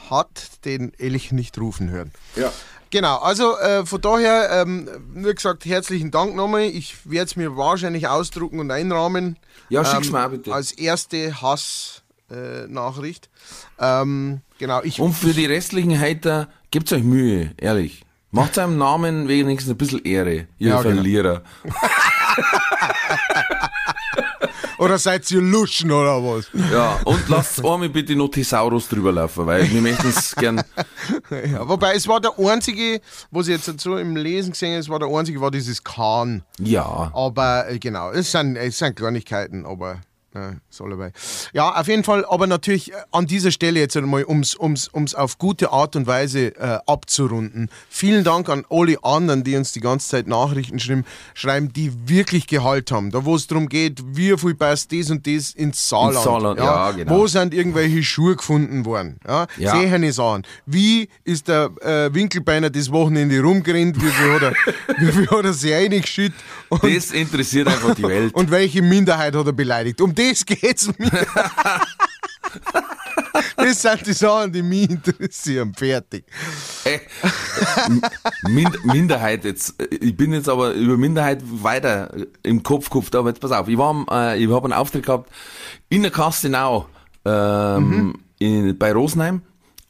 Hat 0.09 0.65
den 0.65 0.93
Elch 0.99 1.31
nicht 1.31 1.57
rufen 1.57 1.89
hören. 1.89 2.11
Ja. 2.35 2.51
Genau, 2.91 3.17
also 3.19 3.57
äh, 3.57 3.85
von 3.85 4.01
daher, 4.01 4.49
ähm, 4.51 4.89
nur 5.13 5.33
gesagt, 5.33 5.65
herzlichen 5.65 6.11
Dank 6.11 6.35
nochmal. 6.35 6.63
Ich 6.63 7.09
werde 7.09 7.25
es 7.25 7.35
mir 7.37 7.55
wahrscheinlich 7.55 8.09
ausdrucken 8.09 8.59
und 8.59 8.69
einrahmen. 8.69 9.39
Ja, 9.69 9.85
schick's 9.85 10.07
ähm, 10.07 10.13
mir 10.13 10.25
auch 10.25 10.29
bitte. 10.29 10.53
Als 10.53 10.73
erste 10.73 11.41
Hass-Nachricht. 11.41 13.29
Äh, 13.79 14.01
ähm, 14.01 14.41
genau, 14.59 14.81
ich. 14.83 14.99
Und 14.99 15.13
für 15.13 15.31
die 15.31 15.45
restlichen 15.45 15.97
Hater, 15.97 16.49
gebt's 16.69 16.91
euch 16.91 17.03
Mühe, 17.03 17.51
ehrlich. 17.57 18.03
Macht 18.29 18.55
seinem 18.55 18.77
Namen 18.77 19.29
wenigstens 19.29 19.71
ein 19.71 19.77
bisschen 19.77 20.03
Ehre, 20.03 20.47
ihr 20.57 20.69
Ja, 20.69 20.81
genau. 20.81 21.01
Oder 24.81 24.97
seid 24.97 25.29
ihr 25.29 25.41
Luschen 25.41 25.91
oder 25.91 26.23
was? 26.23 26.47
Ja, 26.71 26.99
und 27.05 27.29
lasst 27.29 27.59
einmal 27.63 27.89
bitte 27.89 28.15
noch 28.15 28.29
Thesaurus 28.29 28.89
drüber 28.89 29.11
laufen, 29.11 29.45
weil 29.45 29.69
wir 29.69 29.79
möchten 29.79 30.07
es 30.07 30.35
gern. 30.35 30.59
Ja, 31.29 31.69
wobei 31.69 31.93
es 31.93 32.07
war 32.07 32.19
der 32.19 32.31
einzige, 32.39 32.99
was 33.29 33.47
ich 33.47 33.53
jetzt 33.53 33.67
dazu 33.67 33.95
im 33.95 34.15
Lesen 34.15 34.53
gesehen 34.53 34.71
habe, 34.71 34.79
es 34.79 34.89
war 34.89 34.97
der 34.97 35.09
einzige, 35.09 35.39
war 35.39 35.51
dieses 35.51 35.83
Kahn. 35.83 36.41
Ja. 36.57 37.11
Aber 37.13 37.69
äh, 37.69 37.77
genau, 37.77 38.09
es 38.09 38.31
sind, 38.31 38.55
es 38.55 38.79
sind 38.79 38.95
Kleinigkeiten, 38.95 39.67
aber 39.67 40.01
äh, 40.33 40.53
soll 40.69 40.91
dabei. 40.91 41.11
Ja, 41.53 41.79
auf 41.79 41.87
jeden 41.87 42.03
Fall, 42.03 42.25
aber 42.25 42.47
natürlich 42.47 42.91
äh, 42.91 42.95
an 43.11 43.25
dieser 43.27 43.51
Stelle 43.51 43.79
jetzt 43.79 43.97
einmal, 43.97 44.23
um 44.23 44.39
es 44.39 44.55
um's, 44.55 44.87
um's 44.87 45.13
auf 45.15 45.37
gute 45.37 45.71
Art 45.71 45.95
und 45.95 46.07
Weise 46.07 46.55
äh, 46.57 46.79
abzurunden. 46.87 47.69
Vielen 47.89 48.23
Dank 48.23 48.47
an 48.49 48.65
alle 48.69 49.03
anderen, 49.03 49.43
die 49.43 49.55
uns 49.55 49.71
die 49.73 49.79
ganze 49.81 50.07
Zeit 50.09 50.27
Nachrichten 50.27 50.79
schreiben, 50.79 51.05
schreiben 51.33 51.73
die 51.73 51.91
wirklich 52.07 52.47
Gehalt 52.47 52.91
haben. 52.91 53.11
Da 53.11 53.25
wo 53.25 53.35
es 53.35 53.47
darum 53.47 53.67
geht, 53.69 54.01
wie 54.15 54.37
viel 54.37 54.55
passt 54.55 54.91
das 54.93 55.09
und 55.09 55.27
das 55.27 55.51
ins 55.51 55.89
Saarland. 55.89 56.15
Ins 56.15 56.23
Saarland, 56.23 56.59
ja, 56.59 56.91
genau. 56.91 57.11
Wo 57.17 57.27
sind 57.27 57.53
irgendwelche 57.53 58.03
Schuhe 58.03 58.35
gefunden 58.35 58.85
worden? 58.85 59.19
Ja, 59.27 59.47
Ja. 59.57 59.75
Sehene 59.79 60.11
Sachen. 60.13 60.43
Wie 60.65 61.09
ist 61.23 61.47
der 61.47 61.71
äh, 61.81 62.13
Winkelbeiner 62.13 62.69
das 62.69 62.91
Wochenende 62.91 63.39
rumgerannt? 63.41 64.01
Wie 64.01 64.09
viel 64.09 64.31
hat 64.33 64.41
er, 64.43 64.53
wie 64.99 65.11
viel 65.11 65.29
hat 65.29 65.45
er 65.45 65.53
sich 65.53 65.73
eingeschüttet? 65.73 66.39
Und 66.69 66.83
Das 66.83 67.11
interessiert 67.11 67.67
einfach 67.67 67.95
die 67.95 68.03
Welt. 68.03 68.33
und 68.33 68.49
welche 68.51 68.81
Minderheit 68.81 69.35
hat 69.35 69.45
er 69.45 69.53
beleidigt? 69.53 69.99
Um 70.01 70.15
das 70.29 70.45
geht's 70.45 70.89
mir. 70.97 71.09
das 73.57 73.81
sind 73.81 74.07
die 74.07 74.13
Sachen, 74.13 74.51
die 74.51 74.61
mich 74.61 74.89
interessieren. 74.89 75.73
Fertig. 75.73 76.25
Äh, 76.83 76.99
Mind 78.49 78.83
Minderheit 78.85 79.45
jetzt. 79.45 79.79
äh, 79.81 79.95
Ich 79.95 80.15
bin 80.15 80.33
jetzt 80.33 80.49
aber 80.49 80.73
über 80.73 80.97
Minderheit 80.97 81.41
weiter 81.43 82.13
im 82.43 82.63
Kopf 82.63 82.89
gehabt, 82.89 83.15
aber 83.15 83.29
jetzt 83.29 83.39
pass 83.41 83.51
auf. 83.51 83.67
Ich 83.67 83.77
war, 83.77 84.05
äh, 84.11 84.43
ich 84.43 84.49
habe 84.51 84.65
einen 84.65 84.73
Auftritt 84.73 85.05
gehabt 85.05 85.31
in 85.89 86.01
der 86.01 86.11
Kastenau, 86.11 86.87
ähm, 87.25 88.15
in, 88.39 88.77
bei 88.77 88.91
Rosenheim 88.93 89.41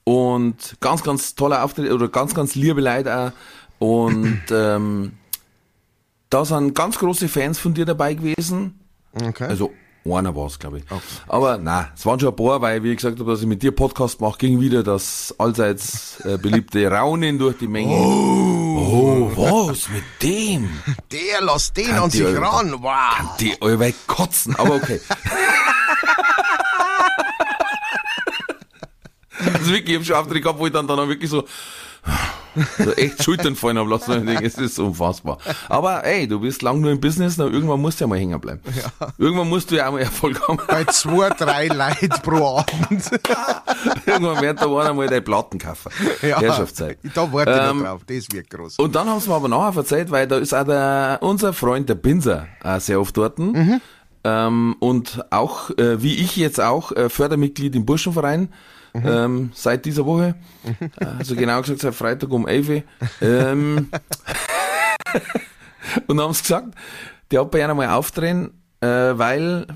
und 0.03 0.75
ganz, 0.79 1.03
ganz 1.03 1.35
toller 1.35 1.63
Auftritt 1.63 1.91
oder 1.91 2.09
ganz, 2.09 2.33
ganz 2.33 2.55
liebe 2.55 2.81
Leute 2.81 3.15
auch 3.17 3.31
und 3.79 4.41
ähm, 4.51 5.13
da 6.29 6.45
sind 6.45 6.75
ganz 6.75 6.97
große 6.97 7.27
Fans 7.27 7.59
von 7.59 7.73
dir 7.73 7.85
dabei 7.85 8.13
gewesen. 8.13 8.79
Okay. 9.13 9.45
Also 9.45 9.73
einer 10.05 10.35
war 10.35 10.47
es, 10.47 10.57
glaube 10.57 10.79
ich. 10.79 10.85
Aber 11.27 11.57
na, 11.57 11.89
es 11.95 12.05
waren 12.05 12.19
schon 12.19 12.29
ein 12.29 12.35
paar, 12.35 12.61
weil 12.61 12.83
wie 12.83 12.91
ich 12.91 12.97
gesagt 12.97 13.19
habe, 13.19 13.31
dass 13.31 13.41
ich 13.41 13.47
mit 13.47 13.61
dir 13.61 13.71
Podcast 13.71 14.19
mache, 14.19 14.39
ging 14.39 14.59
wieder 14.59 14.81
das 14.83 15.35
allseits 15.37 16.19
äh, 16.21 16.37
beliebte 16.37 16.89
Raunen 16.91 17.37
durch 17.37 17.57
die 17.57 17.67
Menge. 17.67 17.95
Oh, 17.95 19.31
was 19.35 19.89
mit 19.89 20.03
dem? 20.23 20.69
der 21.11 21.41
lässt 21.41 21.77
den 21.77 21.87
Kann 21.87 22.03
an 22.03 22.09
sich 22.09 22.25
ran. 22.25 22.73
Wow. 22.81 23.37
Die 23.39 23.61
allweil 23.61 23.93
kotzen, 24.07 24.55
aber 24.55 24.75
okay. 24.75 24.99
also 29.53 29.71
wirklich, 29.71 29.89
ich 29.89 29.97
hab 29.97 30.05
schon 30.05 30.15
Auftritt 30.15 30.41
gehabt, 30.43 30.57
wo 30.59 30.65
ich 30.65 30.73
dann, 30.73 30.87
dann 30.87 30.99
auch 30.99 31.07
wirklich 31.07 31.29
so, 31.29 31.43
so 32.77 32.91
echt 32.93 33.23
Schultern 33.23 33.55
fallen 33.55 33.77
habe 33.77 33.89
lassen. 33.89 34.11
Und 34.11 34.19
ich 34.19 34.25
denke, 34.25 34.45
es 34.45 34.55
ist 34.57 34.79
unfassbar. 34.79 35.37
Aber 35.69 36.03
ey, 36.05 36.27
du 36.27 36.39
bist 36.39 36.61
lang 36.61 36.81
nur 36.81 36.91
im 36.91 36.99
Business, 36.99 37.37
na, 37.37 37.45
irgendwann 37.45 37.79
musst 37.81 37.99
du 37.99 38.03
ja 38.03 38.07
mal 38.07 38.17
hängen 38.19 38.39
bleiben. 38.39 38.61
Irgendwann 39.17 39.49
musst 39.49 39.71
du 39.71 39.75
ja 39.75 39.87
auch 39.87 39.91
mal 39.93 39.99
Erfolg 40.01 40.41
haben. 40.47 40.59
Bei 40.67 40.83
zwei, 40.85 41.29
drei 41.29 41.67
Leuten 41.69 42.09
pro 42.21 42.57
Abend. 42.57 43.09
irgendwann 44.05 44.41
wird 44.41 44.61
da 44.61 44.65
einer 44.65 44.93
mal 44.93 45.07
deine 45.07 45.21
Platten 45.21 45.57
kaufen. 45.57 45.91
Herrschaftszeit. 46.21 46.97
Da 47.13 47.31
warte 47.31 47.51
ich 47.51 47.57
Ähm, 47.71 47.77
noch 47.79 47.85
drauf. 47.85 48.01
Das 48.07 48.27
wird 48.31 48.49
groß. 48.49 48.77
Und 48.79 48.95
dann 48.95 49.09
haben 49.09 49.19
sie 49.19 49.29
mir 49.29 49.35
aber 49.35 49.47
nachher 49.47 49.73
verzeiht, 49.73 50.11
weil 50.11 50.27
da 50.27 50.37
ist 50.37 50.53
auch 50.53 50.65
der, 50.65 51.19
unser 51.21 51.53
Freund, 51.53 51.87
der 51.89 51.95
Pinser, 51.95 52.47
äh, 52.63 52.79
sehr 52.79 52.99
oft 52.99 53.15
dort. 53.17 53.39
Ähm, 54.23 54.75
und 54.79 55.25
auch, 55.31 55.71
äh, 55.77 56.01
wie 56.03 56.15
ich 56.15 56.35
jetzt 56.35 56.61
auch, 56.61 56.91
äh, 56.91 57.09
Fördermitglied 57.09 57.75
im 57.75 57.85
Burschenverein. 57.85 58.49
Ähm, 58.93 59.51
seit 59.53 59.85
dieser 59.85 60.05
Woche. 60.05 60.35
Äh, 60.99 61.05
Also 61.05 61.35
genau 61.35 61.61
gesagt, 61.61 61.81
seit 61.81 61.95
Freitag 61.95 62.31
um 62.31 62.47
11 62.47 62.69
Uhr. 62.69 62.83
Ähm, 63.21 63.89
und 66.07 66.19
haben 66.19 66.33
sie 66.33 66.41
gesagt, 66.41 66.75
der 67.31 67.41
hat 67.41 67.51
bei 67.51 67.63
einer 67.63 67.73
mal 67.73 67.89
aufdrehen, 67.89 68.51
äh, 68.81 68.87
weil 68.87 69.67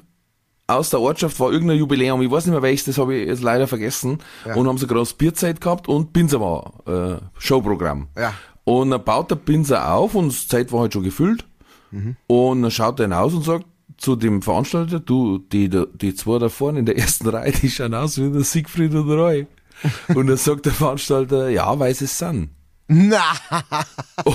aus 0.68 0.90
der 0.90 1.00
Ortschaft 1.00 1.40
war 1.40 1.52
irgendein 1.52 1.78
Jubiläum, 1.78 2.22
ich 2.22 2.32
weiß 2.32 2.46
nicht 2.46 2.54
mehr 2.54 2.62
welches, 2.62 2.86
das 2.86 2.98
habe 2.98 3.16
ich 3.16 3.28
jetzt 3.28 3.44
leider 3.44 3.68
vergessen. 3.68 4.20
Und 4.56 4.68
haben 4.68 4.78
sie 4.78 4.88
groß 4.88 5.14
Bierzeit 5.14 5.62
gehabt 5.62 5.88
und 5.88 6.12
Pinser 6.12 6.42
war 6.42 6.74
äh, 6.88 7.18
Showprogramm. 7.38 8.08
Ja. 8.18 8.34
Und 8.64 8.90
dann 8.90 9.04
baut 9.04 9.30
der 9.30 9.36
Pinser 9.36 9.94
auf 9.94 10.16
und 10.16 10.30
die 10.30 10.48
Zeit 10.48 10.72
war 10.72 10.82
halt 10.82 10.94
schon 10.94 11.04
gefüllt. 11.04 11.46
Und 12.28 12.62
dann 12.64 12.72
schaut 12.72 13.00
er 13.00 13.06
hinaus 13.06 13.34
und 13.34 13.44
sagt 13.46 13.66
zu 14.06 14.16
dem 14.16 14.44
Veranstalter, 14.44 15.00
du, 15.00 15.40
die, 15.40 15.68
die 15.68 16.14
zwei 16.14 16.38
da 16.38 16.50
vorne 16.50 16.78
in 16.78 16.86
der 16.86 16.96
ersten 16.96 17.28
Reihe, 17.28 17.52
die 17.52 17.72
schauen 17.72 17.96
aus 17.96 18.20
wie 18.20 18.32
der 18.32 18.44
Siegfried 18.44 18.94
und 18.94 19.10
Roy. 19.10 19.48
Und 20.10 20.28
dann 20.28 20.38
sagt 20.38 20.68
der 20.68 20.74
Veranstalter, 20.74 21.50
ja, 21.50 21.80
weil 21.80 21.96
sie 21.96 22.06
es 22.06 22.16
sind. 22.16 22.52
Na, 22.88 23.34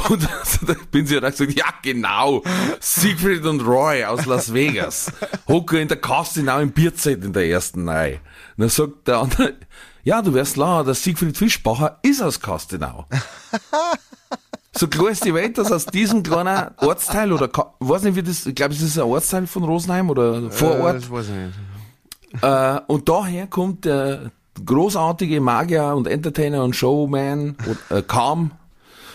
Und 0.08 0.24
da 0.24 0.74
bin 0.90 1.06
sie 1.06 1.20
dann 1.20 1.30
gesagt, 1.30 1.56
ja 1.56 1.66
genau, 1.84 2.42
Siegfried 2.80 3.46
und 3.46 3.60
Roy 3.60 4.04
aus 4.04 4.26
Las 4.26 4.52
Vegas, 4.52 5.12
hocken 5.46 5.78
in 5.78 5.88
der 5.88 6.00
Castinau 6.00 6.58
im 6.58 6.72
Bierzelt 6.72 7.24
in 7.24 7.32
der 7.32 7.46
ersten 7.46 7.88
Reihe. 7.88 8.14
Und 8.56 8.62
dann 8.62 8.68
sagt 8.70 9.06
der 9.06 9.18
andere, 9.18 9.54
ja, 10.02 10.20
du 10.20 10.34
wirst 10.34 10.54
klar, 10.54 10.82
der 10.82 10.94
Siegfried 10.94 11.36
Fischbacher 11.38 12.00
ist 12.02 12.20
aus 12.20 12.40
Castinau. 12.40 13.06
So 14.72 14.86
klar 14.86 15.10
ist 15.10 15.24
die 15.24 15.34
Welt, 15.34 15.58
dass 15.58 15.72
aus 15.72 15.86
diesem 15.86 16.22
kleinen 16.22 16.70
Ortsteil 16.76 17.32
oder, 17.32 17.48
weiß 17.80 18.02
nicht 18.04 18.14
wie 18.16 18.22
das, 18.22 18.46
ich 18.46 18.54
glaube, 18.54 18.72
es 18.72 18.80
ist 18.80 18.96
ein 18.98 19.04
Ortsteil 19.04 19.46
von 19.46 19.64
Rosenheim 19.64 20.10
oder 20.10 20.44
äh, 20.44 20.50
Vorort. 20.50 20.96
das 20.96 21.10
weiß 21.10 21.26
ich 21.28 21.34
nicht. 21.34 22.42
Äh, 22.42 22.80
und 22.86 23.08
daher 23.08 23.46
kommt 23.48 23.84
der 23.84 24.30
großartige 24.64 25.40
Magier 25.40 25.94
und 25.96 26.06
Entertainer 26.06 26.62
und 26.62 26.76
Showman 26.76 27.56
und, 27.66 27.96
äh, 27.96 28.02
Kam 28.02 28.52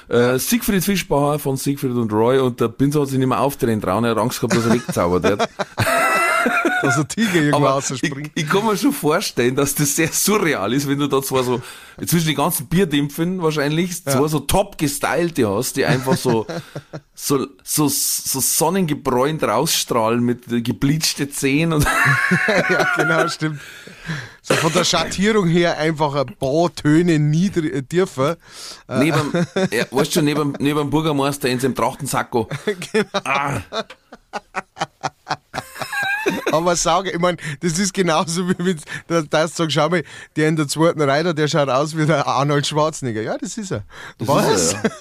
Äh, 0.07 0.37
Siegfried 0.37 0.83
Fischbauer 0.83 1.39
von 1.39 1.57
Siegfried 1.57 1.93
und 1.93 2.13
Roy 2.13 2.37
und 2.37 2.59
der 2.61 2.67
Pinsel 2.67 3.01
hat 3.01 3.09
sich 3.09 3.17
nicht 3.17 3.27
mehr 3.27 3.39
aufdrehen 3.39 3.81
trauen, 3.81 4.03
er 4.03 4.11
hat 4.11 4.19
Angst 4.19 4.39
gehabt, 4.39 4.55
dass 4.55 4.65
er 4.67 4.73
weggezaubert 4.73 5.23
wird. 5.23 5.49
Dass 6.85 6.97
ein 6.97 7.07
Tiger 7.07 7.41
irgendwo 7.41 7.65
rausspringt. 7.65 8.31
ich, 8.35 8.43
ich 8.43 8.49
kann 8.49 8.65
mir 8.65 8.77
schon 8.77 8.93
vorstellen, 8.93 9.55
dass 9.55 9.75
das 9.75 9.95
sehr 9.95 10.11
surreal 10.11 10.73
ist, 10.73 10.87
wenn 10.87 10.99
du 10.99 11.07
da 11.07 11.21
zwar 11.21 11.43
so, 11.43 11.61
zwischen 12.05 12.27
den 12.27 12.35
ganzen 12.35 12.67
Bierdämpfen 12.67 13.41
wahrscheinlich, 13.41 14.03
zwar 14.03 14.27
so 14.27 14.39
top 14.39 14.77
gestylte 14.77 15.49
hast, 15.49 15.77
die 15.77 15.85
einfach 15.85 16.17
so, 16.17 16.45
so, 17.15 17.47
so, 17.63 17.87
so 17.87 18.39
sonnengebräunt 18.39 19.43
rausstrahlen 19.43 20.23
mit 20.23 20.47
gebleachte 20.47 21.29
Zähnen 21.29 21.73
und, 21.73 21.87
ja, 22.47 22.87
genau, 22.95 23.27
stimmt. 23.27 23.59
So 24.41 24.53
von 24.53 24.71
der 24.73 24.83
Schattierung 24.83 25.47
her 25.47 25.77
einfach 25.79 26.13
ein 26.13 26.35
paar 26.37 26.73
Töne 26.75 27.17
niedrig, 27.17 27.73
äh, 27.73 27.81
tiefer. 27.81 28.37
neben, 28.87 29.31
ja, 29.71 29.85
weißt 29.89 30.13
schon, 30.13 30.25
neben, 30.25 30.53
neben 30.59 30.79
dem 30.79 30.89
Bürgermeister 30.91 31.49
in 31.49 31.59
seinem 31.59 31.73
Trachtensacko. 31.73 32.47
Ah, 33.23 33.61
Aber 36.51 36.75
sage, 36.75 37.11
ich 37.11 37.19
meine, 37.19 37.37
das 37.61 37.77
ist 37.79 37.93
genauso 37.93 38.47
wie 38.49 38.55
wenn 38.57 38.77
du 39.07 39.23
das 39.27 39.51
sagst, 39.57 39.71
schau 39.73 39.89
mal, 39.89 40.03
der 40.35 40.49
in 40.49 40.55
der 40.55 40.67
zweiten 40.67 41.01
Reihe, 41.01 41.33
der 41.33 41.47
schaut 41.47 41.69
aus 41.69 41.95
wie 41.97 42.05
der 42.05 42.25
Arnold 42.27 42.65
Schwarzenegger. 42.67 43.21
Ja, 43.21 43.37
das 43.37 43.57
ist 43.57 43.71
er. 43.71 43.83
das 44.17 44.27
Was? 44.27 44.47
Ist 44.73 44.73
er, 44.83 44.91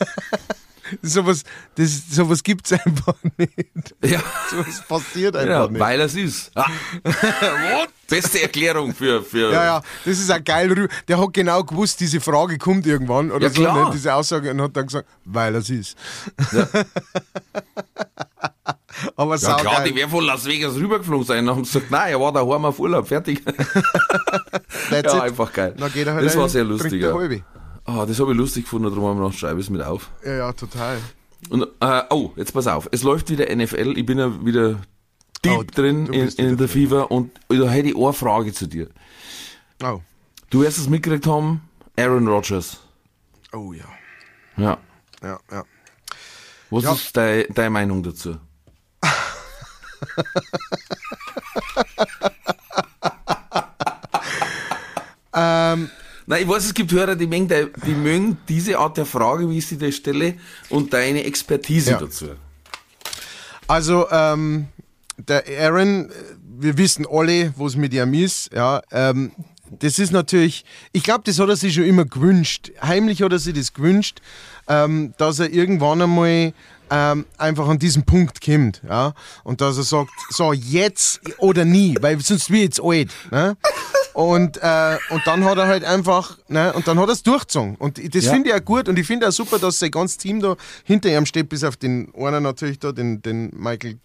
sowas, 1.02 1.42
das, 1.76 2.10
sowas 2.10 2.42
gibt's 2.42 2.72
einfach 2.72 3.14
nicht. 3.38 3.94
ja. 4.02 4.10
ja. 4.10 4.22
Sowas 4.50 4.82
passiert 4.86 5.34
einfach 5.36 5.64
Ja, 5.64 5.68
nicht. 5.68 5.80
weil 5.80 6.00
es 6.00 6.14
ist. 6.14 6.50
Ah. 6.54 6.66
Beste 8.06 8.42
Erklärung 8.42 8.94
für, 8.94 9.22
für, 9.22 9.50
Ja, 9.50 9.64
ja, 9.64 9.82
das 10.04 10.18
ist 10.18 10.30
ein 10.30 10.44
geil. 10.44 10.88
Der 11.08 11.18
hat 11.18 11.32
genau 11.32 11.64
gewusst, 11.64 12.00
diese 12.00 12.20
Frage 12.20 12.58
kommt 12.58 12.86
irgendwann 12.86 13.30
oder 13.32 13.48
Ja, 13.48 13.52
so, 13.54 13.62
ne, 13.62 13.90
diese 13.94 14.12
Aussage 14.14 14.50
und 14.50 14.60
hat 14.60 14.76
dann 14.76 14.86
gesagt, 14.86 15.08
weil 15.24 15.54
es 15.54 15.70
ist. 15.70 15.96
Aber 19.16 19.36
Ja 19.36 19.54
klar, 19.56 19.82
die 19.84 19.94
wäre 19.94 20.08
von 20.08 20.24
Las 20.24 20.44
Vegas 20.46 20.74
rübergeflogen 20.74 21.26
sein. 21.26 21.46
Dann 21.46 21.56
haben 21.56 21.64
sie 21.64 21.72
gesagt, 21.74 21.90
nein, 21.90 22.10
er 22.12 22.20
war 22.20 22.32
daheim 22.32 22.64
auf 22.64 22.78
Urlaub, 22.78 23.08
fertig. 23.08 23.42
Ja, 24.90 24.98
it. 24.98 25.08
einfach 25.08 25.52
geil. 25.52 25.74
Halt 25.80 26.24
das 26.24 26.36
war 26.36 26.48
sehr 26.48 26.64
lustig. 26.64 27.02
Ja. 27.02 27.14
Ah, 27.84 28.06
das 28.06 28.18
habe 28.20 28.32
ich 28.32 28.38
lustig 28.38 28.64
gefunden, 28.64 28.88
darum 28.90 29.04
haben 29.08 29.18
wir 29.18 29.24
noch 29.28 29.32
schreibe 29.32 29.60
ich 29.60 29.66
es 29.66 29.70
mit 29.70 29.82
auf. 29.82 30.10
Ja, 30.24 30.34
ja, 30.34 30.52
total. 30.52 30.98
Und, 31.50 31.66
äh, 31.80 32.02
oh, 32.10 32.32
jetzt 32.36 32.52
pass 32.52 32.66
auf, 32.66 32.88
es 32.92 33.02
läuft 33.02 33.28
wieder 33.30 33.54
NFL, 33.54 33.94
ich 33.96 34.06
bin 34.06 34.18
ja 34.18 34.44
wieder 34.44 34.80
deep 35.44 35.58
Oh, 35.58 35.62
drin 35.64 36.06
in, 36.06 36.28
in 36.28 36.56
der. 36.56 36.68
FIFA 36.68 37.02
und 37.02 37.30
da 37.48 37.68
hätte 37.68 37.88
ich 37.88 37.96
eine 37.96 38.12
Frage 38.12 38.52
zu 38.52 38.66
dir. 38.66 38.88
Oh. 39.82 40.00
Du 40.50 40.62
wirst 40.62 40.78
es 40.78 40.88
mitgekriegt 40.88 41.26
haben, 41.26 41.62
Aaron 41.98 42.26
Rodgers. 42.28 42.78
Oh 43.52 43.72
ja. 43.72 43.84
Ja. 44.56 44.78
Ja, 45.22 45.38
ja. 45.50 45.64
Was 46.70 46.84
Ja. 46.84 46.92
ist 46.92 47.16
deine, 47.16 47.44
deine 47.44 47.70
Meinung 47.70 48.02
dazu? 48.02 48.36
Ähm, 55.34 55.90
Nein, 56.26 56.42
ich 56.42 56.48
weiß, 56.48 56.64
es 56.64 56.72
gibt 56.72 56.90
Hörer, 56.90 57.16
die 57.16 57.26
mögen, 57.26 57.48
die, 57.86 57.94
mögen 57.94 58.38
diese 58.48 58.78
Art 58.78 58.96
der 58.96 59.04
Frage, 59.04 59.50
wie 59.50 59.58
ich 59.58 59.66
sie 59.66 59.76
dir 59.76 59.92
stelle, 59.92 60.34
und 60.70 60.92
deine 60.94 61.22
Expertise 61.24 61.90
Ja. 61.92 61.98
dazu. 61.98 62.28
Also, 63.66 64.08
ähm, 64.10 64.68
der 65.18 65.44
Aaron, 65.60 66.10
wir 66.58 66.78
wissen 66.78 67.06
alle, 67.10 67.52
was 67.58 67.76
mit 67.76 67.92
ihm 67.92 68.14
ist, 68.14 68.50
ja, 68.54 68.80
ähm, 68.90 69.32
das 69.70 69.98
ist 69.98 70.12
natürlich, 70.12 70.64
ich 70.92 71.02
glaube, 71.02 71.24
das 71.26 71.38
hat 71.38 71.48
er 71.48 71.56
sich 71.56 71.74
schon 71.74 71.84
immer 71.84 72.04
gewünscht. 72.06 72.70
Heimlich 72.82 73.20
hat 73.22 73.32
er 73.32 73.38
sich 73.38 73.54
das 73.54 73.74
gewünscht, 73.74 74.20
ähm, 74.68 75.12
dass 75.18 75.40
er 75.40 75.50
irgendwann 75.52 76.00
einmal 76.00 76.52
ähm, 76.90 77.24
einfach 77.38 77.68
an 77.68 77.78
diesen 77.78 78.04
Punkt 78.04 78.40
kommt, 78.44 78.82
ja, 78.88 79.12
und 79.42 79.60
dass 79.60 79.76
er 79.78 79.84
sagt, 79.84 80.10
so 80.30 80.52
jetzt 80.52 81.20
oder 81.38 81.64
nie, 81.64 81.96
weil 82.00 82.20
sonst 82.20 82.50
wird 82.50 82.62
jetzt 82.62 82.80
alt, 82.82 83.10
ne? 83.30 83.56
Und, 84.12 84.58
äh, 84.62 84.96
und 85.10 85.26
dann 85.26 85.44
hat 85.44 85.58
er 85.58 85.66
halt 85.66 85.82
einfach, 85.84 86.38
ne, 86.46 86.72
und 86.74 86.86
dann 86.86 87.00
hat 87.00 87.08
er 87.08 87.14
es 87.14 87.24
durchgezogen. 87.24 87.74
Und 87.74 87.98
das 88.14 88.26
Ja. 88.26 88.32
finde 88.32 88.50
ich 88.50 88.54
auch 88.54 88.64
gut 88.64 88.88
und 88.88 88.96
ich 88.96 89.04
finde 89.08 89.26
auch 89.26 89.32
super, 89.32 89.58
dass 89.58 89.80
sein 89.80 89.90
ganzes 89.90 90.18
Team 90.18 90.38
da 90.40 90.54
hinter 90.84 91.08
ihm 91.08 91.26
steht, 91.26 91.48
bis 91.48 91.64
auf 91.64 91.76
den 91.76 92.12
einer 92.16 92.38
natürlich 92.38 92.78
da, 92.78 92.92
den, 92.92 93.22
den 93.22 93.50
Michael 93.56 93.98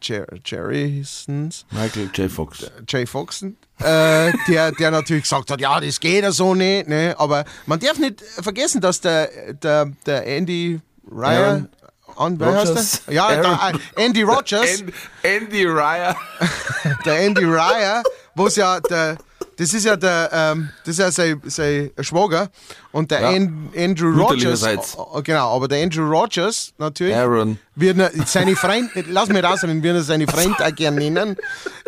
Jer 0.00 0.24
Jerrisons, 0.44 1.66
Michael 1.72 2.10
J. 2.14 2.30
Fox. 2.30 2.64
Jay 2.88 3.06
Foxen, 3.06 3.56
äh, 3.80 4.32
der, 4.46 4.70
der 4.70 4.90
natürlich 4.92 5.24
gesagt 5.24 5.50
hat, 5.50 5.60
ja, 5.60 5.80
das 5.80 5.98
geht 5.98 6.22
ja 6.22 6.30
so 6.30 6.54
nicht, 6.54 6.86
ne, 6.86 7.16
aber 7.18 7.44
man 7.66 7.80
darf 7.80 7.98
nicht 7.98 8.22
vergessen, 8.40 8.80
dass 8.80 9.00
der, 9.00 9.54
der, 9.54 9.86
der 10.06 10.26
Andy 10.28 10.80
Ryan, 11.10 11.68
an, 12.16 12.38
wer 12.40 12.48
Rodgers. 12.48 12.76
heißt 12.76 13.02
der? 13.08 13.14
Ja, 13.14 13.28
der, 13.34 13.44
Aaron- 13.46 13.80
äh, 13.96 14.04
Andy 14.04 14.22
Rogers. 14.22 14.80
An- 14.82 14.92
Andy 15.22 15.64
Ryer. 15.66 16.16
der 17.04 17.18
Andy 17.20 17.44
Ryer, 17.44 18.02
wo 18.34 18.46
es 18.46 18.56
ja 18.56 18.80
der, 18.80 19.16
das 19.58 19.72
ist 19.72 19.84
ja 19.84 19.96
der, 19.96 20.28
ähm, 20.32 20.68
das 20.84 20.92
ist 20.94 20.98
ja 20.98 21.10
sein, 21.10 21.40
sein 21.46 21.90
Schwager 22.00 22.50
und 22.92 23.10
der 23.10 23.20
Ja. 23.22 23.28
An, 23.30 23.70
Andrew 23.74 24.08
Rogers, 24.10 24.18
Mütterlicherseits. 24.36 24.94
äh, 25.14 25.22
genau, 25.22 25.56
aber 25.56 25.66
der 25.66 25.82
Andrew 25.82 26.06
Rogers 26.10 26.74
natürlich, 26.76 27.14
Aaron. 27.16 27.58
wird 27.74 27.98
er, 27.98 28.10
seine 28.26 28.54
Freund, 28.54 28.90
lass 29.08 29.30
mich 29.30 29.42
rausreden, 29.42 29.82
wird 29.82 29.96
er 29.96 30.02
seine 30.02 30.26
Freund 30.26 30.60
auch 30.62 30.74
gerne 30.74 30.98
nennen, 31.10 31.36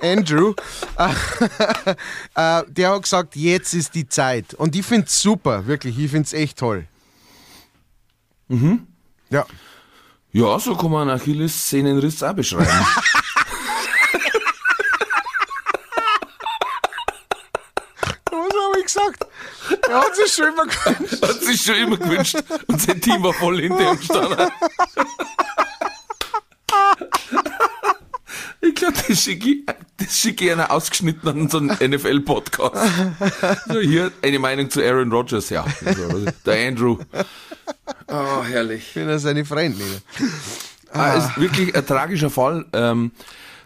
Andrew, 0.01 0.55
äh, 0.97 1.09
äh, 2.61 2.65
der 2.69 2.91
hat 2.95 3.03
gesagt, 3.03 3.37
jetzt 3.37 3.75
ist 3.75 3.95
die 3.95 4.09
Zeit 4.09 4.55
und 4.55 4.75
ich 4.75 4.87
finde 4.87 5.07
es 5.07 5.21
super, 5.21 5.67
wirklich, 5.67 5.99
ich 5.99 6.11
finde 6.11 6.25
es 6.27 6.33
echt 6.33 6.59
toll. 6.59 6.87
Mhm. 8.49 8.87
Ja. 9.31 9.45
Ja, 10.33 10.59
so 10.59 10.77
kann 10.77 10.91
man 10.91 11.09
Achilles-Szenenriss 11.11 12.23
auch 12.23 12.35
beschreiben. 12.35 12.67
Was 18.31 18.35
habe 18.35 18.79
ich 18.79 18.85
gesagt? 18.85 19.27
Er 19.89 20.01
hat 20.01 20.17
sich 20.17 20.33
schon 20.33 20.49
immer 20.49 20.67
gewünscht. 20.67 21.23
Hat 21.23 21.43
sich 21.43 21.63
schon 21.63 21.75
immer 21.77 21.97
gewünscht. 21.97 22.37
Und 22.67 22.81
sein 22.81 23.01
Team 23.01 23.23
war 23.23 23.33
voll 23.33 23.61
hinter 23.61 23.93
ihm 23.93 23.99
gestanden. 23.99 24.51
Ich 28.61 28.75
glaube, 28.75 28.95
das 29.09 29.23
schicke 29.23 29.49
ich, 29.49 29.65
das 29.97 30.19
schicke 30.19 30.45
ich 30.47 30.53
einer 30.53 30.71
ausgeschnitten 30.71 31.29
an 31.29 31.49
so 31.49 31.59
einen 31.59 31.69
NFL-Podcast. 31.91 32.75
So, 33.69 33.81
hier 33.81 34.13
eine 34.23 34.39
Meinung 34.39 34.69
zu 34.69 34.83
Aaron 34.83 35.11
Rodgers, 35.11 35.49
ja. 35.51 35.65
Der 36.45 36.69
Andrew. 36.69 36.99
Oh, 38.09 38.43
herrlich. 38.43 38.91
Wenn 38.95 39.09
er 39.09 39.19
seine 39.19 39.45
Freunde 39.45 39.79
nennt. 39.79 40.03
Ah, 40.93 41.15
ist 41.15 41.39
wirklich 41.39 41.75
ein 41.75 41.87
tragischer 41.87 42.31
Fall. 42.31 42.65
Ähm, 42.73 43.13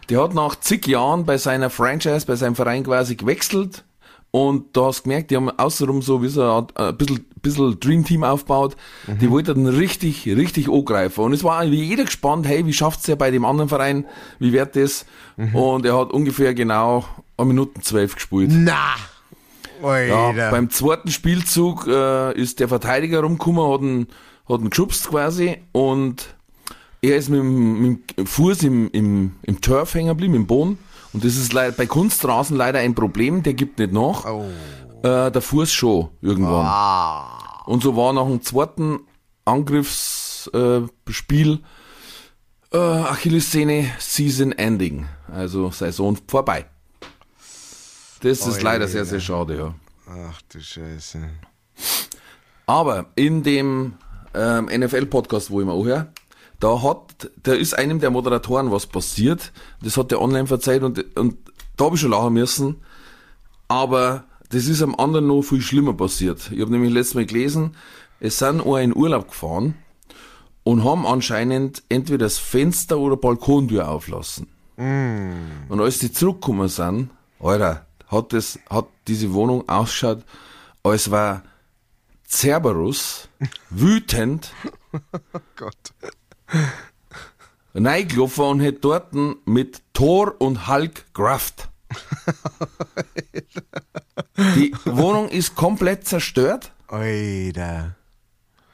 der 0.08 0.22
hat 0.22 0.34
nach 0.34 0.56
zig 0.56 0.86
Jahren 0.86 1.24
bei 1.24 1.38
seiner 1.38 1.70
Franchise, 1.70 2.26
bei 2.26 2.34
seinem 2.34 2.56
Verein 2.56 2.82
quasi 2.82 3.14
gewechselt. 3.14 3.84
Und 4.32 4.76
da 4.76 4.86
hast 4.86 5.00
du 5.00 5.02
gemerkt, 5.04 5.30
die 5.30 5.36
haben 5.36 5.50
außenrum 5.50 6.02
so 6.02 6.22
wie 6.22 6.28
so 6.28 6.42
äh, 6.42 6.82
ein 6.82 6.96
bisschen, 6.96 7.26
bisschen 7.42 7.78
Dream 7.78 8.04
Team 8.04 8.24
aufgebaut. 8.24 8.76
Die 9.06 9.30
wollten 9.30 9.66
richtig, 9.66 10.26
richtig 10.26 10.68
angreifen. 10.68 11.22
Und 11.22 11.34
es 11.34 11.44
war 11.44 11.64
wie 11.70 11.82
jeder 11.82 12.04
gespannt, 12.04 12.46
hey, 12.46 12.66
wie 12.66 12.72
schafft's 12.72 13.04
der 13.04 13.16
bei 13.16 13.30
dem 13.30 13.44
anderen 13.44 13.68
Verein? 13.68 14.06
Wie 14.38 14.52
wird 14.52 14.74
das? 14.74 15.04
Und 15.52 15.84
er 15.84 15.98
hat 15.98 16.12
ungefähr 16.12 16.54
genau 16.54 17.04
eine 17.36 17.46
Minute 17.46 17.80
zwölf 17.82 18.14
gespielt. 18.14 18.50
Na! 18.52 18.94
Ja, 19.82 20.50
beim 20.50 20.70
zweiten 20.70 21.10
Spielzug 21.10 21.86
äh, 21.88 22.32
ist 22.40 22.60
der 22.60 22.68
Verteidiger 22.68 23.20
rumgekommen, 23.20 23.72
hat 23.72 23.80
ihn, 23.80 24.06
hat 24.48 24.60
ihn 24.60 24.70
geschubst 24.70 25.08
quasi 25.08 25.58
und 25.72 26.34
er 27.00 27.16
ist 27.16 27.28
mit 27.28 27.40
dem, 27.40 27.82
mit 27.82 28.16
dem 28.16 28.26
Fuß 28.26 28.62
im, 28.62 28.90
im, 28.92 29.32
im 29.42 29.60
Turf 29.60 29.94
hängen 29.94 30.08
geblieben, 30.08 30.34
im 30.34 30.46
Boden. 30.46 30.78
Und 31.12 31.24
das 31.24 31.36
ist 31.36 31.52
leider, 31.52 31.72
bei 31.72 31.86
Kunstrasen 31.86 32.56
leider 32.56 32.78
ein 32.78 32.94
Problem, 32.94 33.42
der 33.42 33.54
gibt 33.54 33.78
nicht 33.78 33.92
nach. 33.92 34.24
Oh. 34.24 34.46
Äh, 35.02 35.30
der 35.30 35.42
Fuß 35.42 35.72
schon 35.72 36.08
irgendwann. 36.20 36.66
Ah. 36.66 37.62
Und 37.66 37.82
so 37.82 37.96
war 37.96 38.12
nach 38.12 38.26
dem 38.26 38.42
zweiten 38.42 39.00
Angriffsspiel 39.44 41.60
äh, 42.72 42.76
äh, 42.76 42.78
Achillessehne 42.78 43.90
Season 43.98 44.52
Ending. 44.52 45.08
Also 45.28 45.70
Saison 45.70 46.16
vorbei. 46.28 46.66
Das 48.20 48.46
ist 48.46 48.62
leider 48.62 48.86
sehr, 48.86 49.04
sehr 49.04 49.18
schade, 49.18 49.56
ja. 49.56 49.74
Ach 50.06 50.40
du 50.48 50.60
Scheiße. 50.60 51.28
Aber 52.66 53.06
in 53.16 53.42
dem 53.42 53.94
ähm, 54.34 54.66
NFL-Podcast, 54.66 55.50
wo 55.50 55.60
ich 55.60 55.66
mir 55.66 55.72
anhöre, 55.72 56.08
da 56.60 56.82
hat, 56.82 57.30
da 57.42 57.54
ist 57.54 57.76
einem 57.76 58.00
der 58.00 58.10
Moderatoren 58.10 58.70
was 58.70 58.86
passiert. 58.86 59.52
Das 59.82 59.96
hat 59.96 60.10
der 60.10 60.20
online 60.20 60.46
verzeiht 60.46 60.82
und, 60.82 61.04
und 61.16 61.36
da 61.76 61.86
habe 61.86 61.96
ich 61.96 62.00
schon 62.00 62.12
lachen 62.12 62.34
müssen. 62.34 62.76
Aber 63.66 64.24
das 64.50 64.66
ist 64.66 64.82
am 64.82 64.94
anderen 64.94 65.26
noch 65.26 65.42
viel 65.42 65.60
schlimmer 65.60 65.94
passiert. 65.94 66.50
Ich 66.52 66.60
habe 66.60 66.70
nämlich 66.70 66.92
letztes 66.92 67.14
Mal 67.14 67.26
gelesen, 67.26 67.74
es 68.20 68.38
sind 68.38 68.60
auch 68.60 68.76
in 68.76 68.94
Urlaub 68.94 69.28
gefahren 69.28 69.74
und 70.62 70.84
haben 70.84 71.06
anscheinend 71.06 71.82
entweder 71.88 72.26
das 72.26 72.38
Fenster 72.38 72.98
oder 72.98 73.16
Balkontür 73.16 73.88
auflassen. 73.88 74.46
Und 75.68 75.80
als 75.80 75.98
die 75.98 76.12
zurückgekommen 76.12 76.68
sind, 76.68 77.10
Alter, 77.40 77.86
hat 78.06 78.32
das, 78.32 78.58
hat 78.70 78.86
diese 79.08 79.32
Wohnung 79.32 79.68
ausgeschaut, 79.68 80.22
als 80.84 81.10
war 81.10 81.42
Cerberus 82.32 83.28
wütend 83.70 84.52
Oh 85.34 85.38
Gott. 85.56 85.76
reingelaufen 87.74 88.44
und 88.44 88.60
hätte 88.60 88.80
dort 88.80 89.14
mit 89.46 89.82
Thor 89.92 90.34
und 90.40 90.66
Hulk 90.68 91.12
gerafft. 91.14 91.68
Die 94.56 94.74
Wohnung 94.84 95.28
ist 95.28 95.54
komplett 95.54 96.06
zerstört 96.06 96.72
Alter. 96.88 97.96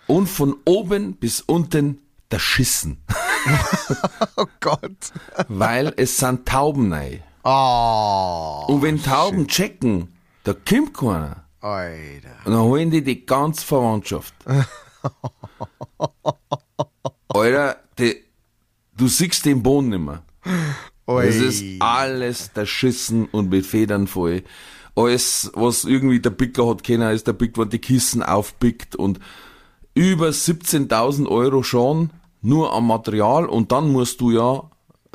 und 0.07 0.29
von 0.29 0.57
oben 0.65 1.15
bis 1.17 1.41
unten 1.41 2.01
erschissen, 2.31 3.03
Oh 4.37 4.47
Gott. 4.61 5.13
weil 5.49 5.93
es 5.97 6.17
sind 6.19 6.47
Tauben 6.47 6.93
rein. 6.93 7.23
Ah. 7.43 8.65
Und 8.69 8.83
wenn 8.83 9.03
Tauben 9.03 9.49
checken, 9.49 10.13
da 10.45 10.53
kommt 10.55 10.95
keiner. 10.95 11.45
Alter. 11.61 12.37
Und 12.45 12.53
dann 12.53 12.63
holen 12.63 12.91
die 12.91 13.03
die 13.03 13.27
ganze 13.27 13.67
Verwandtschaft. 13.67 14.35
Alter, 17.29 17.77
die, 17.99 18.17
du 18.97 19.09
siehst 19.09 19.45
den 19.45 19.63
Boden 19.63 19.89
nicht 19.89 20.01
mehr. 20.01 20.23
Es 21.07 21.37
ist 21.37 21.65
alles 21.81 22.51
erschissen 22.55 23.27
und 23.27 23.49
mit 23.49 23.65
Federn 23.67 24.07
voll. 24.07 24.43
Alles, 24.95 25.51
was 25.55 25.85
irgendwie 25.85 26.21
der 26.21 26.31
Picker 26.31 26.69
hat 26.69 26.85
können, 26.85 27.11
ist 27.13 27.27
der 27.27 27.33
Pick, 27.33 27.57
wo 27.57 27.65
die 27.65 27.79
Kissen 27.79 28.23
aufpickt 28.23 28.95
und 28.97 29.19
über 29.95 30.29
17.000 30.29 31.27
Euro 31.29 31.63
schon 31.63 32.11
nur 32.43 32.73
am 32.73 32.87
Material 32.87 33.47
und 33.47 33.73
dann 33.73 33.91
musst 33.91 34.21
du 34.21 34.31
ja, 34.31 34.63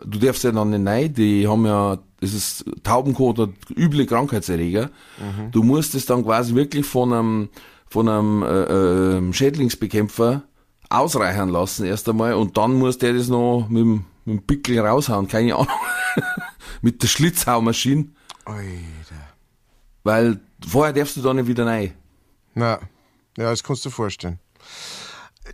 du 0.04 0.20
darfst 0.20 0.44
ja 0.44 0.52
dann 0.52 0.72
nicht 0.72 0.88
rein, 0.88 1.14
die 1.14 1.48
haben 1.48 1.66
ja, 1.66 2.00
das 2.24 2.34
ist 2.34 2.66
Taubenkot 2.84 3.38
oder 3.38 3.54
üble 3.76 4.06
Krankheitserreger. 4.06 4.90
Du 5.52 5.62
musst 5.62 5.94
es 5.94 6.06
dann 6.06 6.24
quasi 6.24 6.56
wirklich 6.56 6.86
von 6.86 7.12
einem, 7.12 7.50
von 7.90 8.08
einem 8.08 8.44
äh, 8.44 8.48
äh, 8.48 9.34
Schädlingsbekämpfer 9.34 10.44
ausreichern 10.90 11.50
lassen 11.50 11.86
erst 11.86 12.08
einmal 12.08 12.36
und 12.36 12.56
dann 12.58 12.76
muss 12.76 12.98
der 12.98 13.14
das 13.14 13.28
noch 13.28 13.68
mit 13.70 13.82
dem, 13.82 14.06
mit 14.24 14.38
dem 14.38 14.44
Pickel 14.44 14.80
raushauen, 14.80 15.28
keine 15.28 15.56
Ahnung. 15.56 15.68
mit 16.82 17.04
der 17.04 17.08
Schlitzhaumaschine, 17.08 18.08
Alter. 18.46 18.64
weil 20.04 20.40
vorher 20.66 20.94
darfst 20.94 21.18
du 21.18 21.22
da 21.22 21.34
nicht 21.34 21.48
wieder 21.48 21.66
rein. 21.66 21.94
Na, 22.54 22.80
ja, 23.38 23.50
das 23.50 23.64
kannst 23.64 23.84
du 23.84 23.90
dir 23.90 23.96
vorstellen. 23.96 24.40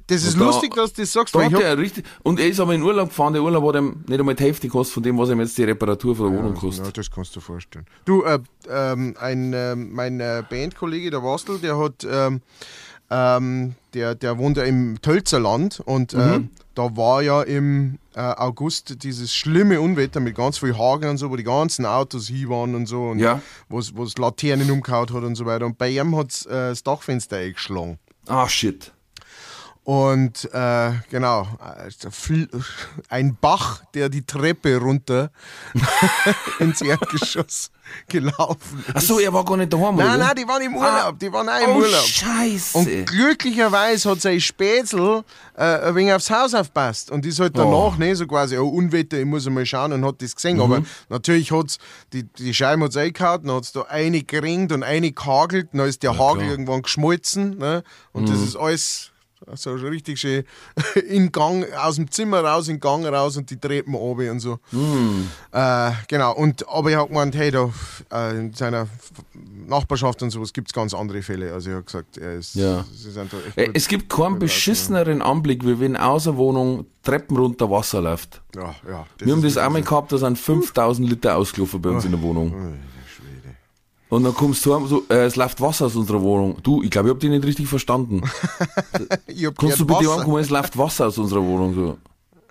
Das 0.08 0.24
ist 0.24 0.34
Und 0.36 0.40
da- 0.42 0.46
lustig, 0.46 0.74
dass 0.76 0.94
du 0.94 1.02
das 1.02 1.12
sagst, 1.14 1.34
Da 1.34 1.40
weil 1.40 1.52
hat 1.52 1.62
er 1.62 1.78
richtig, 1.78 2.06
und 2.24 2.40
er 2.40 2.48
ist 2.48 2.60
aber 2.60 2.74
in 2.76 2.84
Urlaub 2.84 3.10
gefahren, 3.10 3.34
der 3.34 3.42
Urlaub 3.44 3.68
hat 3.74 3.82
ihm 3.82 4.04
nicht 4.08 4.20
einmal 4.20 4.36
die 4.36 4.44
Hälfte 4.44 4.68
gekostet 4.68 4.94
von 4.94 5.04
dem, 5.04 5.18
was 5.18 5.30
ihm 5.30 5.40
jetzt 5.40 5.58
die 5.58 5.64
Reparatur 5.64 6.16
von 6.16 6.32
der 6.32 6.40
Wohnung 6.40 6.54
kostet. 6.56 6.86
Ja, 6.86 6.92
das 6.92 7.10
kannst 7.10 7.36
du 7.36 7.40
dir 7.40 7.46
vorstellen. 7.46 7.86
Du, 8.06 8.24
äh, 8.24 8.40
ähm, 8.70 9.16
ein, 9.20 9.54
ähm, 9.56 9.94
mein 9.94 10.20
äh, 10.20 10.44
Bandkollege, 10.48 11.10
der 11.10 11.24
Wastel, 11.24 11.58
der 11.60 11.78
hat, 11.80 12.06
ähm, 12.10 12.42
ähm, 13.10 13.74
der, 13.96 14.14
der 14.16 14.38
wohnt 14.38 14.58
ja 14.58 14.64
im 14.64 15.02
Tölzerland 15.02 15.80
und 15.84 16.14
Mhm. 16.14 16.20
äh, 16.20 16.40
da 16.76 16.96
war 16.96 17.22
ja 17.24 17.42
im 17.42 17.98
äh, 18.16 18.20
August 18.20 19.04
dieses 19.04 19.34
schlimme 19.34 19.82
Unwetter 19.82 20.20
mit 20.20 20.36
ganz 20.36 20.60
viel 20.60 20.78
Hagel 20.78 21.10
und 21.10 21.18
so, 21.18 21.32
wo 21.32 21.36
die 21.36 21.44
ganzen 21.44 21.86
Autos 21.86 22.28
hin 22.28 22.50
waren 22.50 22.76
und 22.76 22.86
so 22.86 23.08
und 23.10 23.20
Ja. 23.20 23.42
wo 23.70 23.80
es 23.80 24.18
Laternen 24.18 24.70
umgehauen 24.70 25.08
hat 25.14 25.24
und 25.24 25.36
so 25.36 25.46
weiter. 25.46 25.66
Und 25.66 25.78
bei 25.78 25.90
ihm 25.90 26.16
hat 26.16 26.46
äh, 26.46 26.70
das 26.70 26.84
Dachfenster 26.84 27.38
eingeschlagen. 27.38 27.98
Ah, 28.28 28.48
shit. 28.48 28.92
Und 29.90 30.48
äh, 30.54 30.92
genau, 31.10 31.48
also 31.58 32.10
ein 33.10 33.36
Bach, 33.42 33.82
der 33.96 34.10
die 34.10 34.24
Treppe 34.24 34.78
runter 34.78 35.32
ins 36.60 36.82
Erdgeschoss 36.82 37.72
gelaufen 38.08 38.86
ist. 38.86 38.94
Ach 38.94 39.02
so, 39.02 39.20
er 39.20 39.34
war 39.34 39.44
gar 39.44 39.58
nicht 39.58 39.74
daheim, 39.74 39.96
Nein, 39.96 40.10
oder? 40.10 40.18
nein, 40.20 40.36
die 40.36 40.48
waren 40.48 40.62
im 40.62 40.76
Urlaub, 40.76 41.18
die 41.18 41.34
waren 41.34 41.50
auch 41.50 41.60
im 41.60 41.70
oh, 41.72 41.80
Urlaub. 41.80 42.04
scheiße. 42.04 42.78
Und 42.78 43.08
glücklicherweise 43.08 44.12
hat 44.12 44.22
sein 44.22 44.40
Spätzl 44.40 45.24
äh, 45.58 45.64
ein 45.64 45.96
wenig 45.96 46.14
aufs 46.14 46.30
Haus 46.30 46.54
aufpasst 46.54 47.10
und 47.10 47.26
ist 47.26 47.40
halt 47.40 47.58
danach, 47.58 47.98
ne, 47.98 48.16
so 48.16 48.28
quasi, 48.28 48.60
oh, 48.60 48.68
Unwetter, 48.68 49.18
ich 49.18 49.26
muss 49.26 49.50
mal 49.50 49.66
schauen 49.66 49.92
und 49.92 50.06
hat 50.06 50.22
das 50.22 50.36
gesehen. 50.36 50.62
Aber 50.62 50.84
natürlich 51.10 51.52
hat's, 51.52 51.80
die, 52.14 52.26
die 52.26 52.54
Scheibe 52.54 52.84
hat's 52.84 52.96
eingehauen, 52.96 53.42
dann 53.44 53.56
hat's 53.56 53.72
da 53.72 53.82
eine 53.90 54.22
geringt 54.22 54.72
und 54.72 54.84
eine 54.84 55.12
gehagelt, 55.12 55.70
dann 55.74 55.88
ist 55.88 56.04
der 56.04 56.16
Hagel 56.16 56.42
klar. 56.42 56.52
irgendwann 56.52 56.84
geschmolzen, 56.84 57.58
ne, 57.58 57.84
und 58.12 58.30
das 58.30 58.40
ist 58.40 58.56
alles 58.56 59.09
so 59.56 59.72
richtig 59.74 60.20
schön 60.20 60.44
in 61.08 61.32
Gang, 61.32 61.66
aus 61.74 61.96
dem 61.96 62.10
Zimmer 62.12 62.42
raus, 62.44 62.68
in 62.68 62.76
den 62.76 62.80
Gang 62.80 63.06
raus 63.06 63.38
und 63.38 63.50
die 63.50 63.58
Treppen 63.58 63.96
runter 63.96 64.32
und 64.32 64.40
so. 64.40 64.60
Äh, 65.52 65.92
genau, 66.08 66.36
und, 66.36 66.68
aber 66.68 66.90
ich 66.92 66.96
habe 66.96 67.08
gemeint, 67.10 67.36
hey, 67.36 67.52
da 67.52 67.70
äh, 68.12 68.38
in 68.38 68.54
seiner 68.54 68.88
Nachbarschaft 69.68 70.22
und 70.24 70.32
sowas 70.32 70.52
gibt 70.54 70.70
es 70.70 70.74
ganz 70.74 70.94
andere 70.94 71.22
Fälle. 71.22 71.54
Also 71.54 71.70
ich 71.70 71.76
habe 71.76 71.86
gesagt, 71.86 72.18
er 72.18 72.36
ist, 72.36 72.56
Ja. 72.56 72.86
sind 72.94 73.32
da 73.32 73.38
echt 73.38 73.58
Äh. 73.58 73.70
Es 73.74 73.88
gibt 73.88 74.10
keinen 74.10 74.40
beschisseneren 74.40 75.22
Anblick, 75.22 75.66
wie 75.66 75.80
wenn 75.80 75.96
aus 75.98 76.26
der 76.26 76.38
Wohnung 76.38 76.86
Treppen 77.04 77.38
runter 77.38 77.70
Wasser 77.70 78.02
läuft. 78.02 78.42
Ja, 78.56 78.76
ja. 78.88 79.06
Wir 79.20 79.34
haben 79.34 79.44
ist 79.44 79.56
das 79.56 79.64
einmal 79.64 79.82
gehabt, 79.82 80.12
da 80.12 80.18
sind 80.18 80.38
5000 80.38 81.10
Liter 81.10 81.38
ausgelaufen 81.38 81.82
bei 81.82 81.90
uns 81.92 82.06
in 82.06 82.12
der 82.12 82.22
Wohnung. 82.22 82.78
Und 84.10 84.24
dann 84.24 84.34
kommst 84.34 84.66
du 84.66 84.74
heim, 84.74 84.88
so, 84.88 85.06
äh, 85.10 85.26
es 85.26 85.36
läuft 85.36 85.62
Wasser 85.62 85.86
aus 85.86 85.96
unserer 85.96 86.22
Wohnung. 86.22 86.58
Du, 86.64 86.82
ich 86.82 86.90
glaube, 86.90 87.10
ich 87.10 87.14
hab 87.14 87.20
dich 87.20 87.30
nicht 87.30 87.46
richtig 87.46 87.68
verstanden. 87.68 88.22
Kannst 89.58 89.80
du 89.80 89.86
bitte 89.86 90.00
Wasser. 90.00 90.18
ankommen, 90.18 90.40
es 90.40 90.50
läuft 90.50 90.78
Wasser 90.78 91.08
aus 91.08 91.18
unserer 91.20 91.44
Wohnung. 91.44 91.76
So. 91.76 91.98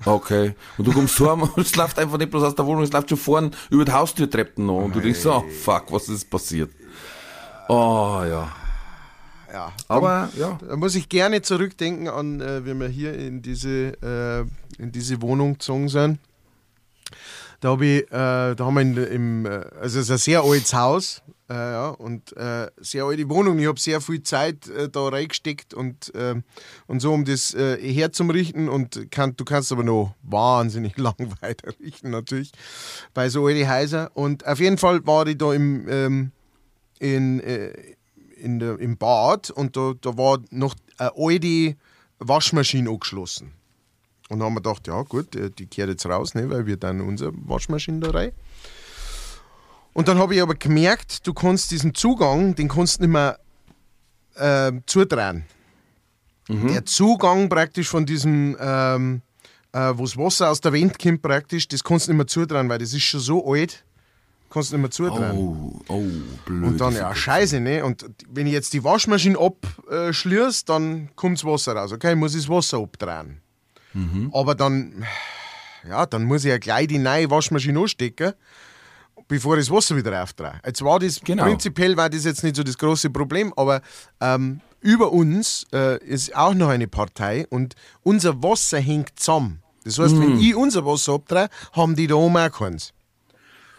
Okay. 0.05 0.55
Und 0.77 0.87
du 0.87 0.93
kommst 0.93 1.19
heim 1.19 1.43
und 1.43 1.57
es 1.59 1.75
läuft 1.75 1.99
einfach 1.99 2.17
nicht 2.17 2.31
bloß 2.31 2.45
aus 2.45 2.55
der 2.55 2.65
Wohnung, 2.65 2.85
es 2.85 2.93
läuft 2.93 3.09
schon 3.09 3.19
vorne 3.19 3.51
über 3.71 3.85
die 3.85 3.93
Haustürtreppen 3.93 4.67
noch. 4.67 4.85
Und 4.85 4.95
du 4.95 5.01
denkst 5.01 5.21
so, 5.21 5.33
oh, 5.33 5.45
fuck, 5.65 5.91
was 5.91 6.09
ist 6.09 6.31
passiert? 6.31 6.71
Oh, 7.69 8.23
ja. 8.25 8.53
Ja, 9.53 9.73
Aber, 9.89 10.29
ja. 10.39 10.59
Da 10.67 10.77
muss 10.77 10.95
ich 10.95 11.09
gerne 11.09 11.43
zurückdenken 11.43 12.07
an, 12.09 12.41
äh, 12.41 12.65
wie 12.65 12.75
wir 12.75 12.89
hier 12.89 13.15
in 13.15 13.43
diese, 13.43 13.95
äh, 14.03 14.81
in 14.81 14.93
diese 14.93 15.21
Wohnung 15.23 15.55
gezogen 15.55 15.89
sind. 15.89 16.19
Da, 17.61 17.71
hab 17.71 17.81
ich, 17.81 18.03
äh, 18.03 18.55
da 18.55 18.57
haben 18.59 18.75
wir 18.75 18.83
in, 18.83 18.97
im, 18.97 19.47
äh, 19.47 19.65
also 19.81 19.99
es 19.99 20.09
ist 20.09 20.11
ein 20.11 20.19
sehr 20.19 20.43
altes 20.43 20.73
Haus 20.75 21.23
äh, 21.51 21.55
ja, 21.55 21.89
und 21.89 22.37
äh, 22.37 22.71
sehr 22.77 23.05
alte 23.05 23.29
Wohnung. 23.29 23.59
Ich 23.59 23.67
habe 23.67 23.81
sehr 23.81 24.01
viel 24.01 24.23
Zeit 24.23 24.69
äh, 24.69 24.89
da 24.89 25.09
reingesteckt 25.09 25.75
und, 25.75 26.15
äh, 26.15 26.37
und 26.87 27.01
so, 27.01 27.13
um 27.13 27.25
das 27.25 27.55
herzurichten. 27.55 28.69
Und 28.69 29.11
kann, 29.11 29.35
du 29.37 29.45
kannst 29.45 29.73
aber 29.73 29.83
noch 29.83 30.15
wahnsinnig 30.23 30.97
lang 30.99 31.17
weiter 31.41 31.73
richten, 31.81 32.11
natürlich, 32.11 32.53
bei 33.13 33.29
so 33.29 33.47
alten 33.47 33.69
Häusern. 33.69 34.09
Und 34.15 34.47
auf 34.47 34.61
jeden 34.61 34.79
Fall 34.79 35.05
war 35.07 35.27
ich 35.27 35.39
da 35.39 35.53
im, 35.53 35.89
ähm, 35.89 36.33
in, 37.01 37.41
in 38.37 38.59
der, 38.59 38.79
im 38.79 38.97
Bad 38.99 39.51
und 39.51 39.77
da, 39.77 39.95
da 40.01 40.17
war 40.17 40.39
noch 40.51 40.75
eine 40.97 41.13
alte 41.17 41.77
Waschmaschine 42.19 42.91
angeschlossen. 42.91 43.58
Und 44.29 44.39
dann 44.39 44.47
haben 44.47 44.55
wir 44.55 44.63
gedacht, 44.63 44.87
ja 44.87 45.03
gut, 45.03 45.35
äh, 45.37 45.51
die 45.51 45.67
kehrt 45.67 45.89
jetzt 45.89 46.07
raus, 46.07 46.35
ne, 46.35 46.49
weil 46.51 46.67
wir 46.67 46.77
dann 46.77 47.01
unsere 47.01 47.33
Waschmaschine 47.35 48.01
da 48.01 48.11
rein. 48.11 48.33
Und 49.95 50.09
dann 50.09 50.19
habe 50.19 50.35
ich 50.35 50.43
aber 50.43 50.55
gemerkt, 50.55 51.27
du 51.27 51.35
kannst 51.35 51.71
diesen 51.71 51.95
Zugang, 51.95 52.55
den 52.55 52.69
kannst 52.69 52.99
du 52.99 53.05
nicht 53.05 53.13
mehr 53.13 53.39
äh, 54.37 54.73
zudrehen. 54.87 55.45
Der 56.51 56.87
Zugang 56.87 57.51
praktisch 57.51 57.89
von 57.89 58.07
diesem, 58.07 58.57
ähm, 58.59 59.21
äh, 59.73 59.93
wo 59.95 60.05
das 60.05 60.17
Wasser 60.17 60.51
aus 60.51 60.63
der 60.63 60.73
Wand 60.73 60.99
kommt 60.99 61.21
praktisch, 61.21 61.69
das 61.69 61.85
kannst 61.85 62.07
du 62.07 62.13
nicht 62.13 62.17
mehr 62.17 62.27
zudrehen, 62.27 62.71
weil 62.71 62.79
das 62.79 62.95
ist 62.95 63.03
schon 63.03 63.21
so 63.21 63.53
alt, 63.53 63.85
kannst 64.49 64.73
du 64.73 64.77
nicht 64.77 64.83
mehr 64.83 64.91
zudrehen. 64.91 65.37
Oh, 65.37 65.79
oh, 65.89 66.05
blöd. 66.47 66.65
Und 66.65 66.81
dann, 66.81 66.95
ja, 66.95 67.15
scheiße, 67.15 67.61
ne? 67.61 67.85
Und 67.85 68.07
wenn 68.31 68.47
ich 68.47 68.55
jetzt 68.55 68.73
die 68.73 68.83
Waschmaschine 68.83 69.39
abschließe, 69.39 70.65
dann 70.65 71.11
kommt 71.17 71.37
das 71.37 71.45
Wasser 71.45 71.75
raus. 71.75 71.93
Okay, 71.93 72.15
muss 72.15 72.35
ich 72.35 72.47
das 72.47 72.49
Wasser 72.49 72.79
abdrehen. 72.79 73.43
Aber 74.33 74.55
dann, 74.55 75.05
ja, 75.89 76.07
dann 76.07 76.25
muss 76.25 76.45
ich 76.45 76.51
ja 76.51 76.59
gleich 76.59 76.87
die 76.89 76.99
neue 76.99 77.31
Waschmaschine 77.31 77.81
anstecken, 77.81 78.33
bevor 79.29 79.57
ich 79.57 79.67
das 79.67 79.75
Wasser 79.75 79.97
wieder 79.97 80.23
aufdrehe. 80.23 80.61
Jetzt 80.65 80.83
war 80.83 80.99
das, 80.99 81.21
Genau. 81.21 81.45
prinzipiell 81.45 81.97
war 81.97 82.09
das 82.11 82.25
jetzt 82.25 82.43
nicht 82.45 82.57
so 82.57 82.63
das 82.63 82.79
große 82.79 83.11
Problem, 83.11 83.53
aber 83.57 83.81
ähm, 84.21 84.61
über 84.81 85.13
uns 85.13 85.67
äh, 85.73 85.99
ist 86.05 86.35
auch 86.37 86.55
noch 86.55 86.69
eine 86.69 86.87
Partei 86.87 87.47
und 87.51 87.75
unser 88.03 88.43
Wasser 88.43 88.79
hängt 88.79 89.19
zusammen. 89.19 89.61
Das 89.85 89.99
heißt, 89.99 90.21
wenn 90.21 90.39
ich 90.39 90.55
unser 90.55 90.85
Wasser 90.85 91.15
abdrehe, 91.15 91.49
haben 91.73 91.97
die 91.97 92.07
da 92.07 92.15
oben 92.17 92.37
auch 92.37 92.51
keins. 92.53 92.93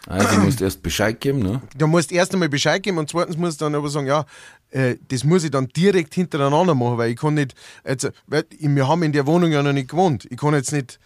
Also, 0.06 0.34
du 0.36 0.40
musst 0.42 0.60
erst 0.62 0.82
Bescheid 0.82 1.20
geben, 1.20 1.40
ne? 1.40 1.60
Da 1.76 1.86
musst 1.86 2.10
du 2.10 2.14
erst 2.14 2.32
einmal 2.32 2.48
Bescheid 2.48 2.82
geben 2.82 2.98
und 2.98 3.08
zweitens 3.10 3.36
musst 3.36 3.60
du 3.60 3.66
dann 3.66 3.74
aber 3.74 3.88
sagen, 3.90 4.06
ja, 4.06 4.24
äh, 4.70 4.96
das 5.08 5.24
muss 5.24 5.44
ich 5.44 5.50
dann 5.50 5.68
direkt 5.68 6.14
hintereinander 6.14 6.74
machen, 6.74 6.98
weil 6.98 7.10
ich 7.10 7.16
kann 7.16 7.34
nicht, 7.34 7.54
jetzt, 7.86 8.10
wir 8.26 8.88
haben 8.88 9.02
in 9.02 9.12
der 9.12 9.26
Wohnung 9.26 9.50
ja 9.50 9.62
noch 9.62 9.72
nicht 9.72 9.90
gewohnt. 9.90 10.26
Ich 10.30 10.36
kann 10.36 10.54
jetzt 10.54 10.72
nicht 10.72 10.98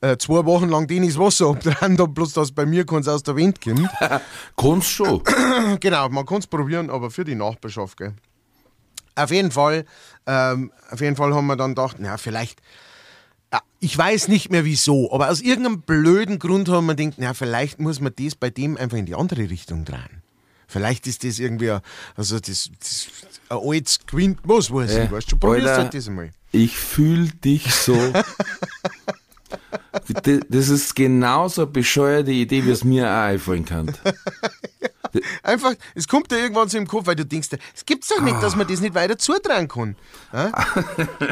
äh, 0.00 0.16
zwei 0.16 0.44
Wochen 0.44 0.68
lang 0.68 0.86
den 0.86 1.06
das 1.06 1.18
Wasser 1.18 1.46
abdrehen, 1.50 1.96
da 1.96 2.06
bloß 2.06 2.32
dass 2.32 2.52
bei 2.52 2.66
mir 2.66 2.84
keins 2.84 3.08
aus 3.08 3.22
der 3.22 3.36
Wind 3.36 3.60
kommt. 3.60 3.88
Kannst 4.56 4.90
schon. 4.90 5.22
genau, 5.80 6.08
man 6.08 6.26
kann 6.26 6.38
es 6.38 6.46
probieren, 6.46 6.90
aber 6.90 7.10
für 7.10 7.24
die 7.24 7.34
Nachbarschaft, 7.34 7.96
gell. 7.96 8.14
Auf 9.14 9.30
jeden 9.30 9.50
Fall, 9.50 9.84
ähm, 10.26 10.72
auf 10.90 11.00
jeden 11.00 11.16
Fall 11.16 11.34
haben 11.34 11.46
wir 11.46 11.56
dann 11.56 11.74
gedacht, 11.74 11.96
na, 11.98 12.16
vielleicht, 12.16 12.62
ja, 13.52 13.60
ich 13.78 13.96
weiß 13.96 14.28
nicht 14.28 14.50
mehr 14.50 14.64
wieso, 14.64 15.12
aber 15.12 15.30
aus 15.30 15.42
irgendeinem 15.42 15.82
blöden 15.82 16.38
Grund 16.38 16.70
haben 16.70 16.86
wir 16.86 16.94
gedacht, 16.94 17.18
na, 17.18 17.34
vielleicht 17.34 17.78
muss 17.78 18.00
man 18.00 18.12
das 18.18 18.34
bei 18.34 18.48
dem 18.48 18.78
einfach 18.78 18.96
in 18.96 19.04
die 19.04 19.14
andere 19.14 19.50
Richtung 19.50 19.84
drehen. 19.84 20.22
Vielleicht 20.72 21.06
ist 21.06 21.22
das 21.24 21.38
irgendwie, 21.38 21.70
ein- 21.70 21.80
also 22.16 22.40
das, 22.40 22.70
das 22.80 23.06
ein 23.50 23.58
altes 23.58 23.98
Gewinn, 24.06 24.38
was 24.44 24.70
weiß 24.72 24.92
Ja, 24.94 25.04
ich, 25.04 25.10
weißt 25.12 25.32
du, 25.32 25.36
probierst 25.36 25.68
Alter. 25.68 25.82
halt 25.82 25.94
das 25.94 26.08
einmal. 26.08 26.30
Ich 26.50 26.76
fühl 26.76 27.28
dich 27.30 27.72
so. 27.74 27.96
Das 30.48 30.68
ist 30.68 30.94
genauso 30.96 31.62
eine 31.62 31.70
bescheuerte 31.70 32.30
Idee, 32.30 32.64
wie 32.64 32.70
es 32.70 32.82
mir 32.84 33.06
auch 33.06 33.24
einfallen 33.24 33.64
kann. 33.66 33.94
Einfach, 35.42 35.74
es 35.94 36.08
kommt 36.08 36.30
dir 36.30 36.38
irgendwann 36.38 36.68
so 36.68 36.78
im 36.78 36.86
Kopf, 36.86 37.06
weil 37.06 37.16
du 37.16 37.26
denkst, 37.26 37.48
es 37.74 37.84
gibt's 37.84 38.08
doch 38.08 38.20
nicht, 38.20 38.42
dass 38.42 38.56
man 38.56 38.66
das 38.66 38.80
nicht 38.80 38.94
weiter 38.94 39.18
zutragen 39.18 39.68
kann. 39.68 39.96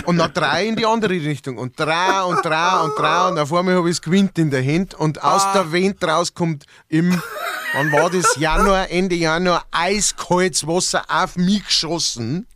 Und 0.04 0.16
nach 0.16 0.32
drei 0.32 0.66
in 0.66 0.76
die 0.76 0.86
andere 0.86 1.14
Richtung. 1.14 1.58
Und 1.58 1.78
drei 1.78 2.22
und 2.22 2.44
drei 2.44 2.80
und 2.80 2.98
drei 2.98 3.28
und 3.28 3.38
auf 3.38 3.52
einmal 3.52 3.74
habe 3.76 3.88
ich 3.88 3.96
das 3.96 4.02
Gewinn 4.02 4.30
in 4.36 4.50
der 4.50 4.64
Hand 4.64 4.94
und 4.94 5.22
aus 5.22 5.52
der 5.52 5.72
Wind 5.72 6.02
rauskommt 6.02 6.66
im, 6.88 7.20
wann 7.74 7.92
war 7.92 8.10
das? 8.10 8.36
Januar, 8.36 8.90
Ende 8.90 9.14
Januar, 9.14 9.64
eiskaltes 9.70 10.66
Wasser 10.66 11.04
auf 11.08 11.36
mich 11.36 11.64
geschossen. 11.64 12.46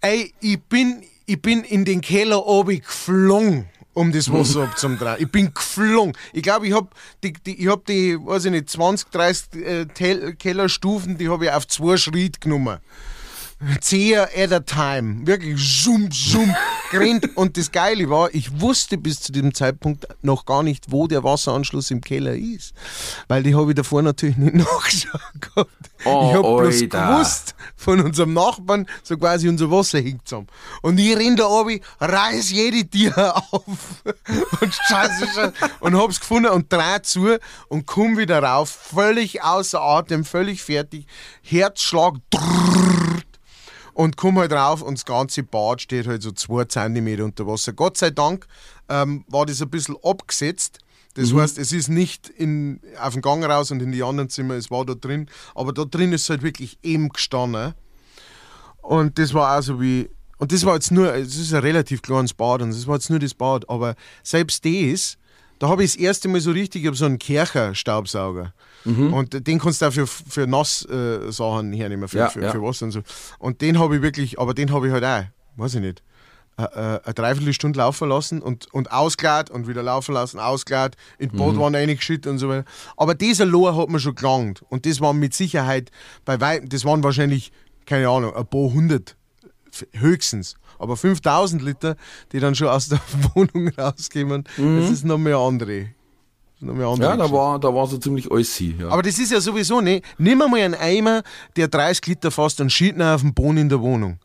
Ey, 0.00 0.32
ich 0.40 0.60
bin, 0.62 1.04
ich 1.26 1.40
bin 1.40 1.64
in 1.64 1.84
den 1.84 2.00
Keller 2.00 2.44
oben 2.46 2.80
geflogen, 2.80 3.66
um 3.94 4.12
das 4.12 4.32
Wasser 4.32 4.62
abzudrehen. 4.64 5.16
Ich 5.18 5.30
bin 5.30 5.52
geflogen. 5.52 6.14
Ich 6.32 6.42
glaube, 6.42 6.66
ich 6.66 6.74
hab 6.74 6.94
die, 7.22 7.32
die, 7.32 7.62
ich 7.62 7.68
hab 7.68 7.84
die, 7.86 8.18
weiß 8.18 8.46
ich 8.46 8.50
nicht, 8.50 8.70
20, 8.70 9.10
30 9.10 9.54
äh, 9.54 10.32
Kellerstufen, 10.34 11.18
die 11.18 11.28
habe 11.28 11.46
ich 11.46 11.52
auf 11.52 11.66
zwei 11.66 11.96
Schritt 11.96 12.40
genommen. 12.40 12.78
Zehn 13.80 14.18
at 14.18 14.52
a 14.52 14.60
time. 14.60 15.26
Wirklich 15.26 15.56
zoom, 15.58 16.10
zoom, 16.10 16.54
gerannt. 16.90 17.36
Und 17.36 17.56
das 17.56 17.70
Geile 17.70 18.08
war, 18.10 18.34
ich 18.34 18.60
wusste 18.60 18.98
bis 18.98 19.20
zu 19.20 19.32
dem 19.32 19.54
Zeitpunkt 19.54 20.06
noch 20.22 20.44
gar 20.46 20.62
nicht, 20.62 20.90
wo 20.90 21.06
der 21.06 21.22
Wasseranschluss 21.24 21.90
im 21.90 22.00
Keller 22.00 22.34
ist. 22.34 22.74
Weil 23.28 23.42
die 23.42 23.54
habe 23.54 23.70
ich 23.70 23.76
davor 23.76 24.02
natürlich 24.02 24.36
nicht 24.36 24.54
nachgeschaut 24.54 25.20
gehabt. 25.40 25.70
Oh, 26.04 26.28
ich 26.28 26.36
habe 26.36 26.62
bloß 26.62 26.80
gewusst 26.88 27.54
von 27.76 28.00
unserem 28.00 28.32
Nachbarn, 28.32 28.86
so 29.02 29.16
quasi 29.16 29.48
unser 29.48 29.70
Wasser 29.70 30.00
hängt 30.00 30.26
zusammen. 30.26 30.48
Und 30.82 30.98
ich 30.98 31.16
renn 31.16 31.36
da 31.36 31.46
oben, 31.46 31.80
reiß 32.00 32.50
jede 32.50 32.88
Tür 32.88 33.36
auf 33.36 34.02
und 34.60 34.74
scheiße, 34.74 35.26
scheiße, 35.26 35.52
und 35.80 35.96
hab's 35.96 36.20
gefunden 36.20 36.50
und 36.50 36.72
dreh 36.72 37.00
zu 37.02 37.38
und 37.68 37.86
komm 37.86 38.18
wieder 38.18 38.42
rauf, 38.42 38.70
völlig 38.70 39.42
außer 39.42 39.80
Atem, 39.80 40.24
völlig 40.24 40.62
fertig, 40.62 41.06
Herzschlag, 41.42 42.14
drrrrt, 42.30 43.26
und 43.94 44.16
komm 44.16 44.38
halt 44.38 44.52
rauf 44.52 44.82
und 44.82 44.98
das 44.98 45.04
ganze 45.04 45.42
Bad 45.42 45.80
steht 45.80 46.06
halt 46.06 46.22
so 46.22 46.32
zwei 46.32 46.64
Zentimeter 46.64 47.24
unter 47.24 47.46
Wasser. 47.46 47.72
Gott 47.72 47.98
sei 47.98 48.10
Dank 48.10 48.46
ähm, 48.88 49.24
war 49.28 49.46
das 49.46 49.60
ein 49.62 49.70
bisschen 49.70 49.96
abgesetzt. 50.02 50.78
Das 51.14 51.34
heißt, 51.34 51.58
es 51.58 51.72
ist 51.72 51.88
nicht 51.88 52.28
in, 52.30 52.80
auf 52.98 53.12
den 53.12 53.20
Gang 53.20 53.44
raus 53.44 53.70
und 53.70 53.82
in 53.82 53.92
die 53.92 54.02
anderen 54.02 54.30
Zimmer, 54.30 54.54
es 54.54 54.70
war 54.70 54.86
da 54.86 54.94
drin. 54.94 55.28
Aber 55.54 55.72
da 55.72 55.84
drin 55.84 56.12
ist 56.12 56.22
es 56.22 56.30
halt 56.30 56.42
wirklich 56.42 56.78
eben 56.82 57.10
gestanden. 57.10 57.74
Und 58.80 59.18
das 59.18 59.34
war 59.34 59.58
auch 59.58 59.62
so 59.62 59.80
wie. 59.80 60.08
Und 60.38 60.52
das 60.52 60.64
war 60.64 60.74
jetzt 60.74 60.90
nur, 60.90 61.14
es 61.14 61.36
ist 61.36 61.52
ein 61.52 61.60
relativ 61.60 62.02
kleines 62.02 62.34
Bad 62.34 62.62
und 62.62 62.70
das 62.70 62.86
war 62.86 62.96
jetzt 62.96 63.10
nur 63.10 63.18
das 63.18 63.34
Bad. 63.34 63.68
Aber 63.68 63.94
selbst 64.22 64.64
das, 64.64 65.18
da 65.58 65.68
habe 65.68 65.84
ich 65.84 65.92
das 65.92 66.00
erste 66.00 66.28
Mal 66.28 66.40
so 66.40 66.50
richtig, 66.50 66.82
ich 66.82 66.86
habe 66.88 66.96
so 66.96 67.04
einen 67.04 67.18
Kercher-Staubsauger. 67.18 68.52
Und 68.84 69.46
den 69.46 69.58
kannst 69.58 69.80
du 69.82 69.86
auch 69.86 69.92
für, 69.92 70.06
für 70.06 70.46
Nass-Sachen 70.46 71.28
äh, 71.28 71.32
Sachen 71.32 71.72
hernehmen, 71.72 72.08
für, 72.08 72.18
Ja, 72.18 72.28
für, 72.30 72.42
ja. 72.42 72.50
für 72.50 72.62
Wasser 72.62 72.86
und 72.86 72.92
so. 72.92 73.00
Und 73.38 73.60
den 73.60 73.78
habe 73.78 73.96
ich 73.96 74.02
wirklich, 74.02 74.38
aber 74.38 74.54
den 74.54 74.72
habe 74.72 74.86
ich 74.88 74.92
halt 74.92 75.04
auch, 75.04 75.24
weiß 75.56 75.74
ich 75.76 75.80
nicht, 75.80 76.02
äh, 76.58 76.64
äh, 76.64 77.00
eine 77.04 77.14
Dreiviertelstunde 77.14 77.78
laufen 77.78 78.08
lassen 78.08 78.42
und, 78.42 78.72
und 78.74 78.92
ausgeladen 78.92 79.54
und 79.54 79.68
wieder 79.68 79.82
laufen 79.82 80.12
lassen, 80.14 80.38
ausgeladen, 80.38 80.96
in 81.18 81.30
die 81.30 81.36
Badwanne 81.36 81.78
reingeschüttet 81.78 82.30
und 82.30 82.38
so 82.38 82.48
weiter. 82.48 82.64
Aber 82.96 83.14
dieser 83.14 83.46
Lohr 83.46 83.74
hat 83.76 83.88
mir 83.88 84.00
schon 84.00 84.14
gelangt. 84.14 84.62
Und 84.68 84.84
das 84.84 85.00
waren 85.00 85.18
mit 85.18 85.32
Sicherheit 85.32 85.90
bei 86.26 86.40
weitem, 86.40 86.68
das 86.68 86.84
waren 86.84 87.02
wahrscheinlich, 87.02 87.52
keine 87.86 88.08
Ahnung, 88.08 88.34
ein 88.34 88.46
paar 88.46 88.72
hundert 88.72 89.16
höchstens. 89.92 90.56
Aber 90.78 90.96
5000 90.98 91.62
Liter, 91.62 91.96
die 92.32 92.40
dann 92.40 92.54
schon 92.54 92.68
aus 92.68 92.88
der 92.88 93.00
Wohnung 93.34 93.68
rauskommen, 93.68 94.44
andere. 94.58 94.80
das 94.80 94.90
ist 94.90 95.04
Noch 95.04 95.18
mehr 95.18 95.38
andere 95.38 95.86
Ja, 96.62 97.16
da 97.16 97.30
war, 97.32 97.58
da 97.58 97.74
war 97.74 97.86
so 97.86 97.98
ziemlich 97.98 98.30
alles. 98.30 98.58
Ja. 98.60 98.88
Aber 98.88 99.02
das 99.02 99.18
ist 99.18 99.32
ja 99.32 99.40
sowieso 99.40 99.80
nicht. 99.80 100.04
Nimm 100.18 100.38
mal 100.38 100.54
einen 100.54 100.74
Eimer, 100.74 101.22
der 101.56 101.68
30 101.68 102.06
Liter 102.06 102.30
fasst 102.30 102.60
und 102.60 102.70
schießt 102.70 102.94
ihn 102.94 103.02
auf 103.02 103.20
den 103.22 103.34
Boden 103.34 103.58
in 103.58 103.68
der 103.68 103.80
Wohnung. 103.80 104.18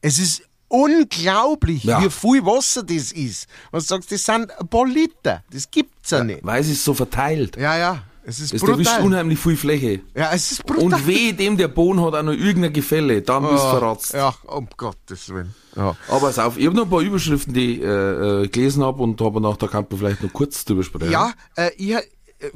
Es 0.00 0.18
ist 0.18 0.42
unglaublich, 0.68 1.84
Ja. 1.84 2.02
wie 2.02 2.10
viel 2.10 2.44
Wasser 2.44 2.82
das 2.82 3.12
ist. 3.12 3.46
Was 3.70 3.86
sagst 3.86 4.10
du, 4.10 4.14
das 4.16 4.24
sind 4.24 4.50
ein 4.58 4.68
paar 4.68 4.86
Liter. 4.86 5.42
Das 5.52 5.70
gibt's 5.70 6.10
ja, 6.10 6.24
nicht. 6.24 6.40
Weil 6.42 6.60
es 6.60 6.68
ist 6.68 6.84
so 6.84 6.94
verteilt. 6.94 7.56
Ja, 7.56 7.76
ja. 7.76 8.02
Es 8.26 8.40
ist 8.40 8.58
brutal. 8.58 9.02
unheimlich 9.02 9.38
viel 9.38 9.56
Fläche. 9.56 10.00
Ja, 10.16 10.32
es 10.32 10.50
ist 10.52 10.64
brutal. 10.64 10.84
Und 10.84 11.06
weh 11.06 11.32
dem 11.32 11.56
der 11.58 11.68
Boden 11.68 12.00
hat 12.02 12.14
auch 12.14 12.22
noch 12.22 12.32
irgendein 12.32 12.72
Gefälle, 12.72 13.20
dann 13.20 13.42
bist 13.42 13.64
du 13.64 13.68
verratzt. 13.70 14.14
Ja, 14.14 14.34
um 14.46 14.66
Gottes 14.76 15.28
Willen. 15.28 15.54
Ja. 15.76 15.94
Aber 16.08 16.20
pass 16.20 16.38
auf, 16.38 16.56
ich 16.56 16.64
habe 16.66 16.74
noch 16.76 16.84
ein 16.84 16.90
paar 16.90 17.00
Überschriften, 17.02 17.52
die 17.52 17.76
ich 17.76 17.82
äh, 17.82 18.42
äh, 18.44 18.48
gelesen 18.48 18.82
habe 18.82 19.02
und 19.02 19.20
habe 19.20 19.40
nach 19.40 19.56
da 19.58 19.66
kann 19.66 19.86
man 19.90 19.98
vielleicht 19.98 20.22
noch 20.22 20.32
kurz 20.32 20.64
drüber 20.64 20.82
sprechen. 20.82 21.10
Ja, 21.12 21.32
äh, 21.56 21.70
ich, 21.76 21.90
äh, 21.92 22.02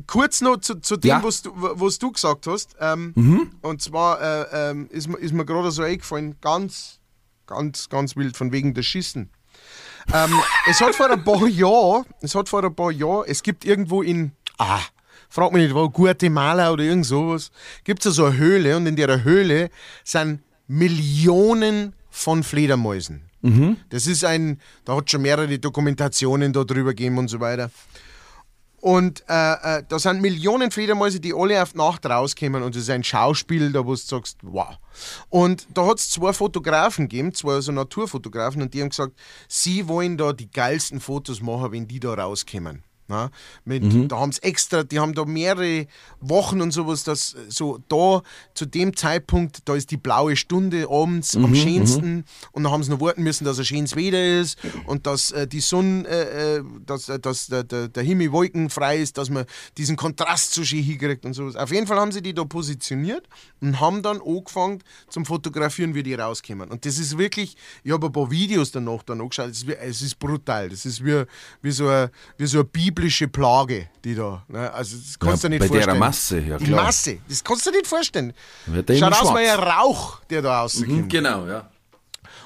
kurz 0.07 0.41
noch 0.41 0.57
zu, 0.59 0.77
zu 0.81 0.97
dem, 0.97 1.09
Ja. 1.09 1.23
was, 1.23 1.43
du, 1.43 1.51
was 1.55 1.99
du 1.99 2.12
gesagt 2.12 2.47
hast. 2.47 2.75
Ähm, 2.81 3.51
Und 3.61 3.83
zwar 3.83 4.21
äh, 4.23 4.71
ähm, 4.71 4.89
ist, 4.91 5.09
mir- 5.09 5.19
ist 5.19 5.35
mir 5.35 5.45
gerade 5.45 5.71
so 5.71 5.83
eingefallen, 5.83 6.37
ganz, 6.41 6.99
ganz, 7.47 7.89
ganz 7.91 8.16
wild, 8.16 8.37
von 8.39 8.53
wegen 8.53 8.73
des 8.73 8.87
Schießen. 8.87 9.29
ähm, 10.14 10.31
es 10.71 10.81
hat 10.81 10.95
vor 10.95 11.11
ein 11.11 11.23
paar 11.25 11.47
Jahren, 11.47 12.07
es 12.23 12.35
hat 12.35 12.49
vor 12.49 12.64
ein 12.64 12.75
paar 12.75 12.91
Jahren, 12.91 13.25
es 13.27 13.43
gibt 13.43 13.66
irgendwo 13.66 14.01
in, 14.01 14.33
ah, 14.57 14.81
frag 15.29 15.53
mich 15.53 15.62
nicht, 15.62 15.74
wo, 15.74 15.89
Guatemala 15.89 16.72
oder 16.72 16.85
irgend 16.85 17.07
sowas, 17.07 17.51
gibt 17.85 18.05
es 18.05 18.16
so 18.16 18.26
eine 18.26 18.37
Höhle 18.37 18.76
und 18.76 18.87
in 18.87 18.97
der 18.97 19.24
Höhle 19.24 19.70
sind 20.05 20.41
Millionen 20.66 21.95
von 22.11 22.43
Fledermäusen. 22.43 23.22
Das 23.91 24.07
ist 24.07 24.24
ein, 24.24 24.61
da 24.85 24.97
hat 24.97 25.11
schon 25.11 25.22
mehrere 25.22 25.59
Dokumentationen 25.59 26.53
darüber 26.53 26.91
gegeben 26.91 27.18
und 27.18 27.29
so 27.29 27.41
weiter. 27.41 27.70
Und 28.81 29.24
äh, 29.29 29.79
äh, 29.79 29.83
da 29.89 29.99
sind 29.99 30.20
Millionen 30.20 30.70
Fledermäuse, 30.70 31.18
die 31.18 31.35
alle 31.35 31.61
auf 31.61 31.72
die 31.72 31.79
Nacht 31.79 32.07
rauskommen 32.07 32.62
und 32.62 32.76
das 32.76 32.83
ist 32.83 32.91
ein 32.91 33.03
Schauspiel, 33.03 33.72
da 33.72 33.85
wo 33.85 33.91
du 33.91 33.97
sagst, 33.97 34.39
wow. 34.43 34.76
Und 35.31 35.66
da 35.74 35.85
hat 35.87 35.99
es 35.99 36.11
zwei 36.11 36.33
Fotografen 36.33 37.09
gegeben, 37.09 37.35
zwei 37.35 37.61
so 37.61 37.72
Naturfotografen, 37.72 38.62
und 38.62 38.74
die 38.74 38.81
haben 38.81 38.91
gesagt, 38.91 39.14
sie 39.49 39.89
wollen 39.89 40.16
da 40.16 40.33
die 40.33 40.49
geilsten 40.49 41.01
Fotos 41.01 41.43
machen, 41.43 41.72
wenn 41.72 41.89
die 41.89 41.99
da 41.99 42.14
rauskommen. 42.14 42.85
Na, 43.09 43.31
mit, 43.65 44.11
Da 44.11 44.19
haben 44.19 44.33
sie 44.33 44.43
extra, 44.43 44.83
die 44.83 45.01
haben 45.01 45.15
da 45.15 45.25
mehrere 45.25 45.87
Wochen 46.21 46.61
und 46.61 46.73
sowas, 46.73 47.05
das 47.05 47.35
so 47.49 47.79
da 47.89 48.23
zu 48.53 48.67
dem 48.67 48.95
Zeitpunkt, 48.95 49.61
da 49.65 49.75
ist 49.75 49.91
die 49.91 49.97
blaue 49.97 50.37
Stunde 50.37 50.87
abends 50.91 51.35
am 51.35 51.55
schönsten 51.55 52.27
und 52.53 52.65
dann 52.65 52.73
haben 52.73 52.83
sie 52.83 52.91
noch 52.91 53.01
warten 53.01 53.23
müssen, 53.23 53.47
dass 53.47 53.59
ein 53.59 53.65
schönes 53.65 53.97
Wetter 53.97 54.41
ist 54.41 54.59
und 54.87 55.07
dass 55.07 55.31
äh, 55.31 55.47
die 55.47 55.61
Sonne, 55.61 56.07
äh, 56.07 56.57
äh, 56.57 56.65
dass, 56.85 57.09
äh, 57.09 57.19
dass 57.19 57.47
der, 57.47 57.65
der, 57.65 57.89
der 57.89 58.03
Himmel 58.03 58.31
wolkenfrei 58.31 58.99
ist, 58.99 59.17
dass 59.17 59.31
man 59.31 59.47
diesen 59.79 59.97
Kontrast 59.97 60.53
so 60.53 60.63
schön 60.63 60.83
hinkriegt 60.83 61.25
und 61.25 61.33
sowas. 61.33 61.57
Auf 61.57 61.73
jeden 61.73 61.87
Fall 61.87 61.99
haben 61.99 62.13
sie 62.13 62.21
die 62.21 62.35
da 62.35 62.45
positioniert 62.45 63.27
und 63.61 63.81
haben 63.81 64.03
dann 64.03 64.21
angefangen 64.21 64.83
zum 65.09 65.25
Fotografieren, 65.25 65.95
wie 65.95 66.03
die 66.03 66.15
rauskommen. 66.15 66.71
Und 66.71 66.85
das 66.85 66.99
ist 66.99 67.17
wirklich, 67.17 67.57
ich 67.83 67.93
habe 67.93 68.07
ein 68.07 68.13
paar 68.13 68.31
Videos 68.31 68.71
danach 68.71 69.03
dann 69.03 69.21
angeschaut, 69.21 69.51
es 69.51 69.63
ist, 69.63 69.69
es 69.71 70.03
ist 70.03 70.19
brutal. 70.19 70.69
Das 70.69 70.85
ist 70.85 71.05
wie, 71.05 71.25
wie, 71.63 71.71
so 71.71 71.89
eine, 71.89 72.11
wie 72.37 72.47
so 72.47 72.59
eine 72.59 72.65
biblische 72.99 73.29
Plage, 73.29 73.89
die 74.05 74.15
da. 74.15 74.45
Ne? 74.49 74.73
Also 74.73 74.97
das 74.97 75.19
kannst 75.19 75.45
Ja, 75.45 75.49
du 75.49 75.55
dir 75.55 75.61
nicht 75.61 75.61
bei 75.61 75.67
vorstellen. 75.69 75.87
der 75.87 75.95
Masse, 76.09 76.39
ja, 76.41 76.59
Die 76.59 76.65
klar. 76.65 76.85
Masse, 76.85 77.19
das 77.29 77.45
kannst 77.45 77.67
du 77.67 77.71
dir 77.71 77.77
nicht 77.79 77.87
vorstellen. 77.87 78.33
Der 78.67 78.97
Schaut 78.97 79.09
immer 79.09 79.23
aus 79.23 79.35
wie 79.35 79.45
schwarz. 79.47 79.59
ein 79.59 79.69
Rauch, 79.69 80.21
der 80.31 80.43
da 80.43 80.61
rauskommt. 80.63 80.89
Mhm, 80.89 81.09
genau, 81.09 81.47
ja. 81.47 81.71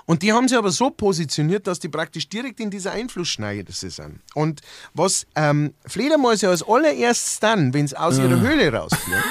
Und 0.05 0.23
die 0.23 0.33
haben 0.33 0.49
sie 0.49 0.57
aber 0.57 0.71
so 0.71 0.91
positioniert, 0.91 1.67
dass 1.67 1.79
die 1.79 1.89
praktisch 1.89 2.29
direkt 2.29 2.61
in 2.61 2.71
dieser 2.71 2.93
Einflussschneide 2.93 3.73
sind. 3.73 4.21
Und 4.35 4.61
was 4.95 5.27
ähm, 5.37 5.73
Fledermäuse 5.87 6.49
als 6.49 6.63
allererstes 6.67 7.39
dann, 7.41 7.73
wenn 7.73 7.87
sie 7.87 7.97
aus 7.97 8.19
ihrer 8.19 8.41
Höhle 8.41 8.73
rausfliegen, 8.73 9.23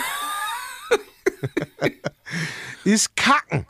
ist 2.84 3.16
Kacken. 3.16 3.68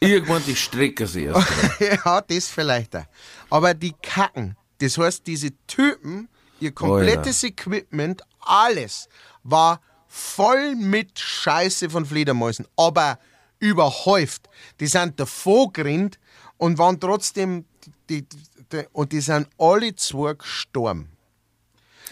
Irgendwann 0.00 0.44
die 0.44 0.56
Strecke 0.56 1.06
sie 1.06 1.24
erst. 1.24 1.48
ja, 1.80 2.20
das 2.20 2.48
vielleicht 2.48 2.94
auch. 2.96 3.04
Aber 3.48 3.72
die 3.72 3.94
Kacken, 4.02 4.56
das 4.80 4.98
heißt, 4.98 5.26
diese 5.26 5.50
Typen, 5.66 6.28
ihr 6.58 6.72
komplettes 6.72 7.42
Equipment, 7.42 8.22
alles 8.40 9.08
war 9.42 9.80
voll 10.08 10.74
mit 10.74 11.18
Scheiße 11.18 11.90
von 11.90 12.04
Fledermäusen, 12.04 12.66
aber 12.76 13.18
überhäuft. 13.58 14.48
Die 14.80 14.86
sind 14.86 15.20
davor 15.20 15.72
gerannt 15.72 16.18
und 16.56 16.78
waren 16.78 16.98
trotzdem, 16.98 17.64
die, 18.08 18.22
die, 18.22 18.36
die, 18.72 18.84
und 18.92 19.12
die 19.12 19.20
sind 19.20 19.48
alle 19.58 19.94
zwei 19.94 20.34
gestorben. 20.34 21.10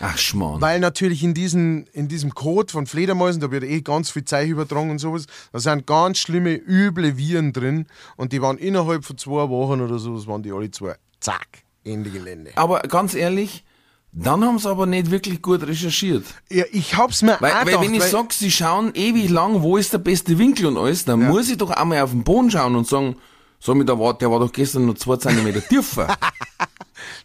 Ach, 0.00 0.16
Schmarrn. 0.16 0.60
Weil 0.60 0.78
natürlich 0.78 1.24
in, 1.24 1.34
diesen, 1.34 1.86
in 1.88 2.06
diesem 2.06 2.32
Code 2.32 2.72
von 2.72 2.86
Fledermäusen, 2.86 3.40
da 3.40 3.50
wird 3.50 3.64
eh 3.64 3.80
ganz 3.80 4.10
viel 4.10 4.24
Zeug 4.24 4.48
übertragen 4.48 4.90
und 4.90 4.98
sowas, 4.98 5.26
da 5.52 5.58
sind 5.58 5.86
ganz 5.86 6.18
schlimme, 6.18 6.54
üble 6.54 7.16
Viren 7.16 7.52
drin 7.52 7.86
und 8.16 8.32
die 8.32 8.40
waren 8.40 8.58
innerhalb 8.58 9.04
von 9.04 9.18
zwei 9.18 9.48
Wochen 9.48 9.80
oder 9.80 9.98
so, 9.98 10.14
das 10.14 10.26
waren 10.28 10.42
die 10.42 10.52
alle 10.52 10.70
zwei. 10.70 10.94
Zack, 11.18 11.64
Ende 11.92 12.10
Gelände. 12.10 12.50
Aber 12.56 12.80
ganz 12.80 13.14
ehrlich, 13.14 13.64
dann 14.12 14.44
haben 14.44 14.58
sie 14.58 14.68
aber 14.68 14.86
nicht 14.86 15.10
wirklich 15.10 15.42
gut 15.42 15.66
recherchiert. 15.66 16.24
Ja, 16.50 16.64
ich 16.72 16.96
hab's 16.96 17.22
mir 17.22 17.36
Weil, 17.40 17.52
auch 17.52 17.56
weil 17.58 17.64
gedacht, 17.66 17.82
wenn 17.84 17.94
ich 17.94 18.00
weil- 18.00 18.10
sag, 18.10 18.32
sie 18.32 18.50
schauen 18.50 18.92
ewig 18.94 19.28
lang, 19.30 19.62
wo 19.62 19.76
ist 19.76 19.92
der 19.92 19.98
beste 19.98 20.38
Winkel 20.38 20.66
und 20.66 20.78
alles, 20.78 21.04
dann 21.04 21.26
muss 21.28 21.50
ich 21.50 21.58
doch 21.58 21.70
einmal 21.70 22.00
auf 22.02 22.10
den 22.10 22.24
Boden 22.24 22.50
schauen 22.50 22.74
und 22.76 22.86
sagen, 22.86 23.16
Sag 23.60 23.74
mir, 23.74 23.84
der 23.84 23.98
war, 23.98 24.16
der 24.16 24.30
war 24.30 24.38
doch 24.38 24.52
gestern 24.52 24.86
noch 24.86 24.94
zwei 24.94 25.16
Zentimeter 25.16 25.60
tiefer. 25.68 26.16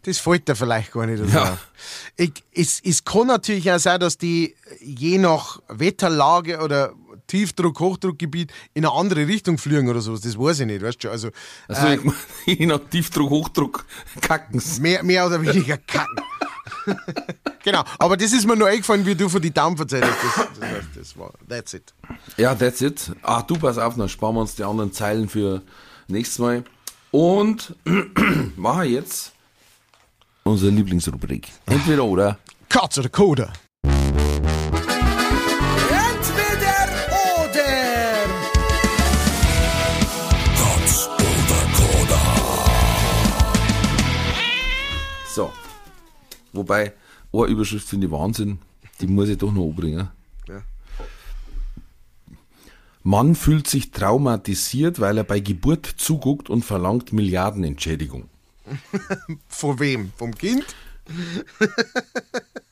Das 0.02 0.18
fällt 0.18 0.48
dir 0.48 0.56
vielleicht 0.56 0.92
gar 0.92 1.06
nicht 1.06 1.20
so 1.20 1.26
Ja. 1.26 1.60
Ich, 2.18 2.32
es, 2.52 2.82
es 2.84 3.04
kann 3.06 3.28
natürlich 3.28 3.72
auch 3.72 3.78
sein, 3.78 4.00
dass 4.00 4.18
die 4.18 4.56
je 4.82 5.20
nach 5.20 5.60
Wetterlage 5.68 6.60
oder 6.60 6.94
Tiefdruck, 7.28 7.80
Hochdruckgebiet 7.80 8.52
in 8.74 8.86
eine 8.86 8.94
andere 8.94 9.28
Richtung 9.28 9.58
fliegen 9.58 9.90
oder 9.90 10.02
sowas. 10.02 10.22
Das 10.22 10.38
weiß 10.38 10.62
ich 10.62 10.66
nicht, 10.68 10.82
weißt 10.82 10.98
du 10.98 11.02
schon. 11.08 11.12
Also, 11.12 11.30
Also, 11.68 11.88
äh, 11.88 12.00
je 12.46 12.66
nach 12.66 12.80
Tiefdruck, 12.90 13.30
Hochdruck, 13.30 13.86
kacken's. 14.22 14.80
mehr, 14.80 15.04
mehr 15.04 15.26
oder 15.26 15.42
weniger 15.42 15.78
kacken. 15.78 16.18
genau, 17.64 17.84
aber 18.00 18.18
das 18.18 18.32
ist 18.34 18.46
mir 18.48 18.56
nur 18.56 18.68
eingefallen, 18.68 19.06
wie 19.06 19.16
du 19.16 19.30
von 19.30 19.42
die 19.42 19.52
Daumen 19.52 19.78
erzählt 19.78 20.06
hast. 20.06 20.38
Das, 20.60 20.60
das, 20.60 20.84
das 20.96 21.18
war, 21.18 21.32
that's 21.48 21.74
it. 21.74 21.94
Ja, 22.38 22.56
that's 22.56 22.82
it. 22.82 23.12
Ah, 23.22 23.42
du 23.42 23.56
pass 23.58 23.78
auf, 23.78 23.96
dann 23.96 24.10
sparen 24.10 24.36
wir 24.36 24.42
uns 24.42 24.56
die 24.56 24.64
anderen 24.64 24.92
Zeilen 24.94 25.28
für 25.30 25.62
nächstes 26.08 26.40
Mal. 26.40 26.64
Und 27.12 27.76
machen 28.56 28.90
jetzt 28.90 29.34
unsere 30.44 30.72
Lieblingsrubrik. 30.72 31.50
Entweder 31.68 32.04
oder. 32.04 32.38
Katz 32.70 32.98
oder 32.98 33.10
Koda? 33.10 33.54
Wobei, 46.54 46.94
eine 47.34 47.46
Überschrift 47.46 47.88
finde 47.88 48.08
ich 48.08 48.14
Wahnsinn. 48.14 48.60
Die 49.02 49.08
muss 49.08 49.30
ich 49.30 49.38
doch 49.38 49.52
noch 49.52 49.64
umbringen. 49.64 50.10
Ja. 50.48 50.62
Mann 53.02 53.36
fühlt 53.36 53.68
sich 53.68 53.92
traumatisiert, 53.92 55.00
weil 55.00 55.18
er 55.18 55.24
bei 55.24 55.40
Geburt 55.40 55.86
zuguckt 55.86 56.50
und 56.50 56.64
verlangt 56.64 57.12
Milliardenentschädigung. 57.12 58.30
Von 59.48 59.80
wem? 59.80 60.12
Vom 60.16 60.34
Kind? 60.36 60.66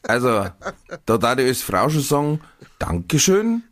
Also, 0.03 0.47
da 1.05 1.17
darf 1.17 1.39
ich 1.39 1.47
als 1.47 1.61
Frau 1.61 1.87
schon 1.87 2.01
sagen, 2.01 2.41
Dankeschön. 2.79 3.63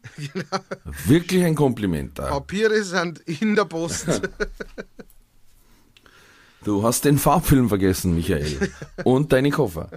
Wirklich 1.06 1.44
ein 1.44 1.56
Kompliment 1.56 2.18
da. 2.20 2.28
Papiere 2.28 2.84
sind 2.84 3.20
in 3.20 3.56
der 3.56 3.66
Post. 3.66 4.22
Du 6.64 6.84
hast 6.84 7.06
den 7.06 7.18
Farbfilm 7.18 7.70
vergessen, 7.70 8.16
Michael. 8.16 8.72
Und 9.04 9.32
deine 9.32 9.50
Koffer. 9.50 9.90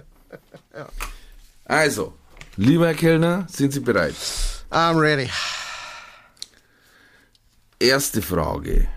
Also, 1.65 2.13
lieber 2.55 2.87
Herr 2.87 2.93
Kellner, 2.93 3.45
sind 3.49 3.73
Sie 3.73 3.79
bereit? 3.79 4.15
I'm 4.71 4.99
ready. 4.99 5.29
Erste 7.79 8.21
Frage. 8.21 8.87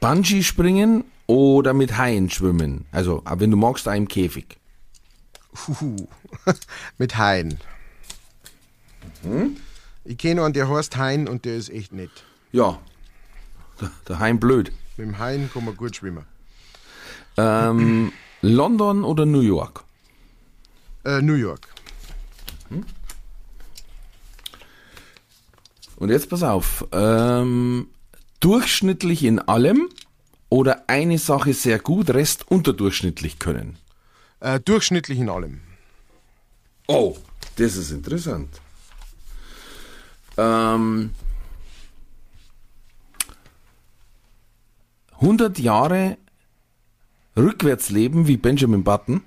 Bungee 0.00 0.42
springen 0.42 1.04
oder 1.26 1.74
mit 1.74 1.96
Haien 1.96 2.30
schwimmen? 2.30 2.86
Also, 2.92 3.22
wenn 3.24 3.50
du 3.50 3.56
magst, 3.56 3.86
im 3.86 4.08
Käfig. 4.08 4.58
Huhu. 5.66 6.08
Mit 6.98 7.18
Hein. 7.18 7.58
Hm? 9.22 9.56
Ich 10.04 10.18
kenne 10.18 10.44
einen, 10.44 10.54
der 10.54 10.68
heißt 10.68 10.96
Hein 10.96 11.28
und 11.28 11.44
der 11.44 11.56
ist 11.56 11.68
echt 11.68 11.92
nett. 11.92 12.10
Ja, 12.52 12.78
der, 14.08 14.18
Hain 14.18 14.40
blöd. 14.40 14.72
Mit 14.96 15.06
dem 15.06 15.18
Hein 15.18 15.50
kann 15.52 15.64
man 15.64 15.76
gut 15.76 15.96
schwimmen. 15.96 16.26
Ähm, 17.36 18.12
London 18.42 19.04
oder 19.04 19.26
New 19.26 19.40
York? 19.40 19.84
Äh, 21.04 21.22
New 21.22 21.34
York. 21.34 21.66
Und 25.96 26.10
jetzt 26.10 26.28
pass 26.28 26.42
auf. 26.42 26.86
Ähm, 26.92 27.88
durchschnittlich 28.40 29.22
in 29.22 29.38
allem 29.38 29.88
oder 30.48 30.88
eine 30.88 31.18
Sache 31.18 31.54
sehr 31.54 31.78
gut, 31.78 32.10
Rest 32.10 32.50
unterdurchschnittlich 32.50 33.38
können? 33.38 33.78
Äh, 34.40 34.60
durchschnittlich 34.60 35.18
in 35.18 35.28
allem. 35.28 35.60
Oh, 36.88 37.16
das 37.56 37.76
ist 37.76 37.92
interessant. 37.92 38.48
Ähm, 40.36 41.12
100 45.22 45.60
Jahre 45.60 46.18
rückwärts 47.36 47.90
leben 47.90 48.26
wie 48.26 48.36
Benjamin 48.36 48.82
Button. 48.82 49.22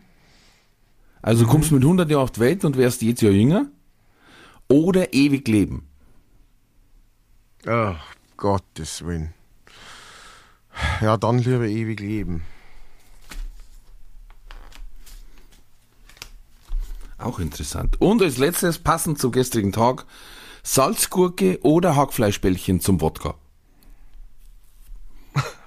Also 1.22 1.48
kommst 1.48 1.72
mit 1.72 1.82
100 1.82 2.10
Jahren 2.10 2.24
auf 2.24 2.32
die 2.32 2.42
Welt 2.42 2.66
und 2.66 2.78
wärst 2.78 3.02
jetzt 3.02 3.22
Jahr 3.22 3.32
jünger. 3.32 3.68
Oder 4.68 5.14
ewig 5.14 5.48
leben. 5.48 5.88
Oh, 7.66 7.96
Gottes 8.36 9.06
Willen. 9.06 9.34
Ja, 11.02 11.16
dann 11.16 11.40
lieber 11.40 11.66
ewig 11.66 12.02
leben. 12.02 12.44
Auch 17.18 17.40
interessant. 17.40 18.02
Und 18.02 18.22
als 18.22 18.38
letztes, 18.38 18.80
passend 18.80 19.18
zum 19.18 19.32
gestrigen 19.32 19.72
Tag, 19.72 20.06
Salzgurke 20.62 21.60
oder 21.64 21.96
Hackfleischbällchen 21.96 22.82
zum 22.82 23.00
Wodka. 23.00 23.36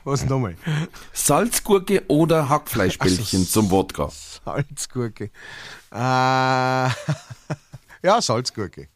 Was 0.05 0.25
nochmal? 0.25 0.57
Salzgurke 1.13 2.05
oder 2.09 2.49
Hackfleischbällchen 2.49 3.47
zum 3.47 3.71
Wodka. 3.71 4.11
Salzgurke. 4.45 5.31
Äh, 5.93 5.97
ja, 5.99 6.91
Salzgurke. 8.21 8.89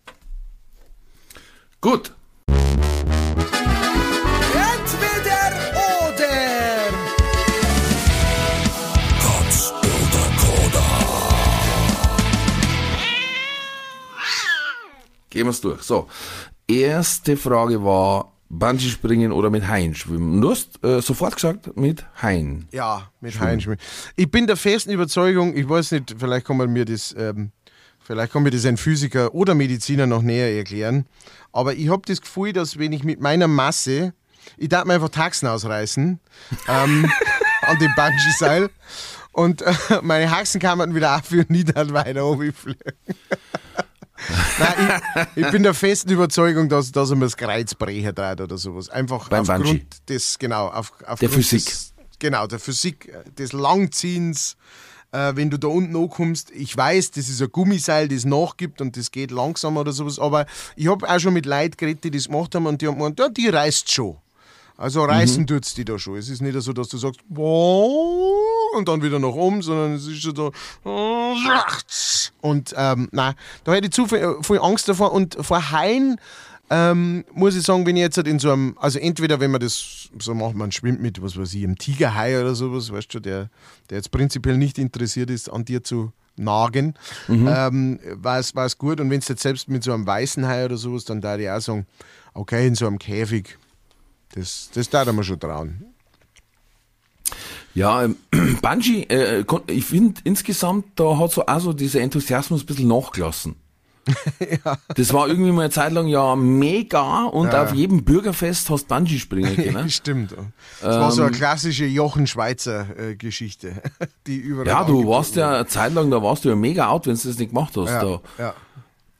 Gut. 1.81 2.15
Entweder 4.55 5.51
oder. 6.03 6.29
Gehen 15.31 15.47
wir's 15.47 15.61
durch. 15.61 15.83
So. 15.83 16.09
Erste 16.69 17.37
Frage 17.37 17.85
war 17.85 18.32
Bungee 18.53 18.91
springen 18.91 19.33
oder 19.33 19.49
mit 19.49 19.67
Haien 19.67 19.95
schwimmen. 19.95 20.43
Du 20.43 20.51
hast 20.51 20.85
äh, 20.85 21.01
sofort 21.01 21.37
gesagt 21.37 21.75
mit 21.75 22.05
Haien. 22.21 22.69
Ja, 22.71 23.11
mit 23.23 23.41
Heinschmidt. 23.41 23.81
Ich 24.15 24.31
bin 24.31 24.47
der 24.47 24.57
festen 24.57 24.91
Überzeugung, 24.91 25.57
ich 25.57 25.67
weiß 25.67 25.93
nicht, 25.93 26.15
vielleicht 26.19 26.47
kann 26.47 26.59
man 26.59 26.71
mir 26.71 26.85
das, 26.85 27.15
ähm, 27.19 27.53
vielleicht 27.99 28.35
kann 28.35 28.43
mir 28.43 28.51
das 28.51 28.67
ein 28.67 28.77
Physiker 28.77 29.35
oder 29.35 29.55
Mediziner 29.55 30.07
noch 30.07 30.21
näher 30.21 30.55
erklären, 30.55 31.07
aber 31.51 31.73
ich 31.75 31.89
habe 31.89 32.03
das 32.05 32.21
Gefühl, 32.21 32.53
dass 32.53 32.79
wenn 32.79 32.93
ich 32.93 33.05
mit 33.05 33.23
meiner 33.23 33.49
Masse, 33.49 34.13
ich 34.59 34.69
darf 34.69 34.85
mir 34.85 34.95
einfach 34.95 35.09
Taxen 35.09 35.49
ausreißen 35.49 36.21
ähm, 36.69 37.11
an 37.63 37.79
dem 37.79 37.95
Bungee-Seil 37.97 38.69
und 39.33 39.63
äh, 39.63 39.73
meine 40.03 40.31
Haxen 40.31 40.61
kann 40.61 40.77
man 40.77 40.95
wieder 40.95 41.11
abführen, 41.13 41.47
nie 41.49 41.65
dann 41.65 41.95
weiter 41.95 42.21
runterfliegen. 42.21 42.93
Nein, 44.59 45.03
ich, 45.35 45.45
ich 45.45 45.51
bin 45.51 45.63
der 45.63 45.75
festen 45.75 46.11
Überzeugung, 46.11 46.69
dass, 46.69 46.93
dass 46.93 47.11
er 47.11 47.17
mir 47.17 47.27
das 47.27 47.37
Kreuz 47.37 47.75
brechen 47.75 48.15
dreht 48.15 48.41
oder 48.41 48.59
sowas. 48.59 48.89
Einfach 48.89 49.29
Beim 49.29 49.43
aufgrund 49.43 49.65
Bungee. 49.65 49.87
des, 50.09 50.39
genau, 50.39 50.69
auf, 50.69 50.93
aufgrund 51.07 51.33
Physik. 51.33 51.65
Des, 51.65 51.93
genau, 52.19 52.47
der 52.47 52.59
Physik, 52.59 53.09
äh, 53.09 53.31
des 53.31 53.53
Langziehens, 53.53 54.57
äh, 55.13 55.33
wenn 55.35 55.51
du 55.51 55.59
da 55.59 55.69
unten 55.69 55.97
ankommst. 55.97 56.51
Ich 56.53 56.77
weiß, 56.77 57.13
das 57.13 57.29
ist 57.29 57.43
ein 57.43 57.51
Gummiseil, 57.51 58.09
das 58.09 58.25
nachgibt 58.25 58.81
und 58.81 58.97
das 58.97 59.11
geht 59.11 59.31
langsamer 59.31 59.81
oder 59.81 59.93
sowas, 59.93 60.19
aber 60.19 60.47
ich 60.77 60.89
habe 60.89 61.09
auch 61.09 61.19
schon 61.19 61.35
mit 61.35 61.47
Leuten 61.47 61.77
geredet, 61.77 62.05
die 62.05 62.11
das 62.11 62.27
gemacht 62.27 62.55
haben 62.55 62.67
und 62.67 62.81
die 62.81 62.87
haben 62.87 62.97
gemeint, 62.97 63.19
ja, 63.19 63.29
die 63.29 63.49
reißt 63.49 63.91
schon. 63.91 64.17
Also 64.77 65.05
reißen 65.05 65.47
tut's 65.47 65.75
die 65.75 65.85
da 65.85 65.99
schon. 65.99 66.17
Es 66.17 66.29
ist 66.29 66.41
nicht 66.41 66.61
so, 66.61 66.73
dass 66.73 66.89
du 66.89 66.97
sagst, 66.97 67.21
wow, 67.29 68.35
und 68.73 68.89
dann 68.89 69.03
wieder 69.03 69.19
nach 69.19 69.29
oben, 69.29 69.63
sondern 69.63 69.95
es 69.95 70.07
ist 70.07 70.23
so, 70.23 70.53
und 72.41 72.75
ähm, 72.77 73.09
nein, 73.13 73.35
da 73.65 73.73
hätte 73.73 73.87
ich 73.87 73.93
zu 73.93 74.07
viel, 74.07 74.37
viel 74.43 74.59
Angst 74.59 74.89
davor 74.89 75.13
und 75.13 75.37
vor 75.41 75.71
Haien 75.71 76.19
ähm, 76.71 77.25
muss 77.35 77.55
ich 77.55 77.65
sagen, 77.65 77.85
wenn 77.85 77.97
ich 77.97 78.01
jetzt 78.01 78.17
halt 78.17 78.27
in 78.27 78.39
so 78.39 78.51
einem, 78.51 78.77
also 78.81 78.99
entweder 78.99 79.41
wenn 79.41 79.51
man 79.51 79.61
das 79.61 80.09
so 80.19 80.35
macht, 80.35 80.55
man 80.55 80.73
schwimmt 80.73 81.03
mit, 81.03 81.21
was 81.21 81.37
weiß 81.37 81.53
ich, 81.53 81.65
einem 81.65 81.77
Tigerhai 81.77 82.41
oder 82.41 82.55
sowas, 82.55 82.91
weißt 82.91 83.13
du, 83.13 83.21
der, 83.21 83.51
der 83.91 83.99
jetzt 83.99 84.11
prinzipiell 84.11 84.57
nicht 84.57 84.79
interessiert 84.79 85.29
ist, 85.29 85.53
an 85.53 85.67
dir 85.67 85.85
zu 85.85 86.13
nagen, 86.37 86.95
ähm, 87.29 88.01
war 88.15 88.39
es 88.39 88.55
war 88.55 88.65
es 88.65 88.79
gut. 88.79 89.01
Und 89.01 89.11
wenn 89.11 89.19
es 89.19 89.29
jetzt 89.29 89.43
selbst 89.43 89.69
mit 89.69 89.85
so 89.85 89.93
einem 89.93 90.07
weißen 90.07 90.47
Hai 90.47 90.65
oder 90.65 90.79
sowas, 90.79 91.05
dann 91.05 91.21
da 91.21 91.37
ich 91.37 91.51
auch 91.51 91.61
sagen, 91.61 91.87
okay, 92.33 92.67
in 92.67 92.75
so 92.75 92.87
einem 92.87 92.99
Käfig, 92.99 93.59
das, 94.35 94.71
das 94.73 94.89
darf 94.89 95.13
man 95.13 95.25
schon 95.25 95.39
trauen. 95.39 95.85
Ja, 97.75 98.05
ähm, 98.05 98.17
Bungee, 98.63 99.03
äh, 99.05 99.45
kon- 99.45 99.63
ich 99.67 99.85
finde 99.85 100.21
insgesamt, 100.25 100.87
da 100.97 101.17
hat 101.19 101.33
so 101.33 101.47
auch 101.47 101.61
so 101.61 101.73
dieser 101.73 102.01
Enthusiasmus 102.01 102.63
ein 102.63 102.67
bisschen 102.67 102.89
nachgelassen. 102.89 103.57
Das 104.97 105.13
war 105.13 105.29
irgendwie 105.29 105.53
mal 105.53 105.63
eine 105.63 105.71
Zeit 105.71 105.93
lang 105.93 106.09
ja 106.09 106.35
mega 106.35 107.25
und 107.27 107.55
auf 107.55 107.73
jedem 107.73 108.03
Bürgerfest 108.05 108.69
hast 108.69 108.89
Bungee 108.89 109.19
springen 109.19 109.55
können. 109.73 109.89
Stimmt. 109.91 110.35
Das 110.81 110.97
war 110.99 111.11
so 111.13 111.23
eine 111.23 111.31
klassische 111.31 111.85
Jochen 111.87 112.27
Schweizer 112.27 112.87
äh, 112.99 113.15
Geschichte, 113.15 113.81
die 114.27 114.37
überall 114.39 114.67
Ja, 114.67 114.85
du 114.85 115.07
warst 115.07 115.37
ja 115.37 115.55
eine 115.55 115.67
Zeit 115.67 115.95
lang, 115.95 116.11
da 116.11 116.21
warst 116.23 116.45
du 116.45 116.49
ja 116.49 116.57
mega 116.57 116.89
out, 116.89 117.07
wenn 117.07 117.15
du 117.17 117.29
das 117.29 117.39
nicht 117.39 117.51
gemacht 117.51 117.77
hast. 117.77 117.91
Ja, 117.91 118.01
Da. 118.03 118.21
ja. 118.39 118.55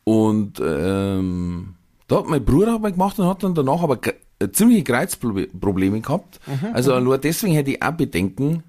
Und 0.05 0.61
ähm, 0.61 1.75
da 2.09 2.17
hat 2.17 2.27
mein 2.27 2.45
Bruder 2.45 2.73
hat 2.75 2.83
mal 2.83 2.91
gemacht 2.93 3.19
und 3.21 3.27
hat 3.29 3.43
dann 3.45 3.55
danach 3.55 3.83
aber 3.83 3.99
äh, 4.05 4.13
ziemliche 4.51 4.85
Kreuzprobleme 4.85 6.01
gehabt. 6.01 6.41
Also 6.73 6.99
nur 7.01 7.19
deswegen 7.19 7.55
hätte 7.55 7.73
ich 7.73 7.83
auch 7.83 7.93
Bedenken. 7.93 8.63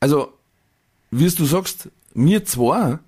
Also, 0.00 0.32
wie 1.10 1.28
du 1.28 1.44
sagst, 1.44 1.88
mir 2.14 2.44
zwei, 2.44 2.98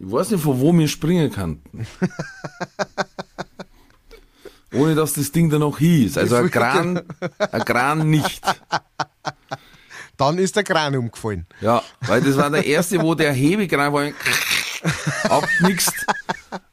ich 0.00 0.12
weiß 0.12 0.30
nicht, 0.30 0.42
von 0.42 0.60
wo 0.60 0.72
wir 0.72 0.88
springen 0.88 1.30
könnten. 1.30 1.86
Ohne 4.72 4.94
dass 4.94 5.14
das 5.14 5.32
Ding 5.32 5.48
dann 5.50 5.60
noch 5.60 5.78
hieß. 5.78 6.18
Also 6.18 6.36
ein 6.36 6.50
Kran, 6.50 7.00
ein 7.50 7.64
Kran 7.64 8.08
nicht. 8.10 8.42
Dann 10.18 10.36
ist 10.36 10.56
der 10.56 10.64
Kran 10.64 10.96
umgefallen. 10.96 11.46
Ja, 11.60 11.82
weil 12.00 12.20
das 12.20 12.36
war 12.36 12.50
der 12.50 12.66
erste, 12.66 13.00
wo 13.00 13.14
der 13.14 13.32
Hebekran 13.32 13.92
war, 13.92 14.10
abknickst, 15.30 16.06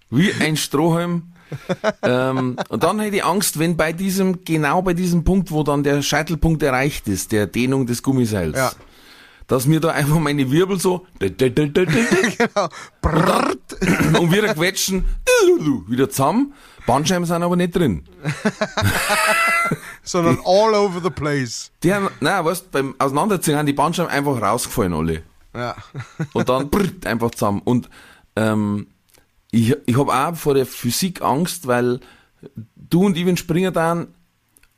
wie 0.09 0.33
ein 0.33 0.57
Strohhalm. 0.57 1.31
ähm, 2.03 2.57
und 2.69 2.83
dann 2.83 2.99
hätte 2.99 3.17
ich 3.17 3.23
Angst, 3.25 3.59
wenn 3.59 3.77
bei 3.77 3.93
diesem, 3.93 4.43
genau 4.43 4.81
bei 4.81 4.93
diesem 4.93 5.23
Punkt, 5.23 5.51
wo 5.51 5.63
dann 5.63 5.83
der 5.83 6.01
Scheitelpunkt 6.01 6.63
erreicht 6.63 7.07
ist, 7.07 7.31
der 7.31 7.47
Dehnung 7.47 7.85
des 7.85 8.01
Gummiseils, 8.03 8.57
Ja. 8.57 8.71
dass 9.47 9.65
mir 9.67 9.79
da 9.79 9.89
einfach 9.89 10.19
meine 10.19 10.49
Wirbel 10.51 10.79
so 10.79 11.05
und 11.21 11.39
Genau. 11.41 12.69
Und 14.19 14.31
wieder 14.31 14.53
quetschen, 14.53 15.05
wieder 15.87 16.09
zusammen. 16.09 16.53
Bandscheiben 16.85 17.25
sind 17.25 17.43
aber 17.43 17.55
nicht 17.55 17.75
drin. 17.75 18.03
Sondern 20.03 20.37
all 20.45 20.73
over 20.75 21.01
the 21.03 21.09
place. 21.09 21.71
Die 21.83 21.93
haben, 21.93 22.09
nein, 22.19 22.45
weißt, 22.45 22.71
beim 22.71 22.95
Auseinanderziehen 22.99 23.57
haben 23.57 23.65
die 23.65 23.73
Bandscheiben 23.73 24.11
einfach 24.11 24.39
rausgefallen 24.41 24.93
alle. 24.93 25.23
Ja. 25.55 25.75
Und 26.33 26.47
dann 26.49 26.69
brrrt, 26.69 27.05
einfach 27.07 27.31
zusammen. 27.31 27.61
Und 27.63 27.89
ähm, 28.35 28.87
ich, 29.55 29.75
ich 29.85 29.97
habe 29.97 30.13
auch 30.13 30.35
vor 30.35 30.53
der 30.53 30.65
Physik 30.65 31.21
Angst, 31.21 31.65
weil 31.65 32.01
du 32.75 33.05
und 33.05 33.17
ich, 33.17 33.25
wenn 33.25 33.37
springen 33.37 33.73
dann, 33.73 34.07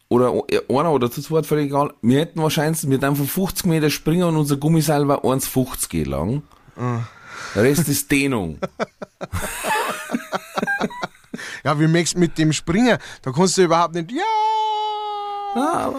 oder 0.08 0.32
einer 0.70 0.92
oder 0.92 1.12
zu 1.12 1.22
zweit, 1.22 1.46
völlig 1.46 1.66
egal, 1.66 1.94
wir 2.02 2.20
hätten 2.20 2.42
wahrscheinlich 2.42 2.84
mit 2.84 3.04
einfach 3.04 3.26
50 3.26 3.66
Meter 3.66 3.90
springen 3.90 4.24
und 4.24 4.38
unser 4.38 4.58
Gummiseil 4.58 5.08
war 5.08 5.26
1,50 5.26 6.08
lang. 6.08 6.44
Der 7.56 7.64
Rest 7.64 7.90
ist 7.90 8.12
Dehnung. 8.12 8.60
Ja, 11.64 11.78
wie 11.82 11.88
möchtest 11.88 12.16
du 12.16 12.20
mit 12.20 12.38
dem 12.38 12.54
springen? 12.54 12.98
Da 13.24 13.32
kannst 13.34 13.58
du 13.58 13.64
überhaupt 13.64 13.94
nicht. 13.94 14.14
Ja! 14.14 15.92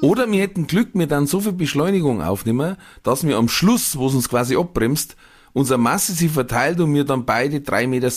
Oder 0.00 0.30
wir 0.30 0.40
hätten 0.40 0.66
Glück, 0.66 0.90
wir 0.94 1.06
dann 1.06 1.26
so 1.26 1.40
viel 1.40 1.52
Beschleunigung 1.52 2.22
aufnehmen, 2.22 2.76
dass 3.02 3.26
wir 3.26 3.36
am 3.36 3.48
Schluss, 3.48 3.98
wo 3.98 4.06
es 4.06 4.14
uns 4.14 4.30
quasi 4.30 4.56
abbremst, 4.56 5.16
unsere 5.58 5.78
Masse 5.78 6.12
sich 6.12 6.30
verteilt 6.30 6.80
und 6.80 6.94
wir 6.94 7.04
dann 7.04 7.24
beide 7.24 7.58
3,60 7.58 7.86
Meter 7.88 8.10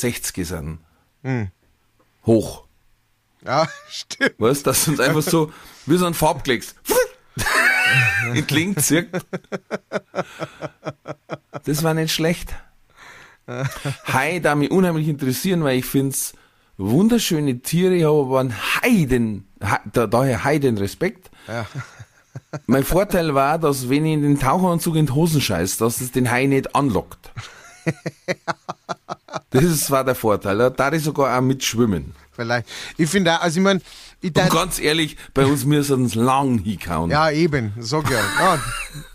sind. 0.46 0.80
Hoch. 2.26 2.64
Ja, 3.44 3.68
stimmt. 3.90 4.36
Weißt, 4.38 4.66
dass 4.68 4.88
uns 4.88 5.00
einfach 5.00 5.22
so, 5.24 5.52
wie 5.86 5.98
so 5.98 6.06
ein 6.06 6.14
Farbklecks, 6.14 6.76
entlang 8.34 8.78
zirkt. 8.78 9.26
Das 11.64 11.84
war 11.84 11.94
nicht 11.94 12.14
schlecht. 12.14 12.54
Hai, 14.08 14.40
da 14.40 14.56
mich 14.56 14.72
unheimlich 14.72 15.08
interessieren, 15.08 15.64
weil 15.64 15.80
ich 15.80 15.86
find's 15.86 16.34
wunderschöne 16.78 17.60
Tiere, 17.60 17.96
ich 17.96 18.04
habe 18.04 18.22
aber 18.22 18.40
einen 18.40 18.54
Heiden, 18.56 19.48
He- 19.62 19.90
da, 19.92 20.08
daher 20.08 20.44
Heiden 20.44 20.78
Respekt. 20.78 21.30
Ja. 21.48 21.66
Mein 22.66 22.84
Vorteil 22.84 23.34
war, 23.34 23.58
dass 23.60 23.90
wenn 23.90 24.06
ich 24.06 24.14
in 24.14 24.22
den 24.22 24.40
Taucheranzug 24.40 24.96
in 24.96 25.06
die 25.06 25.12
Hosen 25.14 25.42
scheiß, 25.42 25.78
dass 25.78 26.02
es 26.02 26.12
den 26.12 26.30
Hai 26.32 26.46
nicht 26.46 26.76
anlockt. 26.76 27.32
Das 29.50 29.92
war 29.92 30.04
der 30.04 30.16
Vorteil. 30.16 30.58
Da 30.58 30.70
darf 30.70 30.94
ich 30.94 31.04
sogar 31.04 31.38
auch 31.38 31.42
mitschwimmen. 31.42 32.14
Vielleicht. 32.32 32.68
Ich 32.98 33.10
finde 33.10 33.34
auch, 33.36 33.42
also 33.42 33.60
ich 33.60 33.64
meine, 33.64 33.82
ich 34.22 34.36
Und 34.36 34.50
ganz 34.50 34.80
ehrlich, 34.80 35.18
bei 35.34 35.46
uns 35.46 35.66
müssen 35.66 36.04
uns 36.04 36.16
lang 36.16 36.60
hinkauen. 36.60 37.10
Ja, 37.12 37.30
eben, 37.32 37.74
sag 37.80 38.10
ja. 38.10 38.20
ja 38.40 38.60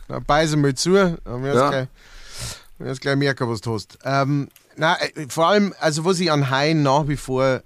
dann 0.09 0.25
beißen 0.25 0.63
wir 0.63 0.75
zu, 0.75 0.93
dann 0.93 1.43
wirst 1.43 1.57
Ja. 1.57 1.71
gleich, 1.71 1.89
wirst 2.79 3.01
gleich 3.01 3.17
merken, 3.17 3.49
was 3.49 3.61
du 3.61 3.75
hast. 3.75 3.99
Ähm, 4.05 4.49
nein, 4.77 4.97
äh, 5.15 5.27
vor 5.29 5.49
allem, 5.49 5.75
also 5.81 6.05
was 6.05 6.21
ich 6.21 6.31
an 6.31 6.51
Haien 6.51 6.83
nach 6.83 7.09
wie 7.09 7.17
vor 7.17 7.63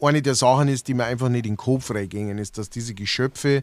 eine 0.00 0.22
der 0.22 0.34
Sachen 0.34 0.68
ist, 0.68 0.88
die 0.88 0.94
mir 0.94 1.04
einfach 1.04 1.28
nicht 1.28 1.46
in 1.46 1.52
den 1.52 1.56
Kopf 1.56 1.90
reingingen, 1.90 2.38
ist, 2.38 2.58
dass 2.58 2.70
diese 2.70 2.94
Geschöpfe 2.94 3.62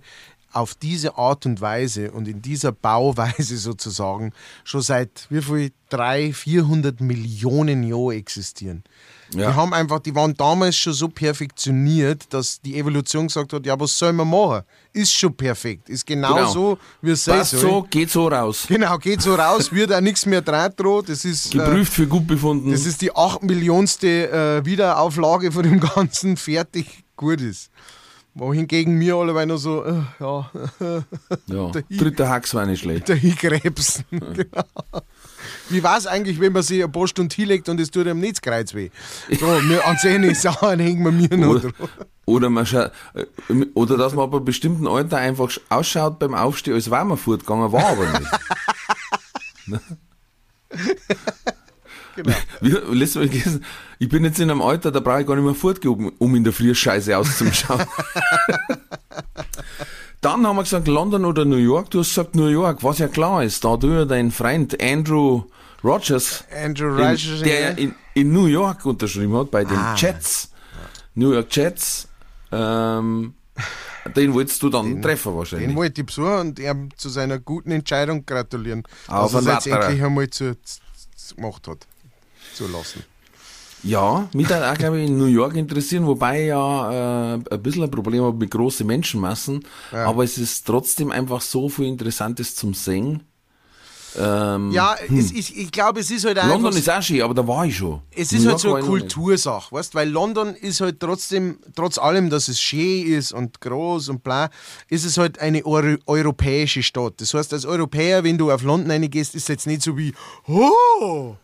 auf 0.54 0.76
diese 0.76 1.18
Art 1.18 1.46
und 1.46 1.60
Weise 1.62 2.12
und 2.12 2.28
in 2.28 2.42
dieser 2.42 2.72
Bauweise 2.72 3.58
sozusagen 3.70 4.32
schon 4.64 4.82
seit 4.82 5.28
wie 5.30 5.42
viel? 5.42 5.72
300, 5.90 6.36
400 6.36 7.02
Millionen 7.02 7.84
Jahren 7.84 8.14
existieren. 8.18 8.84
Ja. 9.32 9.52
Die 9.52 9.56
haben 9.56 9.74
einfach, 9.76 10.00
die 10.00 10.16
waren 10.16 10.34
damals 10.34 10.76
schon 10.76 10.94
so 10.94 11.08
perfektioniert, 11.08 12.26
dass 12.34 12.60
die 12.62 12.78
Evolution 12.78 13.28
gesagt 13.28 13.54
hat, 13.54 13.66
ja, 13.66 13.80
was 13.80 13.98
soll 13.98 14.14
man 14.14 14.28
machen? 14.30 14.64
Ist 14.92 15.14
schon 15.14 15.36
perfekt. 15.36 15.90
Ist 15.90 16.06
genau, 16.06 16.34
Genau. 16.36 16.52
so, 16.52 16.78
wie 17.02 17.12
es 17.12 17.24
sein 17.24 17.44
soll. 17.44 17.60
so, 17.60 17.82
geht 17.90 18.10
so 18.10 18.28
raus. 18.28 18.66
Genau, 18.68 18.98
geht 18.98 19.22
so 19.22 19.36
raus, 19.36 19.72
wird 19.72 19.94
auch 19.94 20.02
nichts 20.02 20.26
mehr 20.26 20.42
dran 20.42 20.72
droht. 20.76 21.10
Das 21.10 21.26
ist, 21.26 21.54
äh, 21.54 21.58
Geprüft 21.60 21.94
für 21.94 22.08
gut 22.08 22.26
befunden. 22.28 22.72
das 22.72 22.86
ist 22.86 23.02
die 23.02 23.16
8 23.16 23.44
Millionste 23.44 24.32
äh, 24.32 24.66
Wiederauflage 24.66 25.52
von 25.52 25.64
dem 25.64 25.80
Ganzen, 25.96 26.38
fertig, 26.38 27.04
gut 27.16 27.42
ist. 27.42 27.70
Wohingegen 28.36 28.98
mir 28.98 29.16
alle 29.16 29.46
noch 29.46 29.58
so, 29.58 29.84
äh, 29.86 30.02
ja, 30.20 30.50
ja. 31.48 31.72
Dritter 31.92 32.30
Hax 32.30 32.54
war 32.56 32.66
nicht 32.66 32.82
schlecht. 32.82 33.08
der 33.08 33.16
Hikrebsen. 33.16 34.06
genau. 34.12 34.64
Wie 35.70 35.84
war 35.84 35.98
es 35.98 36.08
eigentlich, 36.08 36.40
wenn 36.40 36.52
man 36.54 36.64
sich 36.64 36.84
ein 36.84 36.92
paar 36.92 37.08
Stunden 37.08 37.32
hinlegt 37.34 37.70
und 37.70 37.80
es 37.80 37.92
tut 37.92 38.08
einem 38.08 38.20
nicht 38.20 38.38
das 38.38 38.42
Kreuz 38.42 38.74
weh? 38.74 38.90
So, 39.30 39.46
wir 39.46 39.86
an 39.86 39.98
zehn 40.00 40.34
Sachen 40.34 40.80
hängen 40.80 41.04
wir 41.04 41.12
mir 41.12 41.38
noch 41.38 41.50
Oder, 41.50 41.60
drauf. 41.72 41.90
oder, 42.26 42.50
man 42.50 42.66
scha 42.66 42.92
äh, 43.14 43.26
oder 43.76 43.98
dass 43.98 44.14
man 44.16 44.30
bei 44.32 44.40
bestimmten 44.40 44.88
Alter 44.88 45.18
einfach 45.18 45.50
sch- 45.50 45.62
ausschaut 45.70 46.18
beim 46.18 46.34
Aufstehen, 46.34 46.74
als 46.74 46.90
wäre 46.90 47.06
man 47.06 47.18
fortgegangen, 47.18 47.72
war 47.72 47.86
aber 47.86 48.20
nicht. 49.68 49.82
Genau. 52.16 52.36
Wie, 52.62 52.70
letztes 52.96 53.16
Mal 53.16 53.62
ich 54.00 54.10
bin 54.10 54.24
jetzt 54.24 54.40
in 54.40 54.50
einem 54.52 54.62
Alter, 54.62 54.92
da 54.92 55.00
brauche 55.00 55.22
ich 55.22 55.28
gar 55.28 55.36
nicht 55.36 55.46
mehr 55.46 55.56
fortgehen, 55.56 56.12
um, 56.18 56.36
in 56.36 56.44
der 56.44 56.54
Früh 56.54 56.74
Scheiße 56.76 57.18
auszuschauen. 57.18 57.84
Dann 60.22 60.48
haben 60.48 60.56
wir 60.56 60.64
gesagt, 60.64 60.88
London 60.88 61.26
oder 61.26 61.44
New 61.44 61.58
York. 61.58 61.90
Du 61.90 62.00
hast 62.00 62.10
gesagt 62.10 62.36
New 62.36 62.48
York, 62.48 62.82
was 62.82 63.00
ja 63.00 63.10
klar 63.10 63.44
ist, 63.44 63.66
da 63.66 63.76
du 63.76 63.88
ja 63.90 64.06
dein 64.06 64.32
Freund 64.32 64.82
Andrew 64.82 65.44
Rogers, 65.84 66.46
Andrew 66.50 66.96
in, 66.96 67.04
Rogers, 67.04 67.42
der 67.44 67.60
ja 67.60 67.70
ja. 67.70 67.76
in, 67.76 67.96
in 68.14 68.32
New 68.32 68.46
York 68.46 68.86
unterschrieben 68.86 69.36
hat, 69.36 69.52
bei 69.52 69.66
den 69.66 69.78
Ah. 69.78 69.96
Jets, 69.98 70.52
New 71.16 71.34
York 71.34 71.54
Jets, 71.54 72.08
ähm, 72.54 73.34
den 74.16 74.34
wolltest 74.34 74.64
du 74.64 74.70
dann 74.70 75.02
treffen 75.02 75.36
wahrscheinlich. 75.36 75.68
Den 75.68 75.76
wollte 75.76 76.02
ich 76.02 76.08
besuchen 76.08 76.40
und 76.40 76.60
ihm 76.60 76.90
zu 76.96 77.10
seiner 77.10 77.40
guten 77.40 77.72
Entscheidung 77.72 78.26
gratulieren, 78.26 78.84
Auf 79.08 79.34
dass 79.34 79.46
er 79.46 79.58
es 79.58 79.66
endlich 79.66 80.04
einmal 80.04 80.30
zu, 80.30 80.56
zu 80.64 81.36
gemacht 81.36 81.68
hat. 81.68 81.86
Zu 82.54 82.68
lassen. 82.68 83.04
Ja, 83.86 84.30
mich 84.34 84.48
hat 84.48 84.64
auch, 84.64 84.78
glaube 84.78 85.02
ich, 85.02 85.08
in 85.10 85.18
New 85.18 85.26
York 85.26 85.56
interessieren, 85.56 86.06
wobei 86.08 86.44
ich 86.44 86.48
ja 86.48 87.34
äh, 87.34 87.40
ein 87.52 87.62
bisschen 87.62 87.84
ein 87.84 87.92
Problem 87.92 88.24
habe 88.24 88.38
mit 88.38 88.50
großen 88.50 88.88
Menschenmassen, 88.88 89.66
aber 89.92 90.24
es 90.24 90.38
ist 90.38 90.66
trotzdem 90.66 91.12
einfach 91.12 91.42
so 91.42 91.68
viel 91.68 91.88
Interessantes 91.88 92.56
zum 92.56 92.74
Singen. 92.74 93.24
Ähm, 94.16 94.72
Ja, 94.72 94.96
es 95.06 95.32
ist, 95.32 95.50
ich 95.50 95.72
glaube, 95.72 96.00
es 96.00 96.12
ist 96.12 96.24
halt 96.24 96.38
auch 96.40 96.48
London 96.48 96.68
einfach, 96.68 96.80
ist 96.80 96.90
auch 96.90 97.02
schön, 97.02 97.22
aber 97.24 97.34
da 97.34 97.46
war 97.48 97.66
ich 97.66 97.76
schon. 97.76 98.00
es 98.16 98.32
New 98.32 98.38
ist 98.38 98.46
halt 98.46 98.52
York 98.52 98.60
so 98.62 98.76
eine 98.76 98.80
ich. 98.84 98.86
Kultursache, 98.90 99.76
weißt 99.76 99.96
weil 99.96 100.08
London 100.10 100.56
ist 100.56 100.80
halt 100.82 101.00
trotzdem, 101.00 101.58
trotz 101.76 101.98
allem, 101.98 102.30
dass 102.30 102.48
es 102.48 102.62
schön 102.62 103.08
ist 103.08 103.34
und 103.34 103.60
groß 103.60 104.10
und 104.10 104.24
bla, 104.24 104.50
ist 104.88 105.04
es 105.04 105.18
halt 105.18 105.40
eine 105.40 105.66
Euro 105.66 105.98
europäische 106.06 106.84
Stadt. 106.84 107.16
Das 107.18 107.34
heißt, 107.34 107.52
als 107.54 107.66
Europäer, 107.66 108.24
wenn 108.24 108.38
du 108.38 108.52
auf 108.52 108.62
London 108.62 108.92
reingehst, 108.92 109.34
ist 109.36 109.44
es 109.44 109.48
jetzt 109.48 109.68
nicht 109.68 109.82
so 109.82 109.98
wie, 109.98 110.14
oh, 110.48 111.36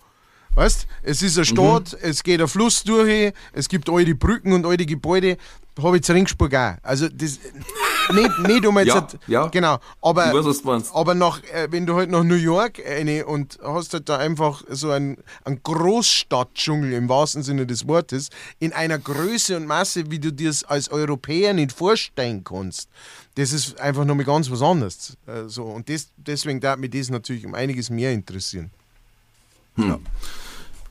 Weißt 0.56 0.88
es 1.04 1.22
ist 1.22 1.38
eine 1.38 1.45
Stadt, 1.45 1.97
es 2.02 2.22
geht 2.24 2.41
ein 2.41 2.47
Fluss 2.47 2.84
durch, 2.84 3.34
es 3.54 3.70
gibt 3.70 3.89
all 3.89 4.04
die 4.04 4.14
Brücken 4.14 4.52
und 4.54 4.66
all 4.66 4.78
die 4.78 4.86
Gebäude. 4.86 5.38
Habe 5.82 5.95
ich 5.95 6.04
zu 6.04 6.12
Ringsburg 6.12 6.54
auch. 6.56 6.74
Also, 6.84 7.08
das, 7.08 7.39
nicht, 8.14 8.39
nicht 8.39 8.66
um 8.66 8.78
jetzt. 8.80 8.88
Ja, 8.88 8.95
halt- 8.95 9.20
ja. 9.28 9.47
Genau. 9.47 9.78
Aber, 10.02 10.28
Ich 10.28 10.34
weiß, 10.34 10.45
was 10.45 10.62
du 10.62 10.68
meinst. 10.68 10.93
aber 10.93 11.16
nach, 11.16 11.41
äh, 11.54 11.68
wenn 11.72 11.86
du 11.86 11.95
halt 11.95 12.10
nach 12.10 12.24
New 12.26 12.36
York 12.36 12.82
eine 12.86 13.26
und 13.26 13.58
hast 13.64 13.93
halt 13.93 14.10
da 14.10 14.18
einfach 14.18 14.62
so 14.68 14.91
einen, 14.91 15.18
einen 15.45 15.64
Großstadtdschungel 15.64 16.91
im 16.91 17.08
wahrsten 17.08 17.43
Sinne 17.43 17.66
des 17.66 17.88
Wortes, 17.88 18.28
in 18.60 18.74
einer 18.74 18.97
Größe 19.00 19.56
und 19.56 19.68
Masse, 19.68 20.12
wie 20.12 20.20
du 20.20 20.34
dir 20.34 20.50
es 20.50 20.66
als 20.66 20.89
Europäer 20.91 21.54
nicht 21.54 21.72
vorstellen 21.72 22.43
kannst. 22.43 22.89
Das 23.36 23.54
ist 23.54 23.80
einfach 23.80 24.04
nochmal 24.04 24.26
ganz 24.26 24.52
was 24.52 24.62
anderes. 24.62 25.16
Äh, 25.28 25.47
so. 25.47 25.64
Und 25.64 25.88
das, 25.88 26.10
deswegen 26.18 26.60
darf 26.60 26.78
mich 26.78 26.89
das 26.91 27.10
natürlich 27.10 27.45
um 27.45 27.54
einiges 27.56 27.89
mehr 27.89 28.12
interessieren. 28.12 28.72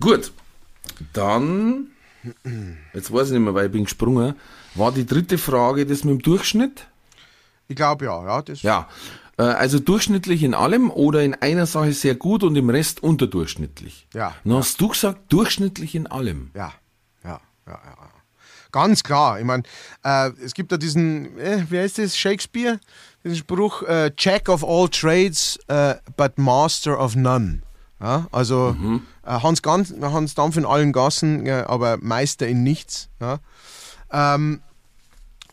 Gut, 0.00 0.32
dann, 1.12 1.88
jetzt 2.94 3.12
weiß 3.12 3.28
ich 3.28 3.32
nicht 3.34 3.42
mehr, 3.42 3.54
weil 3.54 3.66
ich 3.66 3.72
bin 3.72 3.84
gesprungen, 3.84 4.34
war 4.74 4.92
die 4.92 5.06
dritte 5.06 5.38
Frage 5.38 5.86
das 5.86 6.04
mit 6.04 6.14
dem 6.14 6.22
Durchschnitt? 6.22 6.86
Ich 7.68 7.76
glaube 7.76 8.06
ja, 8.06 8.24
ja. 8.24 8.42
Das, 8.42 8.62
Ja, 8.62 8.88
äh, 9.36 9.42
also 9.42 9.78
durchschnittlich 9.78 10.42
in 10.42 10.54
allem 10.54 10.90
oder 10.90 11.22
in 11.22 11.34
einer 11.34 11.66
Sache 11.66 11.92
sehr 11.92 12.14
gut 12.14 12.42
und 12.42 12.56
im 12.56 12.70
Rest 12.70 13.02
unterdurchschnittlich. 13.02 14.06
Ja, 14.14 14.34
Dann 14.44 14.54
hast 14.54 14.80
du 14.80 14.88
gesagt, 14.88 15.32
durchschnittlich 15.32 15.94
in 15.94 16.06
allem. 16.06 16.50
Ja, 16.54 16.72
ja, 17.24 17.40
ja, 17.66 17.72
ja. 17.84 18.08
Ganz 18.70 19.02
klar. 19.02 19.38
Ich 19.38 19.46
meine, 19.46 19.62
äh, 20.04 20.30
es 20.44 20.52
gibt 20.54 20.72
da 20.72 20.76
diesen, 20.76 21.38
äh, 21.38 21.64
wie 21.70 21.78
heißt 21.78 21.98
das, 21.98 22.16
Shakespeare? 22.18 22.78
Diesen 23.24 23.38
Spruch, 23.38 23.82
äh, 23.82 24.12
Jack 24.16 24.48
of 24.48 24.62
all 24.62 24.88
trades, 24.88 25.58
äh, 25.68 25.94
but 26.16 26.36
master 26.38 26.98
of 27.02 27.16
none. 27.16 27.62
Ja, 28.00 28.26
also 28.30 28.76
äh, 29.24 29.30
Hans, 29.30 29.62
Ganz, 29.62 29.92
Hans 30.00 30.34
Dampf 30.34 30.56
in 30.56 30.64
allen 30.64 30.92
Gassen, 30.92 31.44
ja, 31.46 31.68
aber 31.68 31.98
Meister 32.00 32.46
in 32.46 32.62
nichts. 32.62 33.08
Ja. 33.20 33.38
Ähm, 34.12 34.60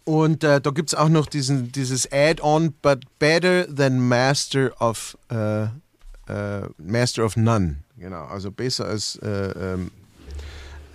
und 0.04 0.43
äh, 0.43 0.62
da 0.62 0.70
gibt 0.70 0.89
es 0.89 0.96
auch 0.96 1.10
noch 1.10 1.26
diesen, 1.26 1.72
dieses 1.72 2.12
Add-on, 2.12 2.74
but 2.84 3.00
better 3.18 3.66
than 3.74 4.08
Master 4.08 4.72
of 4.80 5.18
äh, 5.32 5.64
äh, 5.64 6.70
Master 6.78 7.26
of 7.26 7.36
None. 7.36 7.78
Genau, 7.98 8.26
also 8.26 8.52
besser 8.52 8.86
als 8.86 9.16
äh, 9.18 9.74
ähm, 9.74 9.91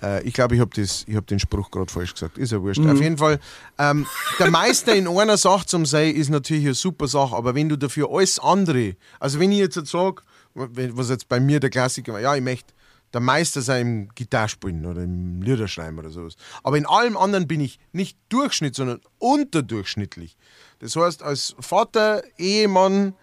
äh, 0.03 0.23
ich 0.23 0.35
glaube, 0.35 0.55
ich 0.55 0.61
habe 0.61 0.71
hab 0.83 1.27
den 1.27 1.39
Spruch 1.39 1.71
gerade 1.71 1.91
falsch 1.91 2.15
gesagt. 2.15 2.39
Ist 2.39 2.53
ja 2.53 2.63
wurscht. 2.63 2.81
Auf 2.87 3.01
jeden 3.01 3.19
Fall, 3.19 3.41
ähm, 3.79 4.07
der 4.39 4.51
Meister 4.51 4.95
in 4.95 5.09
einer 5.09 5.37
Sache 5.37 5.67
zum 5.67 5.87
sein, 5.87 6.15
ist 6.15 6.31
natürlich 6.31 6.65
eine 6.65 6.75
super 6.75 7.09
Sache, 7.09 7.35
aber 7.35 7.55
wenn 7.55 7.69
du 7.69 7.77
dafür 7.77 8.11
alles 8.11 8.39
andere, 8.39 8.97
also 9.19 9.41
wenn 9.41 9.53
ich 9.53 9.59
jetzt 9.59 9.75
sage, 9.87 10.23
was 10.55 11.09
jetzt 11.09 11.29
bei 11.29 11.41
mir 11.41 11.61
der 11.61 11.71
Klassiker 11.71 12.13
war, 12.13 12.21
ja, 12.21 12.35
ich 12.35 12.43
möchte 12.43 12.73
der 13.13 13.21
Meister 13.21 13.61
sein 13.61 13.81
im 13.87 14.09
Gitarrespielen 14.15 14.87
oder 14.87 15.03
im 15.03 15.43
Liederschreiben 15.43 15.99
oder 15.99 16.11
sowas. 16.11 16.37
Aber 16.63 16.79
in 16.79 16.87
allem 16.87 17.17
anderen 17.17 17.49
bin 17.49 17.61
ich 17.61 17.81
nicht 17.93 18.17
Durchschnitt, 18.29 18.75
sondern 18.75 19.01
unterdurchschnittlich. 19.19 20.37
Das 20.79 20.97
heißt, 20.97 21.23
als 21.23 21.57
Vater, 21.59 22.23
Ehemann 22.39 23.15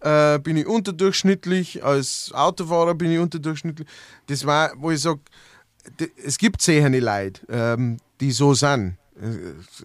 äh, 0.00 0.38
bin 0.40 0.56
ich 0.56 0.66
unterdurchschnittlich, 0.66 1.84
als 1.84 2.32
Autofahrer 2.32 2.94
bin 2.94 3.12
ich 3.12 3.18
unterdurchschnittlich. 3.18 3.88
Das 4.26 4.44
war, 4.46 4.72
wo 4.76 4.90
ich 4.90 5.00
sage, 5.00 5.20
es 6.24 6.38
gibt 6.38 6.60
sehende 6.60 7.00
Leute, 7.00 7.40
ähm, 7.48 7.98
die 8.20 8.32
so 8.32 8.54
sind. 8.54 8.96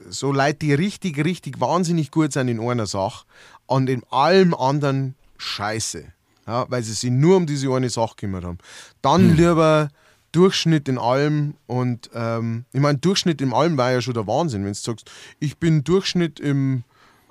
So 0.10 0.34
Leute, 0.34 0.58
die 0.60 0.74
richtig, 0.74 1.24
richtig 1.24 1.62
wahnsinnig 1.62 2.12
gut 2.12 2.34
sind 2.34 2.49
in 2.49 2.60
einer 2.60 2.88
Sache 2.88 3.26
und 3.66 3.89
in 3.89 4.04
allem 4.10 4.54
anderen 4.54 5.16
scheiße. 5.38 6.12
Ja, 6.48 6.66
weil 6.70 6.84
sie 6.84 6.94
sich 6.94 7.12
nur 7.12 7.38
um 7.38 7.46
diese 7.46 7.72
eine 7.72 7.89
Sache 7.89 8.16
gekümmert 8.16 8.44
haben. 8.44 8.58
Dann 9.02 9.36
lieber 9.36 9.89
Durchschnitt 10.32 10.88
in 10.88 10.98
allem 10.98 11.56
und 11.68 12.10
ähm, 12.14 12.66
ich 12.72 12.80
meine, 12.80 12.98
Durchschnitt 12.98 13.42
in 13.42 13.54
allem 13.54 13.78
war 13.78 13.92
ja 13.92 14.02
schon 14.02 14.14
der 14.14 14.28
Wahnsinn, 14.28 14.64
wenn 14.64 14.72
du 14.72 14.78
sagst, 14.80 15.12
ich 15.39 15.58
bin 15.58 15.84
Durchschnitt 15.84 16.39
im 16.39 16.84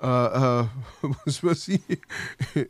äh, 0.03 0.07
äh, 0.07 0.65
was 1.25 1.45
weiß 1.45 1.69
ich, 1.69 1.81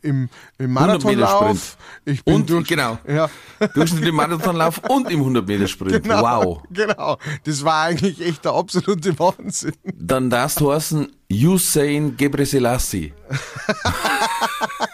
im, 0.03 0.29
im 0.59 0.73
Marathonlauf. 0.73 1.77
Ich 2.05 2.25
bin 2.25 2.35
Und, 2.35 2.51
durch, 2.51 2.67
genau. 2.67 2.99
Ja, 3.09 3.31
Durchschnitt 3.75 4.05
im 4.05 4.17
Marathonlauf 4.17 4.79
und 4.89 5.09
im 5.11 5.21
100-Meter-Sprint. 5.23 6.03
genau, 6.03 6.23
Wow. 6.23 6.63
Genau. 6.71 7.19
Das 7.45 7.65
war 7.65 7.85
eigentlich 7.85 8.21
echt 8.21 8.45
der 8.45 8.53
absolute 8.53 9.17
Wahnsinn. 9.19 9.75
Dann 9.95 10.29
darfst 10.29 10.61
du 10.61 10.73
heißen 10.73 11.13
Usain 11.31 12.17
Gebreselassie. 12.17 13.13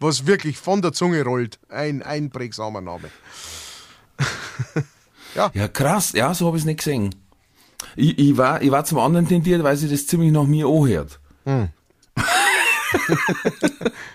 Was 0.00 0.26
wirklich 0.26 0.58
von 0.58 0.82
der 0.82 0.92
Zunge 0.92 1.22
rollt. 1.24 1.58
Ein 1.68 2.02
einprägsamer 2.02 2.80
Name. 2.80 3.10
Ja, 5.34 5.68
krass. 5.68 6.12
Ja, 6.12 6.34
so 6.34 6.46
habe 6.46 6.56
ich 6.56 6.62
es 6.62 6.66
nicht 6.66 6.78
gesehen. 6.78 7.14
Ich, 7.96 8.18
ich, 8.18 8.36
war, 8.36 8.62
ich 8.62 8.70
war 8.70 8.84
zum 8.84 8.98
anderen 8.98 9.26
tendiert, 9.26 9.62
weil 9.62 9.76
sie 9.76 9.88
das 9.88 10.06
ziemlich 10.06 10.32
nach 10.32 10.44
mir 10.44 10.66
anhört. 10.66 11.20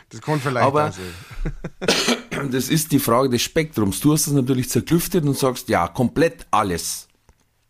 Das 0.09 0.21
kann 0.21 0.39
vielleicht 0.39 0.65
Aber-. 0.65 0.93
Das 2.51 2.69
ist 2.69 2.91
die 2.91 2.99
Frage 2.99 3.30
des 3.30 3.41
Spektrums. 3.41 3.99
Du 3.99 4.13
hast 4.13 4.28
es 4.28 4.34
natürlich 4.34 4.69
zerklüftet 4.69 5.25
und 5.25 5.36
sagst, 5.36 5.69
ja, 5.69 5.88
komplett 5.88 6.45
alles. 6.51 7.07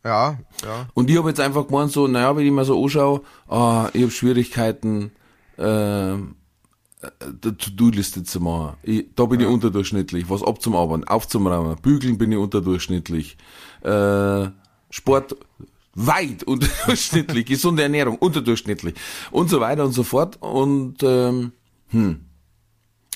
Ja, 0.04 0.38
ja. 0.64 0.88
Und 0.94 1.10
ich 1.10 1.18
habe 1.18 1.30
jetzt 1.30 1.40
einfach 1.40 1.68
gemeint, 1.68 1.92
so, 1.92 2.08
naja, 2.08 2.36
wenn 2.36 2.46
ich 2.46 2.52
mir 2.52 2.66
so 2.66 2.84
anschaue, 2.84 3.22
ah, 3.48 3.90
ich 3.94 4.02
habe 4.02 4.12
Schwierigkeiten, 4.12 5.12
äh, 5.58 6.16
der 7.02 7.58
To-Do-Liste 7.58 8.24
zu 8.24 8.40
machen. 8.40 8.78
Ich, 8.84 9.06
da 9.16 9.26
bin 9.26 9.40
ich 9.40 9.48
unterdurchschnittlich. 9.48 10.30
Was 10.30 10.44
abzumarbeiten, 10.44 11.08
aufzuräumen, 11.08 11.78
bügeln 11.82 12.18
bin 12.18 12.32
ich 12.32 12.38
unterdurchschnittlich. 12.38 13.38
Äh, 13.84 14.48
Sport 14.90 15.36
weit 15.94 16.44
unterdurchschnittlich, 16.48 17.46
gesunde 17.46 17.84
Ernährung 17.84 18.18
unterdurchschnittlich 18.18 18.96
und 19.32 19.50
so 19.50 19.60
weiter 19.60 19.86
und 19.86 19.94
so 19.94 20.04
fort. 20.04 20.38
Und 20.42 21.04
ähm, 21.04 21.52
hm. 21.90 22.22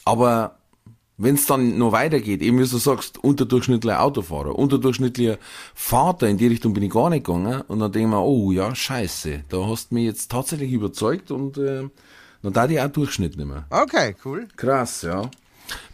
aber 0.06 0.58
wenn 1.18 1.36
es 1.36 1.46
dann 1.46 1.78
noch 1.78 1.92
weitergeht, 1.92 2.42
eben 2.42 2.58
wie 2.58 2.68
du 2.68 2.78
sagst, 2.78 3.24
unterdurchschnittlicher 3.24 4.02
Autofahrer, 4.02 4.58
unterdurchschnittlicher 4.58 5.38
Vater, 5.76 6.28
in 6.28 6.38
die 6.38 6.48
Richtung 6.48 6.74
bin 6.74 6.82
ich 6.84 6.92
gar 6.92 7.12
nicht 7.12 7.26
gegangen. 7.26 7.62
Und 7.68 7.80
dann 7.80 7.92
denke 7.92 8.08
ich 8.08 8.14
mir, 8.14 8.24
oh 8.24 8.52
ja, 8.52 8.74
scheiße, 8.74 9.44
da 9.50 9.68
hast 9.68 9.92
du 9.92 9.96
mich 9.96 10.06
jetzt 10.06 10.32
tatsächlich 10.32 10.72
überzeugt 10.72 11.30
und 11.30 11.60
äh, 11.60 11.90
dann 12.44 12.54
da 12.54 12.68
ich 12.68 12.80
auch 12.80 12.88
Durchschnitt 12.90 13.38
mehr. 13.38 13.66
Okay, 13.70 14.16
cool. 14.26 14.48
Krass, 14.56 15.04
ja. 15.04 15.30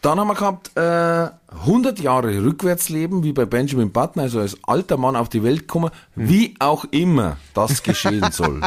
Dann 0.02 0.20
haben 0.20 0.28
wir 0.28 0.36
gehabt, 0.36 0.72
äh, 0.76 1.30
100 1.66 2.00
Jahre 2.00 2.44
Rückwärtsleben, 2.44 3.24
wie 3.24 3.34
bei 3.34 3.46
Benjamin 3.46 3.92
Button, 3.92 4.22
also 4.22 4.40
als 4.40 4.58
alter 4.64 4.98
Mann 4.98 5.16
auf 5.16 5.30
die 5.30 5.44
Welt 5.44 5.62
gekommen, 5.62 5.92
wie 6.16 6.56
auch 6.60 6.86
immer 6.86 7.38
das 7.54 7.84
geschehen 7.84 8.26
soll. 8.32 8.62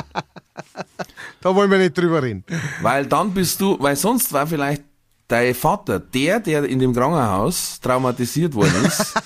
Da 1.40 1.54
wollen 1.54 1.70
wir 1.70 1.78
nicht 1.78 1.96
drüber 1.96 2.22
reden. 2.22 2.44
Weil 2.82 3.06
dann 3.06 3.32
bist 3.32 3.60
du, 3.60 3.76
weil 3.80 3.96
sonst 3.96 4.32
war 4.32 4.46
vielleicht 4.46 4.82
dein 5.28 5.54
Vater 5.54 6.00
der, 6.00 6.40
der 6.40 6.64
in 6.64 6.78
dem 6.78 6.92
Krankenhaus 6.92 7.80
traumatisiert 7.80 8.54
worden 8.54 8.84
ist. 8.84 9.14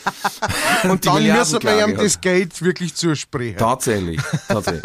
Und 0.91 1.05
die 1.05 1.09
dann 1.09 1.22
müssen 1.22 1.62
wir 1.62 1.70
ihm 1.72 1.76
Klage 1.76 1.95
das 1.95 2.20
Geld 2.20 2.62
wirklich 2.62 2.95
zusprechen. 2.95 3.59
Tatsächlich, 3.59 4.20
tatsächlich. 4.49 4.82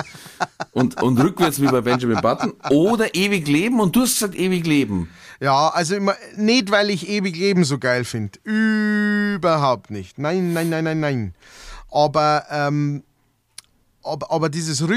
Und, 0.72 1.02
und 1.02 1.20
rückwärts 1.20 1.62
wie 1.62 1.68
bei 1.68 1.82
Benjamin 1.82 2.22
Button. 2.22 2.54
Oder 2.70 3.14
ewig 3.16 3.48
leben 3.48 3.80
und 3.80 3.96
du 3.96 4.02
hast 4.02 4.14
gesagt 4.14 4.36
ewig 4.36 4.66
leben. 4.66 5.10
Ja, 5.42 5.70
also 5.70 5.96
immer, 5.96 6.16
nicht, 6.36 6.70
weil 6.70 6.90
ich 6.90 7.08
ewig 7.08 7.36
Leben 7.36 7.64
so 7.64 7.78
geil 7.80 8.04
finde. 8.04 8.40
Überhaupt 8.44 9.90
nicht. 9.90 10.18
Nein, 10.18 10.54
nein, 10.54 10.70
nein, 10.70 10.84
nein, 10.84 11.00
nein. 11.00 11.34
Aber, 11.90 12.46
ähm, 12.52 13.04
aber, 14.04 14.32
aber 14.32 14.50
dieses 14.50 14.88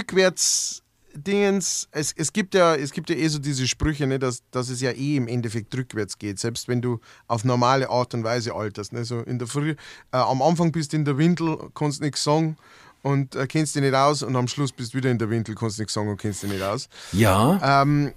Rückwärts-Dingens, 1.13 1.89
es, 1.93 2.13
es, 2.17 2.33
gibt 2.33 2.55
ja, 2.55 2.75
es 2.75 2.93
gibt 2.93 3.11
ja 3.11 3.17
eh 3.17 3.29
so 3.29 3.39
diese 3.39 3.67
Sprüche, 3.67 4.07
ne, 4.07 4.19
dass, 4.19 4.43
dass 4.51 4.69
es 4.69 4.81
ja 4.81 4.91
eh 4.91 5.17
im 5.17 5.29
Endeffekt 5.29 5.75
rückwärts 5.75 6.19
geht, 6.19 6.39
selbst 6.39 6.69
wenn 6.69 6.81
du 6.81 7.01
auf 7.27 7.45
normale 7.45 7.89
Art 7.89 8.15
und 8.15 8.25
Weise 8.25 8.55
alterst. 8.55 8.93
Ne? 8.93 9.05
So 9.05 9.21
in 9.21 9.39
der 9.39 9.49
Früh, 9.49 9.71
äh, 9.71 10.17
am 10.17 10.43
Anfang 10.43 10.73
bist 10.73 10.93
du 10.93 10.97
in 10.97 11.05
der 11.05 11.19
Windel, 11.19 11.59
kannst 11.75 12.01
nichts 12.01 12.25
sagen 12.25 12.57
und 13.03 13.35
äh, 13.35 13.47
kennst 13.47 13.75
dich 13.75 13.83
nicht 13.83 13.95
aus 13.95 14.23
und 14.23 14.37
am 14.37 14.49
Schluss 14.49 14.73
bist 14.73 14.93
du 14.93 14.99
wieder 14.99 15.11
in 15.11 15.19
der 15.19 15.31
Windel, 15.31 15.55
kannst 15.55 15.79
nichts 15.79 15.95
sagen 15.95 16.09
und 16.09 16.21
kennst 16.21 16.43
dich 16.43 16.51
nicht 16.51 16.63
aus. 16.63 16.89
Ja, 17.13 17.83
Ähm, 17.83 18.13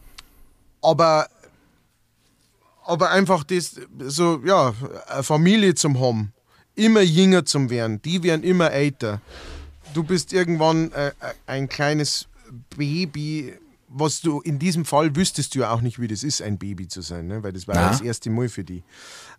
aber, 0.82 1.28
aber 2.86 3.10
einfach 3.10 3.44
das, 3.44 3.80
so, 4.00 4.42
ja, 4.46 4.74
eine 5.08 5.24
Familie 5.24 5.76
zum 5.76 6.00
haben, 6.00 6.32
immer 6.76 7.02
jünger 7.02 7.46
zum 7.46 7.70
werden, 7.70 8.02
die 8.02 8.22
werden 8.24 8.44
immer 8.44 8.72
älter. 8.72 9.22
Du 9.94 10.04
bist 10.04 10.34
irgendwann 10.34 10.92
äh, 10.92 11.08
äh, 11.08 11.14
ein 11.48 11.70
kleines 11.70 12.28
Baby, 12.78 13.54
was 13.88 14.22
du 14.22 14.42
in 14.42 14.60
diesem 14.60 14.86
Fall 14.86 15.16
wüsstest 15.16 15.56
du 15.56 15.60
ja 15.60 15.72
auch 15.72 15.82
nicht, 15.82 16.00
wie 16.00 16.08
das 16.08 16.24
ist, 16.24 16.42
ein 16.42 16.58
Baby 16.58 16.88
zu 16.88 17.02
sein, 17.02 17.28
ne? 17.28 17.44
weil 17.44 17.54
das 17.54 17.68
war 17.68 17.76
ja 17.76 17.90
das 17.90 18.02
erste 18.02 18.30
Mal 18.30 18.50
für 18.50 18.64
die. 18.64 18.84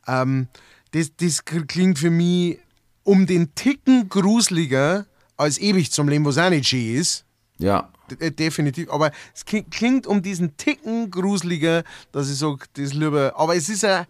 Ähm, 0.07 0.49
das, 0.93 1.11
das 1.17 1.45
klingt 1.45 1.99
für 1.99 2.11
mich 2.11 2.59
um 3.03 3.27
den 3.27 3.55
Ticken 3.55 4.09
gruseliger 4.09 5.07
als 5.37 5.59
ewig 5.59 5.93
zum 5.93 6.09
Leben, 6.09 6.25
was 6.25 6.39
auch 6.39 6.51
nicht 6.51 6.69
schön 6.69 6.95
ist. 6.97 7.25
ja. 7.59 7.91
Äh, 8.21 8.31
Definitiv, 8.31 8.89
aber 8.91 9.11
es 9.35 9.45
kli- 9.45 9.65
klingt 9.69 10.07
um 10.07 10.23
diesen 10.23 10.57
Ticken 10.57 11.11
gruseliger, 11.11 11.83
dass 12.13 12.31
ich 12.31 12.39
sage, 12.39 12.59
das 12.75 12.93
lieber. 12.95 13.33
Aber 13.37 13.57
es 13.57 13.69
ist 13.69 13.83
ja, 13.83 14.07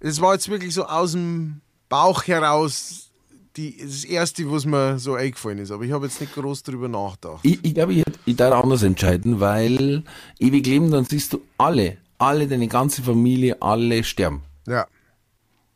es 0.00 0.20
war 0.20 0.34
jetzt 0.34 0.48
wirklich 0.48 0.74
so 0.74 0.84
aus 0.84 1.12
dem 1.12 1.60
Bauch 1.88 2.24
heraus 2.26 3.09
die, 3.56 3.76
das 3.82 4.04
Erste, 4.04 4.50
was 4.50 4.64
mir 4.64 4.98
so 4.98 5.14
eingefallen 5.14 5.58
ist. 5.58 5.70
Aber 5.70 5.84
ich 5.84 5.92
habe 5.92 6.06
jetzt 6.06 6.20
nicht 6.20 6.34
groß 6.34 6.62
drüber 6.62 6.88
nachgedacht. 6.88 7.40
Ich, 7.42 7.58
ich 7.62 7.74
glaube, 7.74 7.94
ich, 7.94 8.00
hätt- 8.00 8.18
ich 8.24 8.36
darf 8.36 8.62
anders 8.62 8.82
entscheiden, 8.82 9.40
weil 9.40 10.04
ewig 10.38 10.66
leben, 10.66 10.90
dann 10.90 11.04
siehst 11.04 11.32
du 11.32 11.40
alle, 11.58 11.96
alle, 12.18 12.46
deine 12.46 12.68
ganze 12.68 13.02
Familie, 13.02 13.60
alle 13.60 14.04
sterben. 14.04 14.42
Ja. 14.66 14.86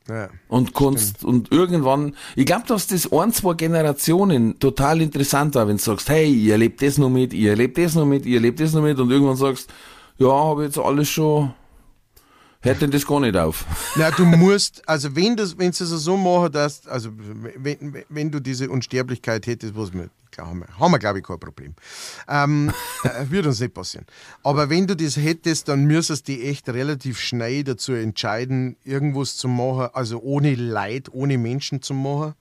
ja. 0.08 0.28
Und 0.48 0.74
kannst, 0.74 1.24
und 1.24 1.50
irgendwann, 1.50 2.14
ich 2.36 2.46
glaube, 2.46 2.64
dass 2.68 2.86
das 2.86 3.10
ein, 3.12 3.32
zwei 3.32 3.54
Generationen 3.54 4.58
total 4.58 5.00
interessant 5.00 5.54
war, 5.54 5.66
wenn 5.66 5.78
du 5.78 5.82
sagst, 5.82 6.08
hey, 6.08 6.32
ihr 6.32 6.52
erlebt 6.52 6.80
das 6.82 6.98
noch 6.98 7.10
mit, 7.10 7.32
ihr 7.32 7.50
erlebt 7.50 7.78
das 7.78 7.94
noch 7.94 8.06
mit, 8.06 8.24
ihr 8.26 8.36
erlebt 8.36 8.60
das 8.60 8.72
noch 8.72 8.82
mit, 8.82 8.98
und 8.98 9.10
irgendwann 9.10 9.36
sagst, 9.36 9.72
ja, 10.18 10.28
habe 10.28 10.64
jetzt 10.64 10.78
alles 10.78 11.08
schon, 11.08 11.52
hört 12.64 12.82
denn 12.82 12.90
das 12.90 13.06
gar 13.06 13.20
nicht 13.20 13.36
auf. 13.36 13.64
Na, 13.96 14.10
du 14.10 14.24
musst, 14.24 14.86
also 14.88 15.14
wenn 15.14 15.36
du 15.36 15.44
wenn 15.58 15.70
es 15.70 15.78
so 15.78 16.16
machen 16.16 16.52
dass, 16.52 16.86
also 16.86 17.10
wenn, 17.16 18.04
wenn 18.08 18.30
du 18.30 18.40
diese 18.40 18.68
Unsterblichkeit 18.70 19.46
hättest, 19.46 19.76
was 19.76 19.92
wir, 19.92 20.08
klar, 20.30 20.48
haben 20.48 20.60
wir, 20.60 20.78
haben 20.78 20.92
wir 20.92 20.98
glaube 20.98 21.18
ich 21.18 21.24
kein 21.24 21.38
Problem. 21.38 21.74
Ähm, 22.28 22.72
äh, 23.04 23.30
wird 23.30 23.46
uns 23.46 23.60
nicht 23.60 23.74
passieren. 23.74 24.06
Aber 24.42 24.70
wenn 24.70 24.86
du 24.86 24.96
das 24.96 25.16
hättest, 25.16 25.68
dann 25.68 25.84
müsstest 25.84 26.26
du 26.26 26.32
dich 26.32 26.46
echt 26.46 26.68
relativ 26.68 27.20
schnell 27.20 27.64
dazu 27.64 27.92
entscheiden, 27.92 28.76
irgendwas 28.84 29.36
zu 29.36 29.48
machen, 29.48 29.90
also 29.92 30.20
ohne 30.20 30.54
Leid, 30.54 31.08
ohne 31.12 31.38
Menschen 31.38 31.82
zu 31.82 31.94
machen. 31.94 32.34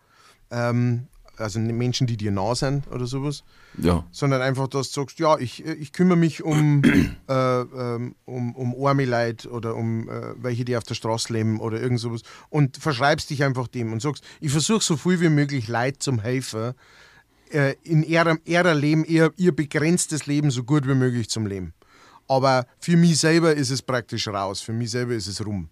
Ähm, 0.51 1.07
also 1.37 1.59
Menschen, 1.59 2.07
die 2.07 2.17
dir 2.17 2.31
nah 2.31 2.53
sind 2.55 2.87
oder 2.91 3.05
sowas, 3.07 3.43
Ja. 3.77 4.05
sondern 4.11 4.41
einfach, 4.41 4.67
dass 4.67 4.91
du 4.91 5.01
sagst, 5.01 5.19
ja, 5.19 5.37
ich, 5.37 5.65
ich 5.65 5.91
kümmere 5.91 6.17
mich 6.17 6.43
um, 6.43 6.81
äh, 7.27 7.33
ähm, 7.33 8.15
um, 8.25 8.55
um 8.55 8.85
arme 8.85 9.05
Leute 9.05 9.49
oder 9.49 9.75
um 9.75 10.09
äh, 10.09 10.33
welche, 10.41 10.65
die 10.65 10.77
auf 10.77 10.83
der 10.83 10.95
Straße 10.95 11.33
leben 11.33 11.59
oder 11.59 11.81
irgend 11.81 11.99
sowas 11.99 12.21
und 12.49 12.77
verschreibst 12.77 13.29
dich 13.29 13.43
einfach 13.43 13.67
dem 13.67 13.91
und 13.93 14.01
sagst, 14.01 14.23
ich 14.39 14.51
versuche 14.51 14.83
so 14.83 14.95
viel 14.97 15.19
wie 15.21 15.29
möglich 15.29 15.67
Leid 15.67 16.01
zum 16.03 16.19
helfen, 16.19 16.73
äh, 17.51 17.75
in 17.83 18.03
ihrem, 18.03 18.39
ihrer 18.45 18.73
Leben, 18.73 19.03
ihr, 19.05 19.31
ihr 19.37 19.55
begrenztes 19.55 20.25
Leben 20.25 20.51
so 20.51 20.63
gut 20.63 20.87
wie 20.87 20.95
möglich 20.95 21.29
zum 21.29 21.45
Leben. 21.45 21.73
Aber 22.27 22.65
für 22.79 22.95
mich 22.95 23.19
selber 23.19 23.53
ist 23.53 23.69
es 23.69 23.81
praktisch 23.81 24.27
raus, 24.27 24.61
für 24.61 24.73
mich 24.73 24.91
selber 24.91 25.13
ist 25.13 25.27
es 25.27 25.45
rum. 25.45 25.69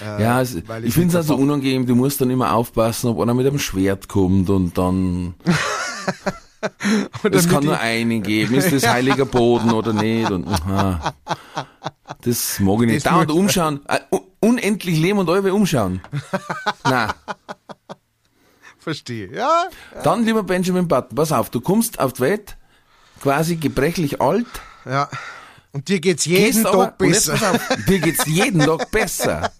Äh, 0.00 0.22
Ja, 0.22 0.40
es, 0.40 0.54
ich 0.54 0.94
finde 0.94 1.08
es 1.08 1.16
also 1.16 1.34
unangenehm, 1.36 1.86
du 1.86 1.94
musst 1.94 2.20
dann 2.20 2.30
immer 2.30 2.52
aufpassen, 2.54 3.08
ob 3.10 3.20
einer 3.20 3.34
mit 3.34 3.46
einem 3.46 3.58
Schwert 3.58 4.08
kommt 4.08 4.48
und 4.50 4.78
dann. 4.78 5.34
es 7.30 7.48
kann 7.48 7.64
nur 7.64 7.78
einen 7.78 8.22
geben, 8.22 8.54
ist 8.54 8.72
das 8.72 8.86
heiliger 8.92 9.24
Boden 9.26 9.70
oder 9.72 9.92
nicht? 9.92 10.30
Und, 10.30 10.46
aha. 10.46 11.14
Das 12.22 12.60
mag 12.60 12.80
ich 12.82 12.86
nicht. 12.86 13.04
Das 13.06 13.12
Dauernd 13.12 13.28
muss- 13.30 13.38
umschauen, 13.38 13.80
un- 14.10 14.20
unendlich 14.40 14.98
leben 14.98 15.18
und 15.18 15.28
alle 15.28 15.52
umschauen. 15.52 16.00
Na, 16.84 17.14
Verstehe, 18.78 19.32
ja. 19.32 19.64
dann 20.02 20.24
lieber 20.24 20.42
Benjamin 20.42 20.88
Button, 20.88 21.14
pass 21.14 21.30
auf, 21.30 21.50
du 21.50 21.60
kommst 21.60 22.00
auf 22.00 22.12
die 22.14 22.22
Welt, 22.22 22.56
quasi 23.20 23.54
gebrechlich 23.56 24.20
alt, 24.20 24.46
ja. 24.84 25.08
Und 25.72 25.88
dir 25.88 26.00
geht's 26.00 26.26
jeden 26.26 26.66
aber, 26.66 26.86
Tag 26.86 26.98
besser. 26.98 27.34
auf, 27.34 27.76
dir 27.88 27.98
geht's 27.98 28.26
jeden 28.26 28.60
Tag 28.60 28.90
besser. 28.90 29.50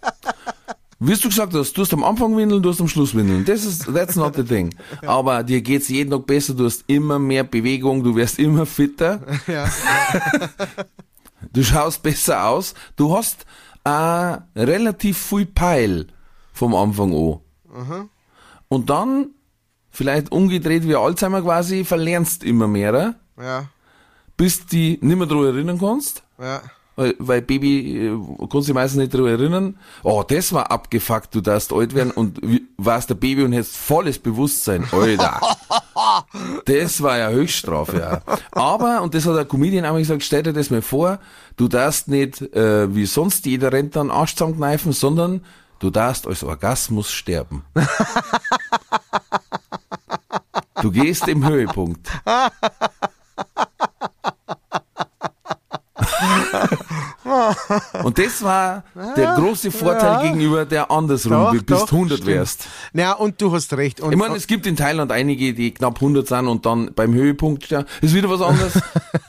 Wie 0.99 1.15
du 1.15 1.29
gesagt 1.29 1.53
hast, 1.55 1.73
du 1.73 1.83
hast 1.83 1.93
am 1.95 2.05
Anfang 2.05 2.37
Windeln, 2.37 2.63
du 2.63 2.69
hast 2.71 2.81
am 2.81 2.87
Schluss 2.87 3.15
Windeln. 3.15 3.45
Das 3.45 3.65
ist, 3.65 3.87
that's 3.93 4.15
not 4.15 4.37
the 4.37 4.45
thing. 4.45 4.73
Aber 5.07 5.43
dir 5.43 5.61
geht's 5.61 5.89
jeden 5.89 6.11
Tag 6.11 6.27
besser, 6.27 6.55
du 6.55 6.65
hast 6.67 6.85
immer 6.87 7.19
mehr 7.19 7.45
Bewegung, 7.45 8.05
du 8.05 8.15
wirst 8.15 8.39
immer 8.39 8.67
fitter, 8.67 9.21
Ja. 9.49 9.69
du 11.53 11.65
schaust 11.65 12.03
besser 12.03 12.47
aus, 12.47 12.75
du 12.95 13.17
hast 13.17 13.47
äh, 13.85 13.91
relativ 14.55 15.19
viel 15.19 15.47
Peil 15.47 16.07
vom 16.53 16.75
Anfang 16.75 17.13
an. 17.15 18.09
Und 18.69 18.91
dann, 18.91 19.31
vielleicht 19.91 20.31
umgedreht 20.31 20.87
wie 20.87 20.95
Alzheimer 20.95 21.43
quasi, 21.43 21.85
verlernst 21.85 22.45
immer 22.45 22.69
mehr, 22.69 23.17
ja, 23.41 23.65
bis 24.37 24.67
du 24.67 24.77
nicht 24.77 25.03
mehr 25.03 25.27
daran 25.27 25.45
erinnern 25.47 25.79
kannst. 25.79 26.23
ja. 26.39 26.63
Weil, 26.95 27.15
weil 27.19 27.41
Baby, 27.41 28.07
äh, 28.09 28.19
kannst 28.51 28.69
dich 28.69 28.75
meistens 28.75 28.99
nicht 29.01 29.15
daran 29.15 29.29
erinnern. 29.29 29.79
Oh, 30.03 30.23
das 30.29 30.53
war 30.53 30.71
abgefuckt, 30.71 31.35
du 31.35 31.41
darfst 31.41 31.73
alt 31.73 31.95
werden 31.95 32.11
und 32.11 32.39
wie- 32.43 32.67
warst 32.77 33.09
der 33.09 33.15
Baby 33.15 33.45
und 33.45 33.53
hättest 33.55 33.79
volles 33.79 34.19
Bewusstsein. 34.19 34.85
Alter. 34.93 35.41
das 36.67 37.03
war 37.03 37.17
ja 37.17 37.31
Höchststrafe, 37.31 37.99
ja. 37.99 38.21
Aber, 38.51 39.01
und 39.01 39.15
das 39.15 39.25
hat 39.25 39.37
der 39.37 39.47
Comedian 39.47 39.87
auch 39.87 39.97
gesagt, 39.97 40.23
stell 40.23 40.43
dir 40.43 40.53
das 40.53 40.69
mal 40.69 40.83
vor, 40.83 41.19
du 41.57 41.67
darfst 41.67 42.09
nicht, 42.09 42.43
äh, 42.55 42.95
wie 42.95 43.07
sonst 43.07 43.47
jeder 43.47 43.73
Rentner 43.73 44.03
einen 44.03 44.11
Arsch 44.11 44.35
zusammenkneifen, 44.35 44.93
sondern 44.93 45.43
du 45.79 45.89
darfst 45.89 46.27
als 46.27 46.45
Orgasmus 46.45 47.11
sterben. 47.11 47.65
Du 50.83 50.91
gehst 50.91 51.29
im 51.29 51.47
Höhepunkt. 51.47 52.09
Und 58.05 58.19
das 58.19 58.43
war 58.43 58.85
der 59.17 59.35
große 59.35 59.71
Vorteil 59.71 60.23
gegenüber 60.23 60.65
der 60.65 60.91
andersrum, 60.91 61.63
Doch, 61.67 61.87
du 61.87 61.97
100 61.97 62.19
stimmt. 62.19 62.27
wärst. 62.27 62.67
Ja, 62.93 63.13
und 63.13 63.41
du 63.41 63.53
hast 63.53 63.73
recht. 63.75 64.01
Und, 64.01 64.13
Ich 64.13 64.19
meine, 64.19 64.37
es 64.37 64.47
gibt 64.47 64.67
in 64.67 64.77
Thailand 64.77 65.11
einige, 65.13 65.55
die 65.55 65.73
knapp 65.73 65.97
100 65.97 66.27
sind 66.27 66.49
und 66.49 66.65
dann 66.67 66.93
beim 66.95 67.15
Höhepunkt 67.15 67.65
stehen. 67.65 67.85
Ist 68.01 68.15
wieder 68.15 68.29
was 68.31 68.41
anderes. 68.41 68.75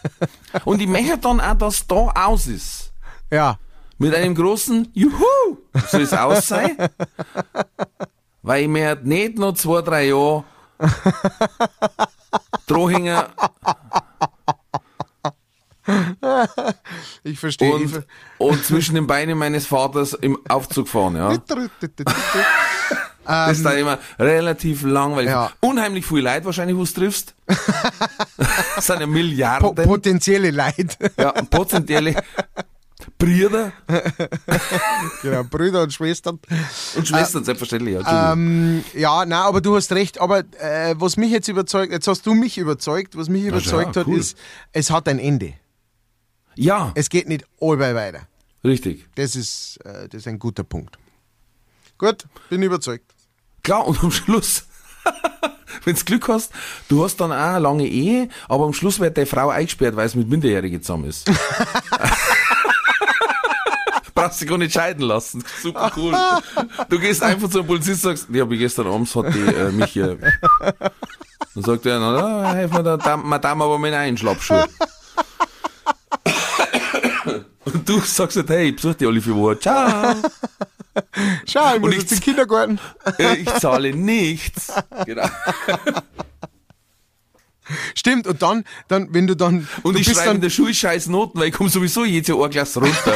und 0.66 0.82
ich 0.82 0.88
möchte 0.88 1.18
dann 1.18 1.40
auch, 1.42 1.56
dass 1.56 1.86
da 1.88 1.96
aus 1.96 2.48
ist. 2.48 2.92
ja, 3.32 3.58
Mit 3.98 4.14
einem 4.16 4.36
großen 4.36 4.90
Juhu! 4.94 5.58
Soll 5.90 6.02
es 6.02 6.14
aus 6.14 6.48
sein? 6.48 6.76
Weil 8.42 8.64
ich 8.64 8.68
mir 8.70 8.96
nicht 9.04 9.38
noch 9.38 9.54
zwei, 9.54 9.82
drei 9.82 10.08
Jahre 10.08 10.44
Drohhänger 12.68 13.30
ich 17.24 17.40
verstehe. 17.40 17.70
ich 17.70 17.74
und, 17.76 17.90
ver- 17.90 18.04
und 18.38 18.64
zwischen 18.66 18.96
den 18.96 19.08
Beinen 19.08 19.38
meines 19.38 19.66
Vaters 19.66 20.14
im 20.14 20.38
Aufzug 20.48 20.88
fahren, 20.88 21.16
ja. 21.16 21.38
Das 23.26 23.58
ist 23.58 23.66
dann 23.66 23.78
immer 23.78 24.00
relativ 24.20 24.84
langweilig. 24.84 25.30
Ja. 25.30 25.52
Unheimlich 25.62 26.06
viel 26.06 26.20
Leid 26.20 26.44
wahrscheinlich, 26.44 26.76
wo 26.76 26.84
du 26.84 26.92
triffst. 26.92 27.34
das 28.76 28.86
sind 28.86 29.00
ja 29.00 29.06
Po 29.06 29.12
Milliarden. 29.12 29.76
potenzielle 29.76 30.52
Leid. 30.52 30.98
ja, 31.18 31.32
potenzielle 31.32 32.22
Brüder 33.18 33.72
genau, 35.22 35.44
Brüder 35.46 35.84
und 35.84 35.94
Schwestern. 35.94 36.40
und 36.96 37.08
Schwestern, 37.08 37.44
selbstverständlich. 37.44 37.96
Ja. 37.96 38.34
Ähm, 38.34 38.84
ja, 38.94 39.26
na, 39.26 39.46
aber 39.46 39.62
du 39.62 39.76
hast 39.76 39.92
recht. 39.94 40.20
Aber 40.20 40.40
äh, 40.60 40.96
was 40.98 41.18
mich 41.18 41.32
jetzt 41.32 41.48
überzeugt, 41.48 41.92
jetzt 41.92 42.08
hast 42.08 42.26
du 42.26 42.34
mich 42.34 42.58
überzeugt, 42.58 43.18
was 43.18 43.30
mich 43.30 43.44
überzeugt 43.46 43.96
ja, 43.96 44.02
hat, 44.02 44.08
cool. 44.08 44.18
ist, 44.20 44.38
es 44.74 44.92
hat 44.92 45.08
ein 45.08 45.20
Ende. 45.20 45.54
Ja, 46.56 46.92
Es 46.96 47.10
geht 47.10 47.28
nicht 47.28 47.46
allbei 47.62 47.94
weiter. 47.96 48.28
richtig. 48.64 49.08
Das 49.16 49.36
ist, 49.36 49.78
äh, 49.86 50.08
das 50.10 50.22
ist 50.22 50.28
ein 50.28 50.40
guter 50.40 50.64
Punkt. 50.64 50.98
Gut, 51.98 52.26
bin 52.50 52.62
überzeugt. 52.64 53.06
Klar, 53.64 53.86
und 53.88 54.04
am 54.04 54.12
Schluss, 54.12 54.66
wenn 55.86 55.96
du 55.96 56.04
Glück 56.04 56.28
hast, 56.28 56.52
du 56.90 57.04
hast 57.04 57.18
dann 57.18 57.32
auch 57.32 57.36
eine 57.38 57.60
lange 57.60 57.88
Ehe, 57.88 58.28
aber 58.50 58.66
am 58.66 58.74
Schluss 58.74 59.00
wird 59.00 59.16
deine 59.18 59.26
Frau 59.28 59.50
eingesperrt, 59.50 59.96
weil 59.96 60.06
es 60.08 60.16
mit 60.16 60.28
Minderjährigen 60.30 60.82
zusammen 60.82 61.06
ist. 61.06 61.30
Brauchst 64.16 64.42
dich 64.42 64.48
gar 64.48 64.58
nicht 64.60 64.74
scheiden 64.74 65.04
lassen. 65.04 65.44
Super 65.62 65.92
cool. 65.98 66.16
Du 66.90 67.00
gehst 67.00 67.24
einfach 67.24 67.50
zum 67.50 67.66
Polizist 67.66 68.06
und 68.06 68.16
sagst, 68.18 68.28
ja, 68.34 68.48
wie 68.50 68.58
gestern 68.60 68.88
abends 68.88 69.16
hat 69.16 69.34
die 69.34 69.40
äh, 69.40 69.72
mich 69.72 69.92
hier. 69.92 70.18
Dann 71.56 71.64
sagt 71.64 71.86
er, 71.88 72.00
na, 72.00 72.54
helf 72.54 72.72
mir 72.72 72.84
da, 72.84 72.98
Dam- 72.98 73.28
Madame, 73.28 73.64
aber 73.64 73.80
mit 73.80 73.94
einen 73.94 74.16
Schlappschuh. 74.18 74.64
Und 77.66 77.88
du 77.88 78.00
sagst 78.02 78.38
halt, 78.38 78.50
hey, 78.50 78.70
ich 78.70 78.76
besuch 78.76 78.96
die 78.96 79.06
alle 79.08 79.22
vier 79.22 79.36
Wochen. 79.36 79.60
Ciao. 79.62 80.16
Schau, 81.48 81.76
ich 81.76 81.82
muss 81.82 81.92
ich 81.94 81.98
jetzt 82.00 82.12
in 82.12 82.18
den 82.20 82.24
Kindergarten. 82.24 82.80
Äh, 83.18 83.36
Ich 83.38 83.54
zahle 83.56 83.94
nichts. 83.96 84.72
Genau. 85.06 85.28
Stimmt, 87.96 88.28
und 88.28 88.42
dann, 88.42 88.66
dann 88.90 89.14
wenn 89.14 89.26
du 89.26 89.36
dann. 89.36 89.68
Und 89.84 89.94
du 89.96 90.00
ich 90.00 90.06
schreibe 90.08 90.20
in 90.22 90.26
dann, 90.26 90.42
der 90.42 90.50
Schule 90.50 90.74
scheiß 90.74 91.08
Noten, 91.08 91.40
weil 91.40 91.48
ich 91.48 91.54
komme 91.54 91.70
sowieso 91.70 92.04
jedes 92.04 92.28
Jahr 92.28 92.44
ein 92.44 92.50
Glas 92.52 92.76
runter. 92.76 93.16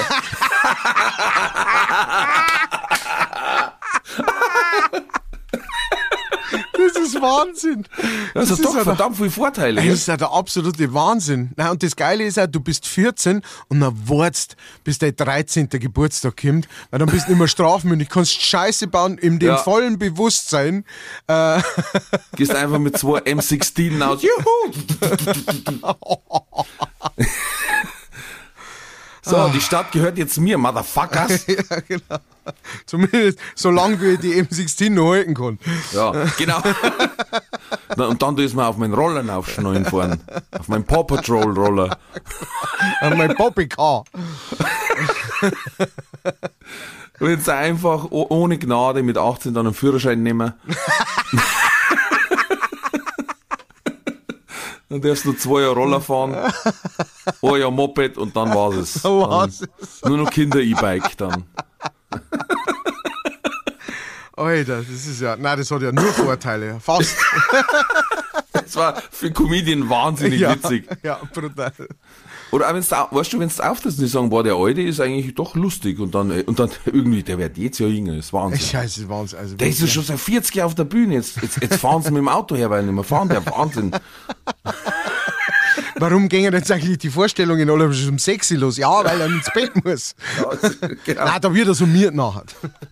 Das 6.74 6.97
ist 7.08 7.22
Wahnsinn. 7.22 7.86
Das, 8.34 8.50
ist 8.50 8.60
hat 8.60 8.66
doch 8.66 8.76
ja 8.76 8.84
verdammt 8.84 9.18
viele 9.18 9.32
Vorteile. 9.32 9.82
Das 9.84 9.94
ist 9.94 10.08
ja 10.08 10.18
der 10.18 10.32
absolute 10.32 10.94
Wahnsinn. 10.94 11.52
Na, 11.56 11.72
und 11.72 11.82
das 11.84 11.96
Geile 11.96 12.24
ist 12.24 12.38
auch, 12.40 12.48
du 12.48 12.60
bist 12.60 12.88
14 12.88 13.42
und 13.70 13.80
dann 13.80 13.96
wartest, 14.10 14.56
bis 14.84 14.98
dein 15.00 15.16
13. 15.16 15.70
Geburtstag 15.70 16.38
kommt, 16.42 16.68
weil 16.92 17.00
dann 17.00 17.10
bist 17.10 17.28
du 17.28 17.36
mehr 17.36 17.48
strafmündig, 17.48 18.10
kannst 18.10 18.42
Scheiße 18.42 18.88
bauen 18.88 19.18
in 19.18 19.40
dem 19.40 19.50
Ja. 19.50 19.58
vollen 19.58 19.98
Bewusstsein. 20.00 20.86
Äh, 21.28 21.62
Gehst 22.36 22.54
einfach 22.56 22.80
mit 22.80 22.98
zwei 22.98 23.20
M16 23.20 24.02
aus. 24.02 24.22
Juhu! 24.22 24.74
So, 29.28 29.50
die 29.50 29.60
Stadt 29.60 29.92
gehört 29.92 30.18
jetzt 30.18 30.40
mir, 30.40 30.58
Motherfuckers. 30.58 31.48
ja, 31.48 31.80
genau. 31.88 32.18
Zumindest 32.86 33.40
so 33.56 33.70
lange, 33.72 34.00
wie 34.00 34.14
ich 34.14 34.20
die 34.20 34.42
M16 34.42 34.92
noch 34.92 35.12
halten 35.12 35.34
kann. 35.34 35.60
Ja, 35.92 36.14
genau. 36.38 36.62
Na, 37.98 38.06
Und 38.06 38.22
dann 38.22 38.38
du 38.38 38.44
mir 38.44 38.66
auf 38.66 38.78
meinen 38.78 38.94
Rollern 38.94 39.30
aufschneiden 39.30 39.86
fahren. 39.86 40.22
Auf 40.58 40.70
meinen 40.70 40.86
Paw 40.86 41.04
Patrol 41.04 41.52
Roller. 41.52 41.98
An 43.02 43.18
mein 43.18 43.36
Poppy 43.36 43.68
Car. 43.68 44.06
Und 47.20 47.30
jetzt 47.30 47.50
einfach 47.50 48.06
ohne 48.10 48.58
Gnade 48.58 49.04
mit 49.04 49.18
18 49.18 49.54
dann 49.54 49.66
einen 49.66 49.76
Führerschein 49.76 50.24
nehmen. 50.24 50.54
Dann 54.90 55.02
darfst 55.02 55.26
du 55.26 55.34
zwei 55.34 55.62
Jahre 55.62 55.76
Roller 55.76 56.00
fahren, 56.00 56.34
ein 57.54 57.62
Jahr 57.62 57.72
Moped 57.72 58.18
und 58.18 58.36
dann 58.36 58.54
war's 58.54 58.76
es. 58.76 59.04
war's 59.04 59.64
Nur 60.06 60.18
noch 60.18 60.30
Kinder-E-Bike 60.30 61.18
dann. 61.18 61.46
Alter, 64.36 64.78
das 64.78 65.08
ist 65.08 65.22
ja, 65.22 65.36
nein, 65.36 65.58
das 65.58 65.72
hat 65.72 65.82
ja 65.82 65.92
nur 65.92 66.12
Vorteile. 66.14 66.80
Fast. 66.80 67.16
Das 68.68 68.76
war 68.76 69.02
für 69.12 69.32
Comedian 69.32 69.90
wahnsinnig 69.90 70.42
ja, 70.42 70.54
witzig. 70.54 70.90
ja, 71.02 71.22
brutal. 71.34 71.72
Oder 72.52 72.70
auch 72.70 72.74
wenn's 72.74 72.90
da, 72.90 73.08
weißt 73.12 73.34
du, 73.34 73.40
wenn 73.40 73.50
du 73.50 73.64
auftrittst 73.64 73.98
und 74.00 74.06
die 74.06 74.10
sagen, 74.10 74.30
boah, 74.30 74.44
der 74.44 74.56
Alte 74.56 74.82
ist 74.82 75.00
eigentlich 75.00 75.36
doch 75.36 75.56
lustig 75.56 76.00
und 76.00 76.16
dann, 76.16 76.32
äh, 76.32 76.44
und 76.46 76.60
dann 76.60 76.70
irgendwie, 76.86 77.24
der 77.24 77.38
wird 77.38 77.58
jetzt 77.58 77.80
ja 77.80 77.88
jünger, 77.88 78.16
das 78.16 78.26
ist 78.26 78.34
Wahnsinn. 78.34 78.60
Scheiße, 78.60 79.10
Wahnsinn. 79.10 79.40
Also 79.40 79.56
Der 79.56 79.68
ist 79.70 79.80
ja 79.80 79.88
schon 79.88 80.04
seit 80.04 80.20
40 80.20 80.56
Jahren 80.56 80.68
auf 80.68 80.76
der 80.76 80.86
Bühne, 80.86 81.16
jetzt, 81.16 81.42
jetzt, 81.42 81.62
jetzt 81.62 81.78
fahren 81.78 82.02
sie 82.02 82.12
mit 82.12 82.20
dem 82.20 82.30
Auto 82.30 82.56
her, 82.56 82.70
weil 82.70 82.84
nicht 82.84 82.94
mehr 82.94 83.04
fahren, 83.04 83.30
der 83.30 83.46
Wahnsinn. 83.46 83.92
Warum 86.00 86.30
gingen 86.30 86.54
jetzt 86.54 86.72
eigentlich 86.72 86.98
die 87.00 87.10
Vorstellungen 87.10 87.70
alle 87.70 87.94
schon 87.94 88.10
um 88.10 88.20
6 88.20 88.52
Uhr 88.52 88.58
los? 88.60 88.78
Ja, 88.78 89.04
weil 89.04 89.20
er 89.20 89.28
ins 89.28 89.50
Bett 89.54 89.72
muss. 89.84 90.16
genau. 91.06 91.26
Nein, 91.26 91.42
da 91.42 91.54
wird 91.54 91.68
er 91.68 91.74
summiert 91.74 92.14
nachher. 92.14 92.44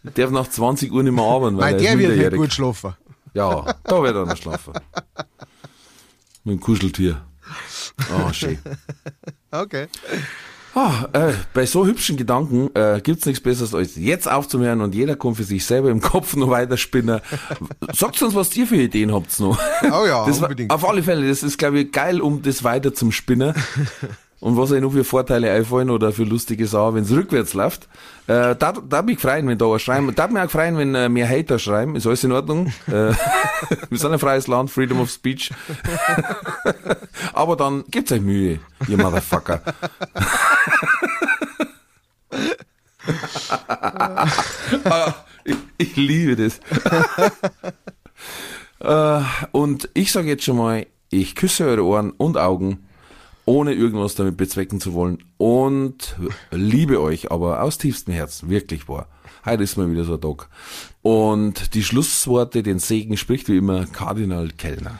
Der 0.03 0.26
darf 0.26 0.32
nach 0.32 0.49
20 0.49 0.91
Uhr 0.91 1.03
nicht 1.03 1.14
mehr 1.14 1.23
arbeiten, 1.23 1.57
weil 1.57 1.73
er 1.76 1.80
der 1.80 1.99
wird 1.99 2.18
nicht 2.18 2.36
gut 2.36 2.53
schlafen. 2.53 2.95
Ja, 3.34 3.76
da 3.84 4.02
wird 4.02 4.15
er 4.15 4.26
noch 4.26 4.38
schlafen. 4.38 4.73
Mit 6.44 6.56
dem 6.56 6.60
Kuscheltier. 6.60 7.22
Oh, 8.11 8.32
schön. 8.34 8.60
Okay. 9.52 9.88
Ah, 10.77 11.07
äh, 11.14 11.31
bei 11.53 11.65
so 11.65 11.85
hübschen 11.85 12.18
Gedanken 12.18 12.69
äh, 12.76 12.99
gibt's 13.02 13.26
nichts 13.26 13.41
Besseres 13.41 13.73
als 13.73 13.95
jetzt 13.95 14.30
aufzuhören 14.30 14.81
und 14.81 14.93
jeder 14.93 15.15
kann 15.15 15.34
für 15.34 15.45
sich 15.45 15.65
selber 15.65 15.89
im 15.89 16.02
Kopf 16.02 16.35
noch 16.35 16.49
weiterspinnen. 16.49 17.22
Sagt 17.93 18.22
uns, 18.22 18.35
was 18.35 18.56
ihr 18.57 18.68
für 18.68 18.76
Ideen 18.76 19.14
habt 19.14 19.39
noch. 19.39 19.57
Oh 19.84 20.06
ja, 20.06 20.26
das 20.26 20.41
war- 20.41 20.49
unbedingt. 20.49 20.72
Auf 20.72 20.88
alle 20.88 21.02
Fälle, 21.02 21.27
das 21.30 21.43
ist, 21.43 21.57
glaube 21.57 21.80
ich, 21.80 21.91
geil, 21.93 22.19
um 22.19 22.41
das 22.41 22.64
weiter 22.65 22.93
zum 22.93 23.14
Spinnen. 23.14 23.53
Und 24.46 24.58
was 24.58 24.72
euch 24.72 24.80
noch 24.80 24.92
für 24.92 25.04
Vorteile 25.04 25.52
einfallen 25.52 25.90
oder 25.90 26.12
für 26.12 26.24
lustige 26.24 26.68
Sachen, 26.68 26.94
wenn 26.94 27.04
es 27.04 27.10
rückwärts 27.10 27.56
läuft. 27.56 27.90
Äh, 28.28 28.56
da, 28.56 28.74
da 28.74 29.02
mich 29.02 29.18
freuen, 29.18 29.48
wenn 29.48 29.58
da 29.58 29.66
was 29.66 29.82
schreiben. 29.82 30.14
Da 30.14 30.28
mich 30.28 30.40
auch 30.40 30.52
freuen, 30.52 30.78
wenn 30.78 30.94
äh, 30.94 31.10
mehr 31.10 31.28
Hater 31.28 31.58
schreiben. 31.58 31.96
Ist 31.96 32.06
alles 32.06 32.24
in 32.24 32.32
Ordnung. 32.32 32.68
Äh, 32.86 32.92
wir 33.90 33.98
sind 33.98 34.14
ein 34.14 34.20
freies 34.20 34.46
Land, 34.46 34.70
Freedom 34.70 35.02
of 35.02 35.10
Speech. 35.10 35.50
Aber 37.34 37.56
dann 37.56 37.86
gebt's 37.90 38.12
euch 38.12 38.22
Mühe, 38.22 38.60
ihr 38.88 38.98
Motherfucker. 38.98 39.64
Ah, 44.84 45.14
ich, 45.44 45.58
ich 45.78 45.96
liebe 45.96 46.36
das. 46.36 46.60
äh, 48.80 49.24
und 49.52 49.90
ich 49.96 50.12
sage 50.12 50.28
jetzt 50.28 50.44
schon 50.44 50.58
mal, 50.58 50.86
ich 51.10 51.36
küsse 51.36 51.66
eure 51.66 51.84
Ohren 51.84 52.12
und 52.12 52.38
Augen, 52.38 52.85
ohne 53.46 53.74
irgendwas 53.74 54.16
damit 54.16 54.38
bezwecken 54.38 54.80
zu 54.80 54.94
wollen. 54.94 55.24
Und 55.38 56.16
liebe 56.52 57.02
euch, 57.02 57.32
aber 57.32 57.62
aus 57.62 57.78
tiefstem 57.78 58.14
Herzen, 58.14 58.50
wirklich 58.50 58.88
wahr. 58.88 59.08
Heute 59.46 59.64
ist 59.64 59.78
mal 59.78 59.90
wieder 59.90 60.04
so 60.04 60.16
ein 60.16 60.22
Tag. 60.22 60.50
Und 61.02 61.76
die 61.76 61.84
Schlussworte, 61.84 62.64
den 62.64 62.80
Segen 62.80 63.16
spricht 63.18 63.48
wie 63.48 63.58
immer 63.58 63.86
Kardinal 63.86 64.50
Kellner. 64.50 65.00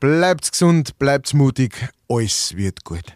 Bleibt's 0.00 0.50
gesund, 0.52 0.98
bleibt's 0.98 1.34
mutig, 1.34 1.88
alles 2.08 2.56
wird 2.56 2.84
gut. 2.84 3.15